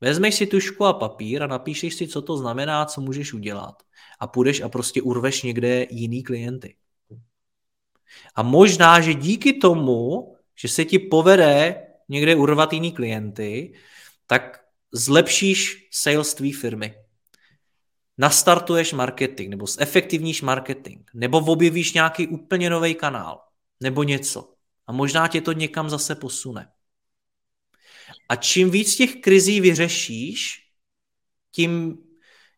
[0.00, 3.82] vezmeš si tušku a papír a napíšeš si, co to znamená, co můžeš udělat.
[4.20, 6.76] A půjdeš a prostě urveš někde jiný klienty.
[8.34, 13.74] A možná, že díky tomu, že se ti povede někde urvat jiný klienty,
[14.26, 16.94] tak zlepšíš sales tvý firmy.
[18.18, 23.40] Nastartuješ marketing, nebo zefektivníš marketing, nebo objevíš nějaký úplně nový kanál,
[23.80, 24.54] nebo něco.
[24.86, 26.72] A možná tě to někam zase posune.
[28.28, 30.64] A čím víc těch krizí vyřešíš,
[31.52, 31.98] tím,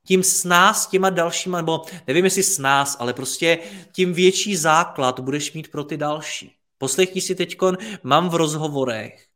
[0.07, 3.59] tím s nás, těma dalšíma, nebo nevím jestli s nás, ale prostě
[3.93, 6.57] tím větší základ budeš mít pro ty další.
[6.79, 7.57] Poslechni si teď,
[8.03, 9.27] mám v rozhovorech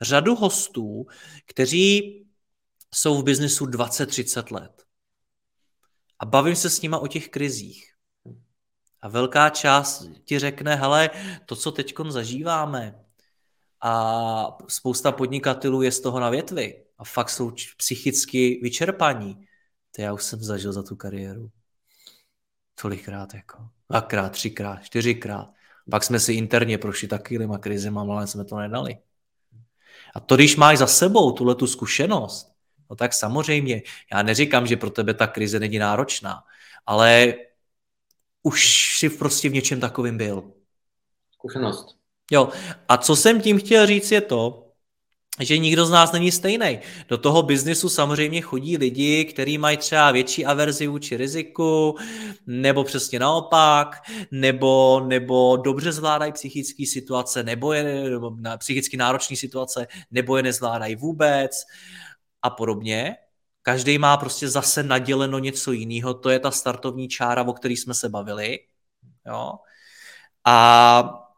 [0.00, 1.06] řadu hostů,
[1.46, 2.24] kteří
[2.94, 4.82] jsou v biznesu 20-30 let.
[6.18, 7.94] A bavím se s nima o těch krizích.
[9.00, 11.10] A velká část ti řekne, hele,
[11.46, 13.04] to, co teď zažíváme,
[13.80, 19.46] a spousta podnikatelů je z toho na větvi a fakt jsou psychicky vyčerpaní.
[19.96, 21.50] To já už jsem zažil za tu kariéru.
[22.74, 23.68] Tolikrát jako.
[23.90, 25.50] Dvakrát, třikrát, čtyřikrát.
[25.90, 28.98] Pak jsme si interně prošli takovýma krizema, ale jsme to nedali.
[30.14, 32.47] A to, když máš za sebou tuhle tu zkušenost,
[32.90, 33.82] no tak samozřejmě,
[34.12, 36.42] já neříkám, že pro tebe ta krize není náročná,
[36.86, 37.34] ale
[38.42, 40.52] už si prostě v něčem takovým byl.
[41.32, 41.96] Zkušenost.
[42.30, 42.48] Jo,
[42.88, 44.64] a co jsem tím chtěl říct je to,
[45.40, 46.78] že nikdo z nás není stejný.
[47.08, 51.96] Do toho biznisu samozřejmě chodí lidi, kteří mají třeba větší averzi vůči riziku,
[52.46, 53.96] nebo přesně naopak,
[54.30, 60.96] nebo, nebo dobře zvládají psychické situace, nebo je nebo psychicky náročné situace, nebo je nezvládají
[60.96, 61.52] vůbec
[62.42, 63.16] a podobně.
[63.62, 67.94] Každý má prostě zase naděleno něco jiného, to je ta startovní čára, o který jsme
[67.94, 68.58] se bavili.
[69.26, 69.52] Jo?
[70.44, 71.28] A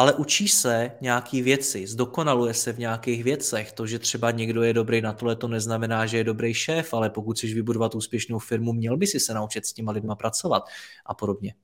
[0.00, 3.72] ale učí se nějaký věci, zdokonaluje se v nějakých věcech.
[3.72, 7.10] To, že třeba někdo je dobrý na tohle, to neznamená, že je dobrý šéf, ale
[7.10, 10.62] pokud chceš vybudovat úspěšnou firmu, měl by si se naučit s těma lidma pracovat
[11.06, 11.54] a podobně.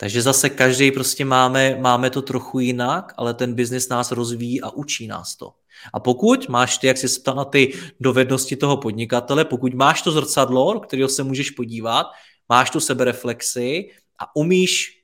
[0.00, 4.70] Takže zase každý prostě máme, máme to trochu jinak, ale ten biznis nás rozvíjí a
[4.70, 5.52] učí nás to.
[5.92, 10.10] A pokud máš ty, jak jsi ptal na ty dovednosti toho podnikatele, pokud máš to
[10.10, 12.06] zrcadlo, kterého se můžeš podívat,
[12.48, 15.02] máš tu sebereflexi a umíš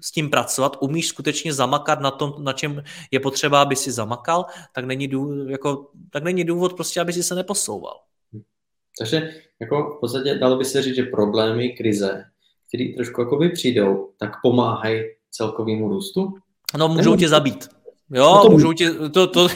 [0.00, 4.44] s tím pracovat, umíš skutečně zamakat na tom, na čem je potřeba, aby si zamakal,
[4.74, 8.00] tak není, důvod, jako, tak není důvod prostě, aby si se neposouval.
[8.98, 12.24] Takže jako v podstatě dalo by se říct, že problémy, krize,
[12.68, 16.34] které trošku jakoby přijdou, tak pomáhají celkovému růstu?
[16.78, 17.68] No, můžou tě zabít.
[18.10, 18.50] Jo, no to...
[18.50, 19.48] můžou tě, to, to,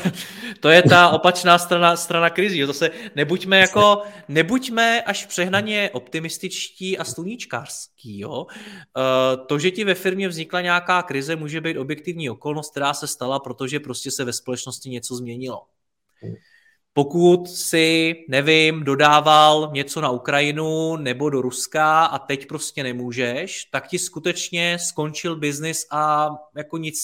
[0.60, 2.64] to je ta opačná strana, strana krizí.
[2.64, 8.18] Zase nebuďme jako, nebuďme až přehnaně optimističtí a sluníčkářský.
[8.18, 8.46] Jo?
[8.46, 13.06] Uh, to, že ti ve firmě vznikla nějaká krize, může být objektivní okolnost, která se
[13.06, 15.62] stala, protože prostě se ve společnosti něco změnilo.
[16.92, 23.88] Pokud si, nevím, dodával něco na Ukrajinu nebo do Ruska a teď prostě nemůžeš, tak
[23.88, 27.00] ti skutečně skončil biznis a jako nic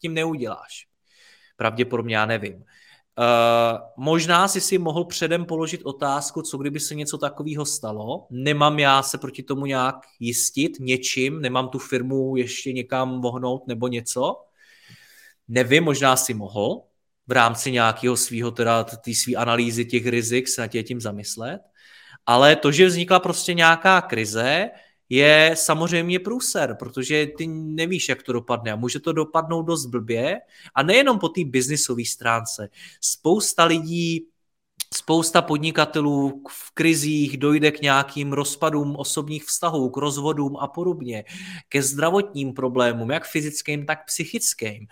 [0.00, 0.86] tím neuděláš.
[1.56, 2.54] Pravděpodobně já nevím.
[2.54, 8.26] Uh, možná si si mohl předem položit otázku, co kdyby se něco takového stalo.
[8.30, 13.88] Nemám já se proti tomu nějak jistit něčím, nemám tu firmu ještě někam vohnout nebo
[13.88, 14.44] něco.
[15.48, 16.82] Nevím, možná si mohl
[17.32, 21.60] v rámci nějakého svého, teda té své analýzy těch rizik se na tě tím zamyslet.
[22.26, 24.70] Ale to, že vznikla prostě nějaká krize,
[25.08, 30.40] je samozřejmě průser, protože ty nevíš, jak to dopadne a může to dopadnout dost blbě
[30.74, 32.68] a nejenom po té biznisové stránce.
[33.00, 34.28] Spousta lidí
[34.94, 41.24] Spousta podnikatelů v krizích dojde k nějakým rozpadům osobních vztahů, k rozvodům a podobně,
[41.68, 44.86] ke zdravotním problémům, jak fyzickým, tak psychickým,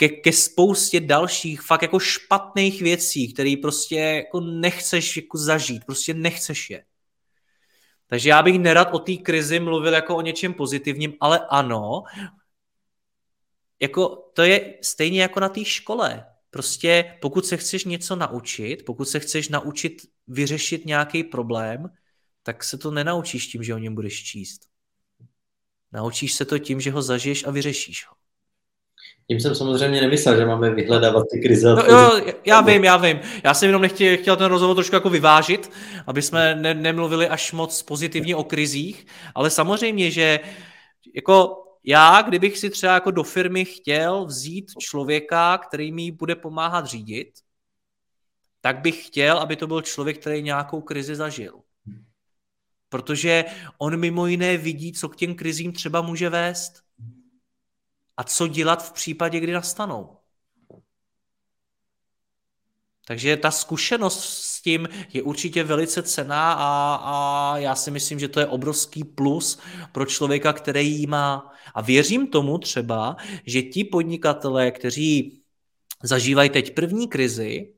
[0.00, 6.14] ke, ke spoustě dalších fakt jako špatných věcí, které prostě jako nechceš jako zažít, prostě
[6.14, 6.84] nechceš je.
[8.06, 12.02] Takže já bych nerad o té krizi mluvil jako o něčem pozitivním, ale ano,
[13.80, 16.26] jako to je stejně jako na té škole.
[16.50, 21.90] Prostě pokud se chceš něco naučit, pokud se chceš naučit vyřešit nějaký problém,
[22.42, 24.60] tak se to nenaučíš tím, že o něm budeš číst.
[25.92, 28.19] Naučíš se to tím, že ho zažiješ a vyřešíš ho.
[29.28, 31.74] Tím jsem samozřejmě nemyslel, že máme vyhledávat ty krize.
[31.74, 33.20] No, jo, já vím, já vím.
[33.44, 35.70] Já jsem jenom nechtěl, chtěl ten rozhovor trošku jako vyvážit,
[36.06, 40.40] aby jsme ne, nemluvili až moc pozitivně o krizích, ale samozřejmě, že
[41.14, 46.86] jako já, kdybych si třeba jako do firmy chtěl vzít člověka, který mi bude pomáhat
[46.86, 47.30] řídit,
[48.60, 51.60] tak bych chtěl, aby to byl člověk, který nějakou krizi zažil.
[52.88, 53.44] Protože
[53.78, 56.72] on mimo jiné vidí, co k těm krizím třeba může vést
[58.20, 60.16] a co dělat v případě, kdy nastanou.
[63.06, 68.28] Takže ta zkušenost s tím je určitě velice cená a, a já si myslím, že
[68.28, 69.60] to je obrovský plus
[69.92, 71.52] pro člověka, který ji má.
[71.74, 73.16] A věřím tomu třeba,
[73.46, 75.42] že ti podnikatelé, kteří
[76.02, 77.72] zažívají teď první krizi,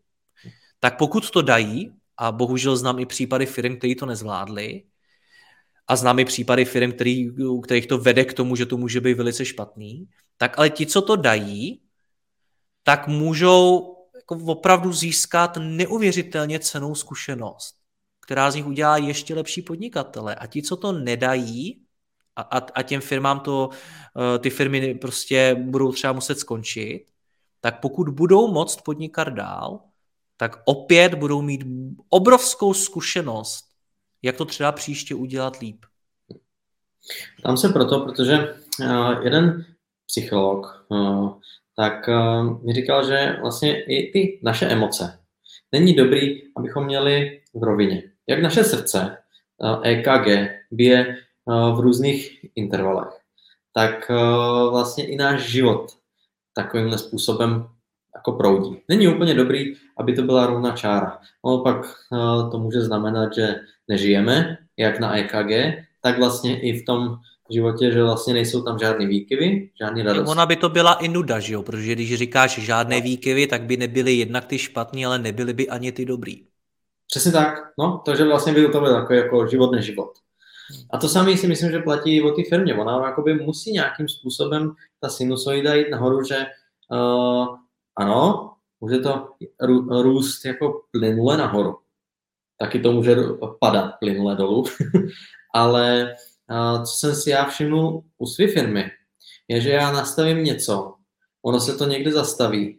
[0.80, 4.82] tak pokud to dají, a bohužel znám i případy firm, kteří to nezvládli,
[5.86, 9.00] a znám i případy firm, který, u kterých to vede k tomu, že to může
[9.00, 10.08] být velice špatný,
[10.42, 11.80] tak ale ti, co to dají,
[12.82, 17.74] tak můžou jako opravdu získat neuvěřitelně cenou zkušenost,
[18.20, 20.34] která z nich udělá ještě lepší podnikatele.
[20.34, 21.82] A ti, co to nedají,
[22.36, 27.06] a, a, a těm firmám to, eh, ty firmy prostě budou třeba muset skončit,
[27.60, 29.80] tak pokud budou moct podnikat dál,
[30.36, 31.64] tak opět budou mít
[32.08, 33.64] obrovskou zkušenost,
[34.22, 35.84] jak to třeba příště udělat líp.
[37.42, 39.71] Tam se proto, protože uh, jeden
[40.12, 41.32] psycholog uh,
[41.76, 45.18] tak uh, mi říkal, že vlastně i ty naše emoce
[45.72, 48.02] není dobrý, abychom měli v rovině.
[48.28, 49.16] Jak naše srdce,
[49.82, 53.12] EKG, bije uh, v různých intervalech,
[53.74, 54.10] tak
[54.70, 55.86] vlastně i náš život
[56.54, 57.68] takovýmhle způsobem
[58.14, 58.82] jako proudí.
[58.88, 61.18] Není úplně dobrý, aby to byla rovná čára.
[61.44, 61.86] No pak
[62.50, 67.16] to může znamenat, že nežijeme, jak na EKG, tak vlastně i v tom
[67.50, 70.30] životě, že vlastně nejsou tam žádné výkyvy, žádný radost.
[70.30, 71.62] Ona by to byla i nuda, že jo?
[71.62, 73.02] Protože když říkáš žádné no.
[73.02, 76.46] výkyvy, tak by nebyly jednak ty špatný, ale nebyly by ani ty dobrý.
[77.06, 80.12] Přesně tak, no, takže vlastně by to byl takový jako život neživot.
[80.90, 82.74] A to samé si myslím, že platí i o té firmě.
[82.74, 86.46] Ona jakoby musí nějakým způsobem ta sinusoida jít nahoru, že
[86.92, 87.56] uh,
[87.96, 88.50] ano,
[88.80, 89.28] může to
[90.02, 91.78] růst jako plynule nahoru.
[92.58, 93.16] Taky to může
[93.60, 94.64] padat plynule dolů,
[95.54, 96.14] ale
[96.84, 98.90] co jsem si já všiml u své firmy,
[99.48, 100.94] je, že já nastavím něco,
[101.42, 102.78] ono se to někde zastaví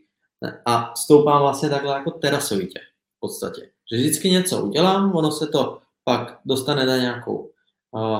[0.66, 2.80] a stoupám vlastně takhle jako terasovitě
[3.18, 3.70] v podstatě.
[3.92, 7.52] Že vždycky něco udělám, ono se to pak dostane na nějakou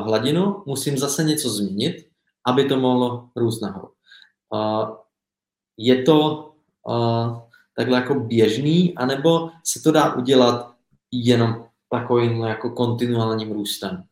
[0.04, 2.08] hladinu, musím zase něco změnit,
[2.48, 3.90] aby to mohlo růst nahoru.
[5.78, 6.50] Je to
[7.78, 10.74] takhle jako běžný, anebo se to dá udělat
[11.12, 14.04] jenom takovým jako kontinuálním růstem?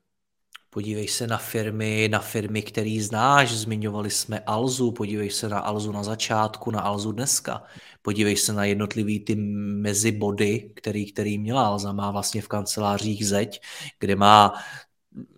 [0.74, 5.92] Podívej se na firmy, na firmy, který znáš, zmiňovali jsme Alzu, podívej se na Alzu
[5.92, 7.64] na začátku, na Alzu dneska.
[8.02, 11.92] Podívej se na jednotlivý ty mezibody, který, který měla Alza.
[11.92, 13.62] Má vlastně v kancelářích zeď,
[14.00, 14.54] kde má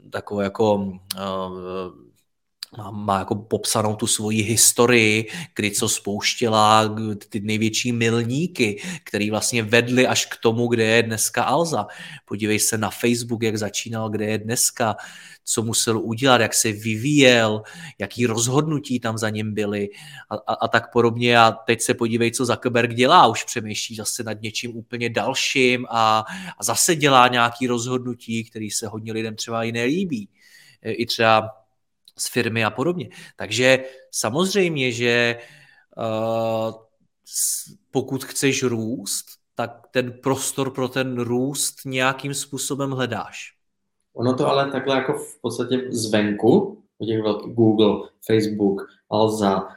[0.09, 0.93] takovou jako uh,
[2.77, 6.95] má, má jako popsanou tu svoji historii, kdy co spouštěla
[7.29, 11.87] ty největší milníky, který vlastně vedly až k tomu, kde je dneska Alza.
[12.25, 14.95] Podívej se na Facebook, jak začínal, kde je dneska,
[15.45, 17.63] co musel udělat, jak se vyvíjel,
[17.99, 19.89] jaký rozhodnutí tam za ním byly
[20.29, 21.39] a, a, a tak podobně.
[21.39, 26.25] A teď se podívej, co Zuckerberg dělá, už přemýšlí zase nad něčím úplně dalším a,
[26.59, 30.29] a zase dělá nějaký rozhodnutí, který se hodně lidem třeba i nelíbí.
[30.81, 31.62] I třeba
[32.17, 33.09] z firmy a podobně.
[33.35, 35.39] Takže samozřejmě, že
[35.97, 36.73] uh,
[37.91, 39.25] pokud chceš růst,
[39.55, 43.53] tak ten prostor pro ten růst nějakým způsobem hledáš.
[44.13, 48.81] Ono to ale takhle jako v podstatě zvenku, těch velkých Google, Facebook,
[49.11, 49.67] Alza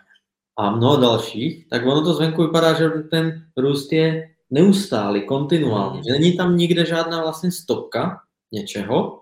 [0.57, 6.03] a mnoho dalších, tak ono to zvenku vypadá, že ten růst je neustálý, kontinuální.
[6.05, 8.21] Že není tam nikde žádná vlastně stopka
[8.53, 9.21] něčeho,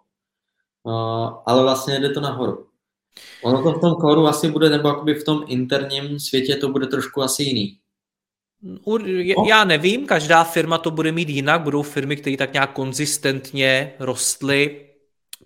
[0.82, 2.66] uh, ale vlastně jde to nahoru.
[3.43, 6.86] Ono to v tom kóru asi bude, nebo jakoby v tom interním světě to bude
[6.86, 7.78] trošku asi jiný.
[9.49, 11.62] Já nevím, každá firma to bude mít jinak.
[11.62, 14.91] Budou firmy, které tak nějak konzistentně rostly.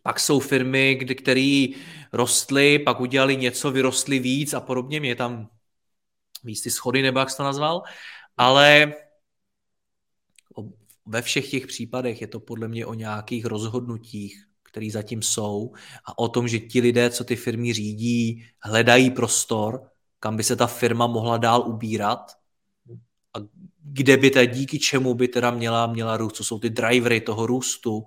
[0.03, 1.67] Pak jsou firmy, které
[2.13, 5.01] rostly, pak udělali něco, vyrostly víc a podobně.
[5.01, 5.49] Mě tam
[6.45, 7.83] víc ty schody, nebo jak jsi to nazval.
[8.37, 8.95] Ale
[11.07, 14.48] ve všech těch případech je to podle mě o nějakých rozhodnutích,
[14.79, 15.73] který zatím jsou
[16.07, 19.91] a o tom, že ti lidé, co ty firmy řídí, hledají prostor,
[20.21, 22.33] kam by se ta firma mohla dál ubírat
[23.35, 23.39] a
[23.83, 27.47] kde by ta díky čemu by teda měla, měla růst, co jsou ty drivery toho
[27.47, 28.05] růstu,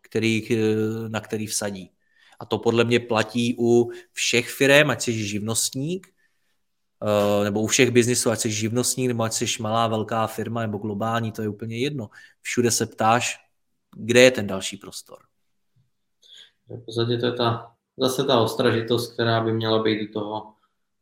[0.00, 0.48] který,
[1.08, 1.90] na který vsadí.
[2.40, 6.06] A to podle mě platí u všech firm, ať jsi živnostník,
[7.02, 10.78] eh, nebo u všech biznisů, ať jsi živnostník, nebo ať jsi malá, velká firma, nebo
[10.78, 12.10] globální, to je úplně jedno.
[12.42, 13.38] Všude se ptáš,
[13.96, 15.31] kde je ten další prostor.
[16.76, 20.52] V podstatě to je ta, zase ta ostražitost, která by měla být u toho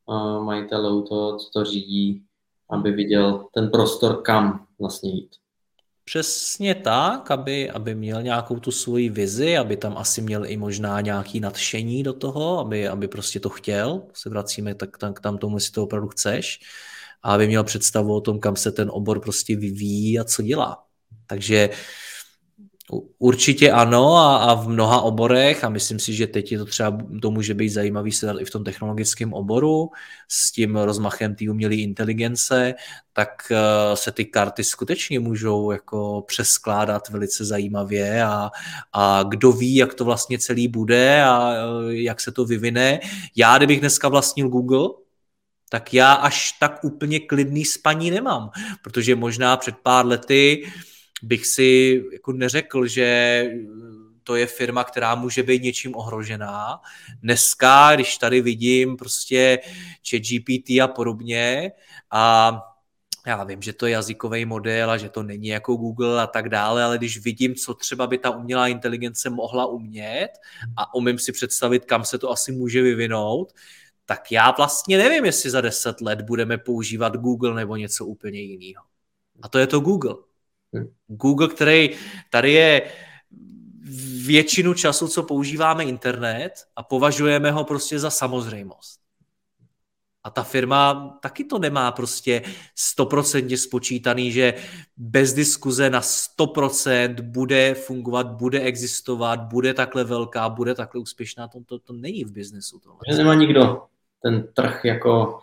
[0.06, 2.22] uh, majitele, u toho, co to řídí,
[2.70, 5.30] aby viděl ten prostor, kam vlastně jít.
[6.04, 11.00] Přesně tak, aby, aby měl nějakou tu svoji vizi, aby tam asi měl i možná
[11.00, 14.02] nějaký nadšení do toho, aby, aby prostě to chtěl.
[14.12, 16.58] Se vracíme tak, tak tam tomu, jestli to opravdu chceš.
[17.22, 20.84] A aby měl představu o tom, kam se ten obor prostě vyvíjí a co dělá.
[21.26, 21.70] Takže
[23.18, 26.98] Určitě ano a, a v mnoha oborech a myslím si, že teď je to třeba,
[27.22, 29.90] to může být zajímavý se i v tom technologickém oboru
[30.28, 32.74] s tím rozmachem té umělé inteligence,
[33.12, 38.50] tak uh, se ty karty skutečně můžou jako přeskládat velice zajímavě a,
[38.92, 43.00] a kdo ví, jak to vlastně celý bude a uh, jak se to vyvine.
[43.36, 44.88] Já, kdybych dneska vlastnil Google,
[45.68, 48.50] tak já až tak úplně klidný spaní nemám,
[48.82, 50.72] protože možná před pár lety uh,
[51.22, 53.44] bych si jako neřekl, že
[54.24, 56.80] to je firma, která může být něčím ohrožená.
[57.22, 59.58] Dneska, když tady vidím prostě
[60.10, 61.72] chat GPT a podobně
[62.10, 62.52] a
[63.26, 66.48] já vím, že to je jazykový model a že to není jako Google a tak
[66.48, 70.30] dále, ale když vidím, co třeba by ta umělá inteligence mohla umět
[70.76, 73.52] a umím si představit, kam se to asi může vyvinout,
[74.06, 78.84] tak já vlastně nevím, jestli za deset let budeme používat Google nebo něco úplně jiného.
[79.42, 80.14] A to je to Google.
[81.06, 81.90] Google, který
[82.30, 82.82] tady je
[84.26, 89.00] většinu času, co používáme internet a považujeme ho prostě za samozřejmost.
[90.24, 92.42] A ta firma taky to nemá prostě
[92.74, 94.54] stoprocentně spočítaný, že
[94.96, 101.48] bez diskuze na 100% bude fungovat, bude existovat, bude takhle velká, bude takhle úspěšná.
[101.48, 102.78] To, to, to není v biznesu.
[102.78, 102.98] Tohle.
[103.10, 103.82] Že nemá nikdo
[104.22, 105.40] ten trh jako,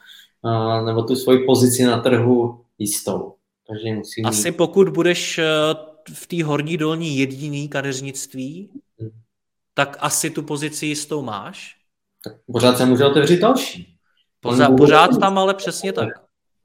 [0.86, 3.37] nebo tu svoji pozici na trhu jistou.
[3.68, 4.28] Takže musí mít...
[4.28, 5.46] Asi pokud budeš eh,
[6.14, 8.70] v té horní dolní jediný kadeřnictví,
[9.00, 9.10] hmm.
[9.74, 11.76] tak asi tu pozici jistou máš.
[12.24, 13.98] Tak pořád se může otevřít další.
[14.40, 16.10] Pořád, pořád tam, ale přesně tak.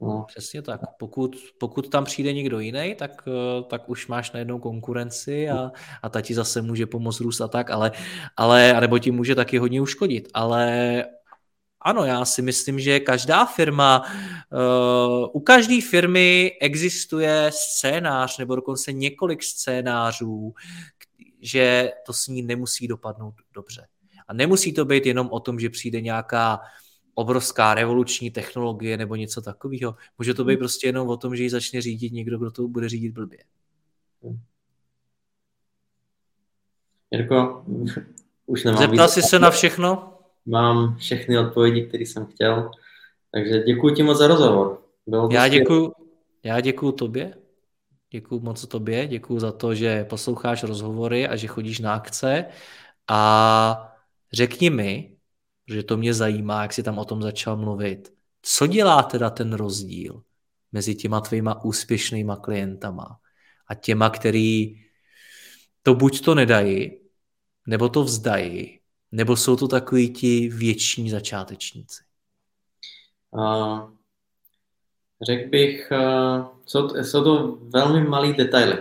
[0.01, 0.25] No.
[0.27, 0.81] Přesně tak.
[0.99, 5.71] Pokud, pokud tam přijde někdo jiný, tak, eh, tak už máš najednou konkurenci a,
[6.01, 7.91] a ta ti zase může pomoct růst a tak, ale,
[8.37, 10.27] ale anebo ti může taky hodně uškodit.
[10.33, 11.05] Ale
[11.83, 14.03] ano, já si myslím, že každá firma,
[14.51, 20.53] uh, u každé firmy existuje scénář nebo dokonce několik scénářů,
[21.41, 23.87] že to s ní nemusí dopadnout dobře.
[24.27, 26.59] A nemusí to být jenom o tom, že přijde nějaká
[27.13, 29.95] obrovská revoluční technologie nebo něco takového.
[30.17, 32.89] Může to být prostě jenom o tom, že ji začne řídit někdo, kdo to bude
[32.89, 33.39] řídit blbě.
[37.11, 37.65] Jirko,
[38.45, 40.12] už nemám Zeptal jsi se na všechno?
[40.45, 42.71] Mám všechny odpovědi, které jsem chtěl.
[43.31, 44.81] Takže děkuji ti moc za rozhovor.
[45.07, 45.91] Bylo já děkuji,
[46.43, 47.33] já děkuji tobě.
[48.09, 52.45] Děkuji moc tobě, děkuji za to, že posloucháš rozhovory a že chodíš na akce.
[53.07, 53.93] A
[54.33, 55.17] řekni mi,
[55.67, 58.13] že to mě zajímá, jak jsi tam o tom začal mluvit.
[58.41, 60.23] Co dělá teda ten rozdíl
[60.71, 63.17] mezi těma tvýma úspěšnýma klientama
[63.67, 64.81] a těma, který
[65.81, 66.99] to buď to nedají,
[67.67, 68.79] nebo to vzdají,
[69.13, 72.03] nebo jsou to takový ti věční začátečníci?
[73.31, 73.89] Uh,
[75.21, 78.77] řekl bych, uh, jsou, jsou to velmi malý detaily.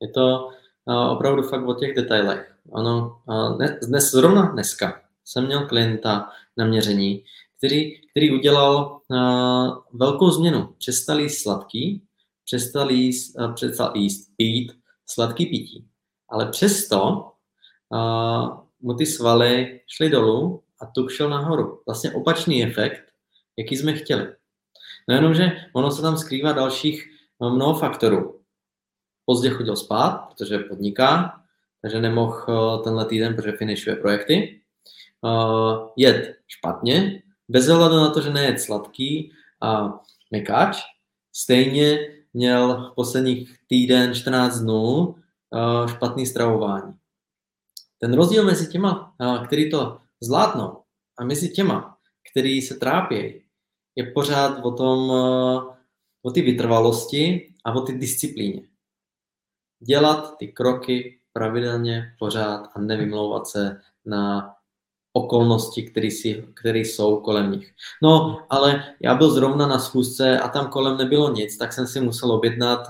[0.00, 0.48] Je to
[0.84, 2.56] uh, opravdu fakt o těch detailech.
[2.72, 7.24] Ano, uh, dnes, zrovna dneska jsem měl klienta na měření,
[7.58, 10.74] který, který udělal uh, velkou změnu.
[10.78, 12.02] Přestal jíst sladký,
[12.44, 14.72] přestal jíst, uh, přestal jíst, pít
[15.06, 15.86] sladký pití.
[16.28, 17.30] Ale přesto
[17.88, 21.82] uh, mu ty svaly šly dolů a tuk šel nahoru.
[21.86, 23.02] Vlastně opačný efekt,
[23.56, 24.26] jaký jsme chtěli.
[25.08, 28.40] No jenom, že ono se tam skrývá dalších no, mnoho faktorů.
[29.24, 31.40] Pozdě chodil spát, protože podniká,
[31.82, 34.60] takže nemohl eh, tenhle týden, protože finišuje projekty.
[35.22, 39.32] Uh, jed špatně, bez ohledu na to, že nejed sladký
[39.62, 40.00] a
[40.30, 40.78] mekáč,
[41.32, 41.98] stejně
[42.32, 45.14] měl posledních týden, 14 dnů uh,
[45.86, 46.99] špatný stravování.
[48.00, 49.14] Ten rozdíl mezi těma,
[49.46, 50.82] který to zvládnou
[51.18, 51.96] a mezi těma,
[52.32, 53.42] který se trápí,
[53.96, 55.10] je pořád o tom,
[56.22, 58.62] o ty vytrvalosti a o ty disciplíně.
[59.80, 64.54] Dělat ty kroky pravidelně, pořád a nevymlouvat se na
[65.12, 67.74] okolnosti, které, si, které jsou kolem nich.
[68.02, 72.00] No, ale já byl zrovna na schůzce a tam kolem nebylo nic, tak jsem si
[72.00, 72.88] musel objednat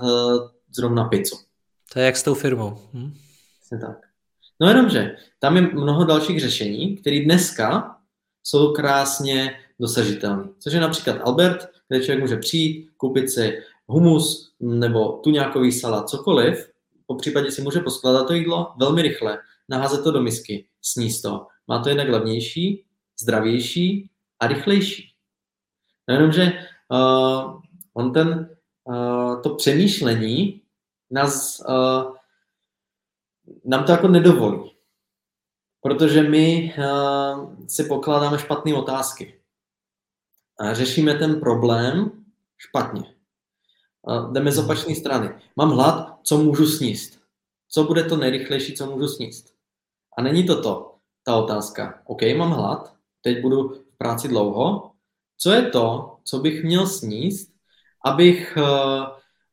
[0.75, 1.37] zrovna pizzu.
[1.93, 2.77] To je jak s tou firmou.
[2.93, 3.13] Hm?
[3.81, 4.10] tak.
[4.61, 7.97] No jenomže tam je mnoho dalších řešení, které dneska
[8.43, 10.49] jsou krásně dosažitelné.
[10.59, 16.71] Což je například Albert, kde člověk může přijít, koupit si humus nebo tuňákový salát, cokoliv,
[17.05, 19.39] po případě si může poskladat to jídlo velmi rychle,
[19.69, 21.47] naházet to do misky, sníst to.
[21.67, 22.85] Má to jednak levnější,
[23.21, 24.09] zdravější
[24.39, 25.13] a rychlejší.
[26.09, 26.53] No jenomže
[26.91, 27.61] uh,
[27.93, 28.49] on ten,
[28.83, 30.61] uh, to přemýšlení
[31.11, 32.15] nás, uh,
[33.65, 34.71] nám to jako nedovolí.
[35.81, 39.41] Protože my uh, si pokládáme špatné otázky.
[40.59, 42.25] A řešíme ten problém
[42.57, 43.15] špatně.
[44.01, 45.29] Uh, jdeme z opačné strany.
[45.55, 47.21] Mám hlad, co můžu sníst?
[47.69, 49.53] Co bude to nejrychlejší, co můžu sníst?
[50.17, 52.01] A není to to, ta otázka.
[52.05, 54.91] OK, mám hlad, teď budu v práci dlouho.
[55.37, 57.53] Co je to, co bych měl sníst,
[58.05, 59.05] abych uh,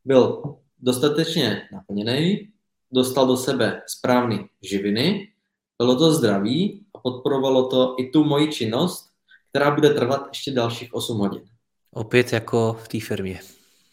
[0.05, 0.43] byl
[0.79, 2.53] dostatečně naplněný,
[2.93, 5.33] dostal do sebe správné živiny,
[5.79, 9.11] bylo to zdraví a podporovalo to i tu moji činnost,
[9.51, 11.43] která bude trvat ještě dalších 8 hodin.
[11.91, 13.41] Opět jako v té firmě.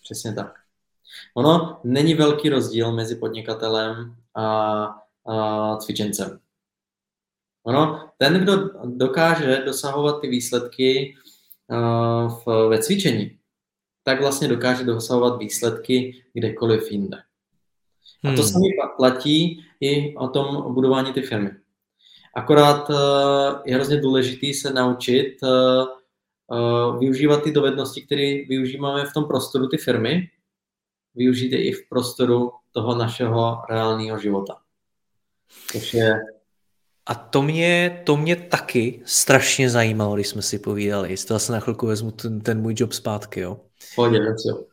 [0.03, 0.53] Přesně tak.
[1.33, 4.43] Ono není velký rozdíl mezi podnikatelem a,
[5.25, 6.39] a cvičencem.
[7.63, 11.15] Ono, ten, kdo dokáže dosahovat ty výsledky
[11.67, 13.39] uh, v, ve cvičení,
[14.03, 17.17] tak vlastně dokáže dosahovat výsledky kdekoliv jinde.
[18.23, 18.51] A to hmm.
[18.51, 18.65] samé
[18.97, 21.51] platí i o tom budování ty firmy.
[22.35, 22.95] Akorát uh,
[23.65, 25.49] je hrozně důležité se naučit uh,
[26.57, 30.29] uh, využívat ty dovednosti, které využíváme v tom prostoru ty firmy,
[31.15, 34.57] využít je i v prostoru toho našeho reálného života.
[35.71, 36.19] Což je
[37.07, 41.17] a to mě, to mě taky strašně zajímalo, když jsme si povídali.
[41.17, 43.61] Z toho se na chvilku vezmu ten, ten můj job zpátky, jo.
[43.95, 44.55] Pohodě, jo.
[44.55, 44.63] uh,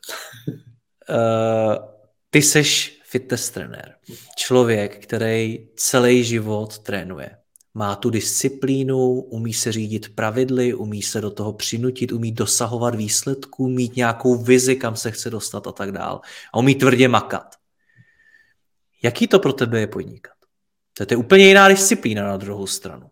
[2.30, 3.94] ty seš fitness trenér.
[4.36, 7.36] Člověk, který celý život trénuje.
[7.74, 13.68] Má tu disciplínu, umí se řídit pravidly, umí se do toho přinutit, umí dosahovat výsledků,
[13.68, 16.20] mít nějakou vizi, kam se chce dostat a tak dál.
[16.52, 17.56] A umí tvrdě makat.
[19.02, 20.36] Jaký to pro tebe je podnikat?
[20.96, 23.10] To je úplně jiná disciplína na druhou stranu.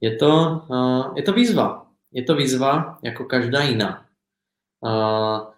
[0.00, 1.86] Je to, uh, je to výzva.
[2.12, 4.06] Je to výzva jako každá jiná.
[4.80, 5.52] Uh,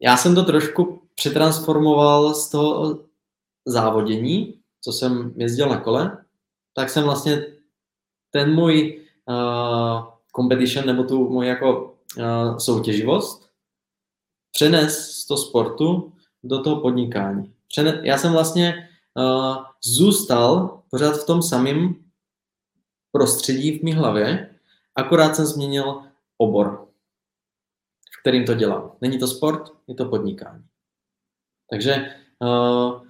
[0.00, 3.04] já jsem to trošku přetransformoval z toho
[3.66, 6.24] závodění, co jsem jezdil na kole,
[6.74, 7.46] tak jsem vlastně
[8.30, 10.04] ten můj uh,
[10.36, 13.50] competition nebo tu můj jako uh, soutěživost
[14.52, 16.12] přenes z toho sportu
[16.44, 17.54] do toho podnikání.
[17.68, 21.94] Přenes, já jsem vlastně uh, zůstal pořád v tom samém
[23.12, 24.56] prostředí v mé hlavě,
[24.94, 26.02] akorát jsem změnil
[26.38, 26.88] obor,
[28.18, 28.92] v kterým to dělám.
[29.00, 30.64] Není to sport, je to podnikání.
[31.72, 33.06] Takže uh,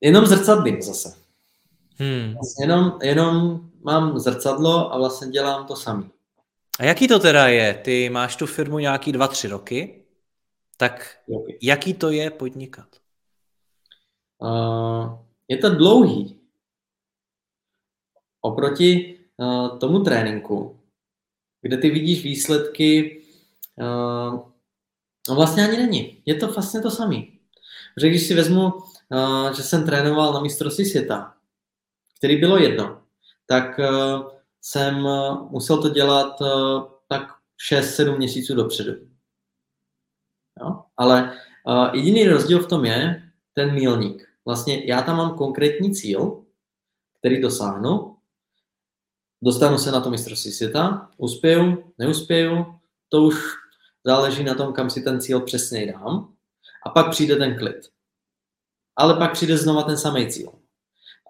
[0.00, 1.14] jenom zrcadlím zase.
[1.96, 2.34] Hmm.
[2.60, 6.10] Jenom, jenom mám zrcadlo a vlastně dělám to samý.
[6.78, 7.74] A jaký to teda je?
[7.74, 10.04] Ty máš tu firmu nějaký dva, tři roky,
[10.76, 11.58] tak okay.
[11.62, 12.88] jaký to je podnikat?
[14.38, 15.18] Uh,
[15.48, 16.40] je to dlouhý.
[18.40, 20.80] Oproti uh, tomu tréninku,
[21.62, 23.22] kde ty vidíš výsledky,
[23.76, 24.40] uh,
[25.28, 26.22] no vlastně ani není.
[26.26, 27.38] Je to vlastně to samý.
[27.94, 31.34] Protože když si vezmu, uh, že jsem trénoval na mistrovství světa,
[32.18, 33.02] který bylo jedno,
[33.46, 34.30] tak uh,
[34.60, 36.42] jsem uh, musel to dělat
[37.08, 37.22] tak
[37.72, 38.92] 6-7 měsíců dopředu.
[40.60, 40.82] Jo?
[40.96, 41.38] Ale
[41.92, 43.22] jediný rozdíl v tom je
[43.54, 44.28] ten mílník.
[44.44, 46.44] Vlastně já tam mám konkrétní cíl,
[47.18, 48.16] který dosáhnu,
[49.42, 52.66] dostanu se na to mistrovství světa, uspěju, neuspěju,
[53.08, 53.34] to už
[54.08, 56.32] záleží na tom, kam si ten cíl přesně dám.
[56.86, 57.92] A pak přijde ten klid.
[58.96, 60.52] Ale pak přijde znova ten samý cíl.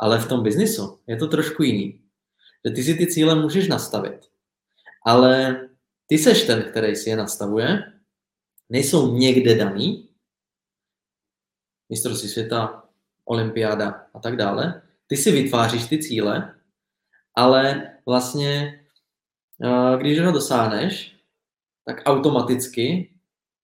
[0.01, 2.03] Ale v tom biznisu je to trošku jiný.
[2.65, 4.31] Že ty si ty cíle můžeš nastavit.
[5.07, 5.61] Ale
[6.07, 7.93] ty seš ten, který si je nastavuje,
[8.69, 10.09] nejsou někde daný.
[11.89, 12.87] Mistrovství světa,
[13.25, 14.83] olympiáda a tak dále.
[15.07, 16.55] Ty si vytváříš ty cíle,
[17.35, 18.85] ale vlastně,
[19.65, 21.18] eh, když ho dosáhneš,
[21.89, 23.15] tak automaticky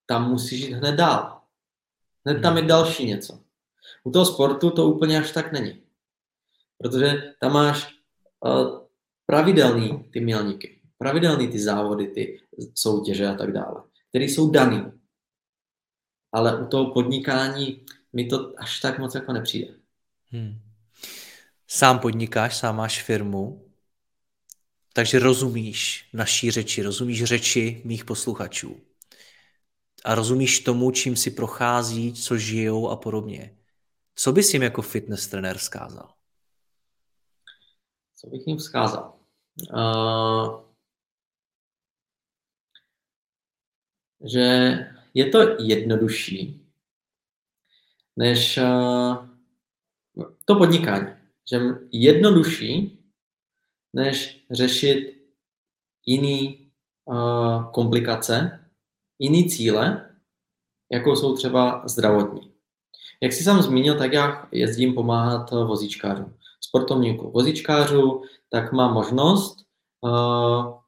[0.07, 1.41] tam musíš jít hned dál.
[2.27, 2.69] Hned tam je hmm.
[2.69, 3.39] další něco.
[4.05, 5.83] U toho sportu to úplně až tak není.
[6.79, 7.95] Protože tam máš
[8.41, 8.81] uh,
[9.27, 12.41] pravidelný ty milníky, pravidelný ty závody, ty
[12.75, 14.93] soutěže a tak dále, které jsou daný.
[16.33, 19.75] Ale u toho podnikání mi to až tak moc jako nepřijde.
[20.31, 20.61] Hmm.
[21.69, 23.64] Sám podnikáš, sám máš firmu,
[24.97, 28.81] takže rozumíš naší řeči, rozumíš řeči mých posluchačů
[30.05, 33.59] a rozumíš tomu, čím si prochází, co žijou a podobně.
[34.15, 36.15] Co bys jim jako fitness trenér vzkázal?
[38.17, 39.19] Co bych jim vzkázal?
[39.73, 40.61] Uh,
[44.33, 44.77] že
[45.15, 46.67] je to jednodušší,
[48.17, 49.29] než uh,
[50.45, 51.07] to podnikání.
[51.51, 51.61] Že
[51.93, 53.04] jednodušší,
[53.95, 55.17] než řešit
[56.07, 56.71] jiný
[57.05, 58.61] uh, komplikace,
[59.19, 60.11] jiný cíle
[60.93, 62.53] jako jsou třeba zdravotní.
[63.23, 66.35] Jak jsi sám zmínil, tak já jezdím pomáhat vozíčkářům.
[66.61, 69.57] Sportovníků vozíčkářů, tak má možnost,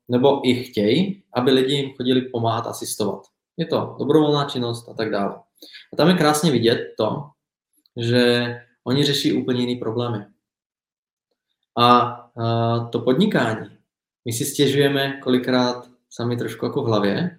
[0.09, 3.23] nebo i chtějí, aby lidi jim chodili pomáhat asistovat.
[3.57, 5.35] Je to dobrovolná činnost a tak dále.
[5.93, 7.23] A tam je krásně vidět to,
[7.97, 8.55] že
[8.85, 10.27] oni řeší úplně jiný problémy.
[11.79, 12.17] A
[12.93, 13.79] to podnikání,
[14.25, 17.39] my si stěžujeme kolikrát sami trošku jako v hlavě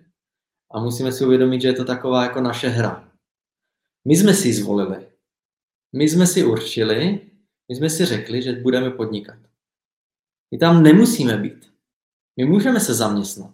[0.71, 3.11] a musíme si uvědomit, že je to taková jako naše hra.
[4.05, 5.07] My jsme si zvolili,
[5.95, 7.21] my jsme si určili,
[7.69, 9.37] my jsme si řekli, že budeme podnikat.
[10.51, 11.73] My tam nemusíme být.
[12.37, 13.53] My můžeme se zaměstnat,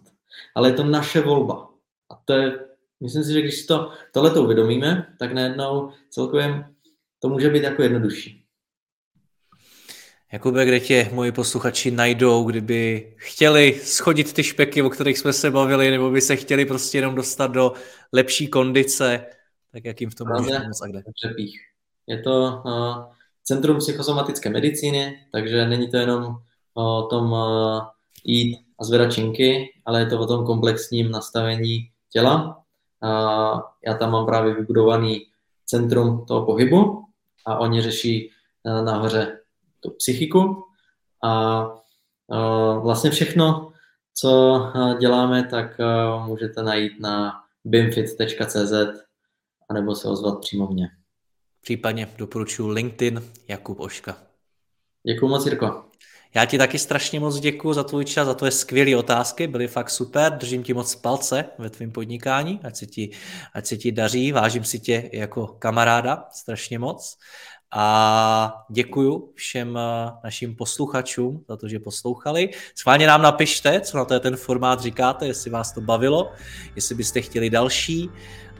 [0.54, 1.70] ale je to naše volba.
[2.10, 2.68] A to je,
[3.00, 6.74] myslím si, že když si to tohleto uvědomíme, tak najednou celkově
[7.18, 8.43] to může být jako jednodušší.
[10.34, 15.50] Jakube, kde tě moji posluchači najdou, kdyby chtěli schodit ty špeky, o kterých jsme se
[15.50, 17.72] bavili, nebo by se chtěli prostě jenom dostat do
[18.12, 19.26] lepší kondice,
[19.72, 21.02] tak jak jim v tom můžeš pomoct a kde?
[22.06, 23.04] Je to uh,
[23.44, 26.36] Centrum psychosomatické medicíny, takže není to jenom
[26.74, 27.80] o tom uh,
[28.24, 32.62] jít a zvedat činky, ale je to o tom komplexním nastavení těla.
[33.02, 35.26] Uh, já tam mám právě vybudovaný
[35.66, 37.04] centrum toho pohybu
[37.46, 38.30] a oni řeší
[38.62, 39.38] uh, nahoře
[39.84, 40.64] tu psychiku
[41.24, 41.64] a
[42.80, 43.72] vlastně všechno,
[44.14, 44.62] co
[45.00, 45.66] děláme, tak
[46.26, 47.32] můžete najít na
[47.64, 48.72] bimfit.cz
[49.70, 50.88] anebo se ozvat přímo mě.
[51.60, 54.16] Případně doporučuji LinkedIn Jakub Oška.
[55.06, 55.84] Děkuji moc, Jirko.
[56.34, 59.90] Já ti taky strašně moc děkuji za tvůj čas, za tvoje skvělé otázky, byly fakt
[59.90, 63.10] super, držím ti moc palce ve tvém podnikání, ať se, ti,
[63.54, 67.18] ať se ti daří, vážím si tě jako kamaráda strašně moc.
[67.76, 72.50] A děkuju všem eh, našim posluchačům za to, že poslouchali.
[72.74, 76.32] Schválně nám napište, co na to je ten formát říkáte, jestli vás to bavilo,
[76.76, 78.10] jestli byste chtěli další.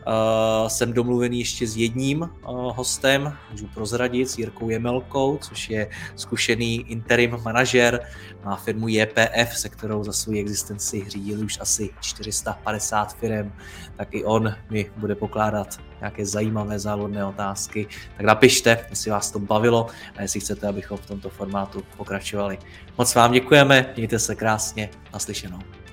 [0.07, 2.29] Uh, jsem domluvený ještě s jedním uh,
[2.77, 8.01] hostem, můžu prozradit, s Jirkou Jemelkou, což je zkušený interim manažer,
[8.45, 13.53] má firmu JPF, se kterou za svou existenci řídili už asi 450 firm,
[13.97, 17.87] tak i on mi bude pokládat nějaké zajímavé závodné otázky,
[18.17, 19.87] tak napište, jestli vás to bavilo
[20.17, 22.59] a jestli chcete, abychom v tomto formátu pokračovali.
[22.99, 25.84] Moc vám děkujeme, mějte se krásně, naslyšenou.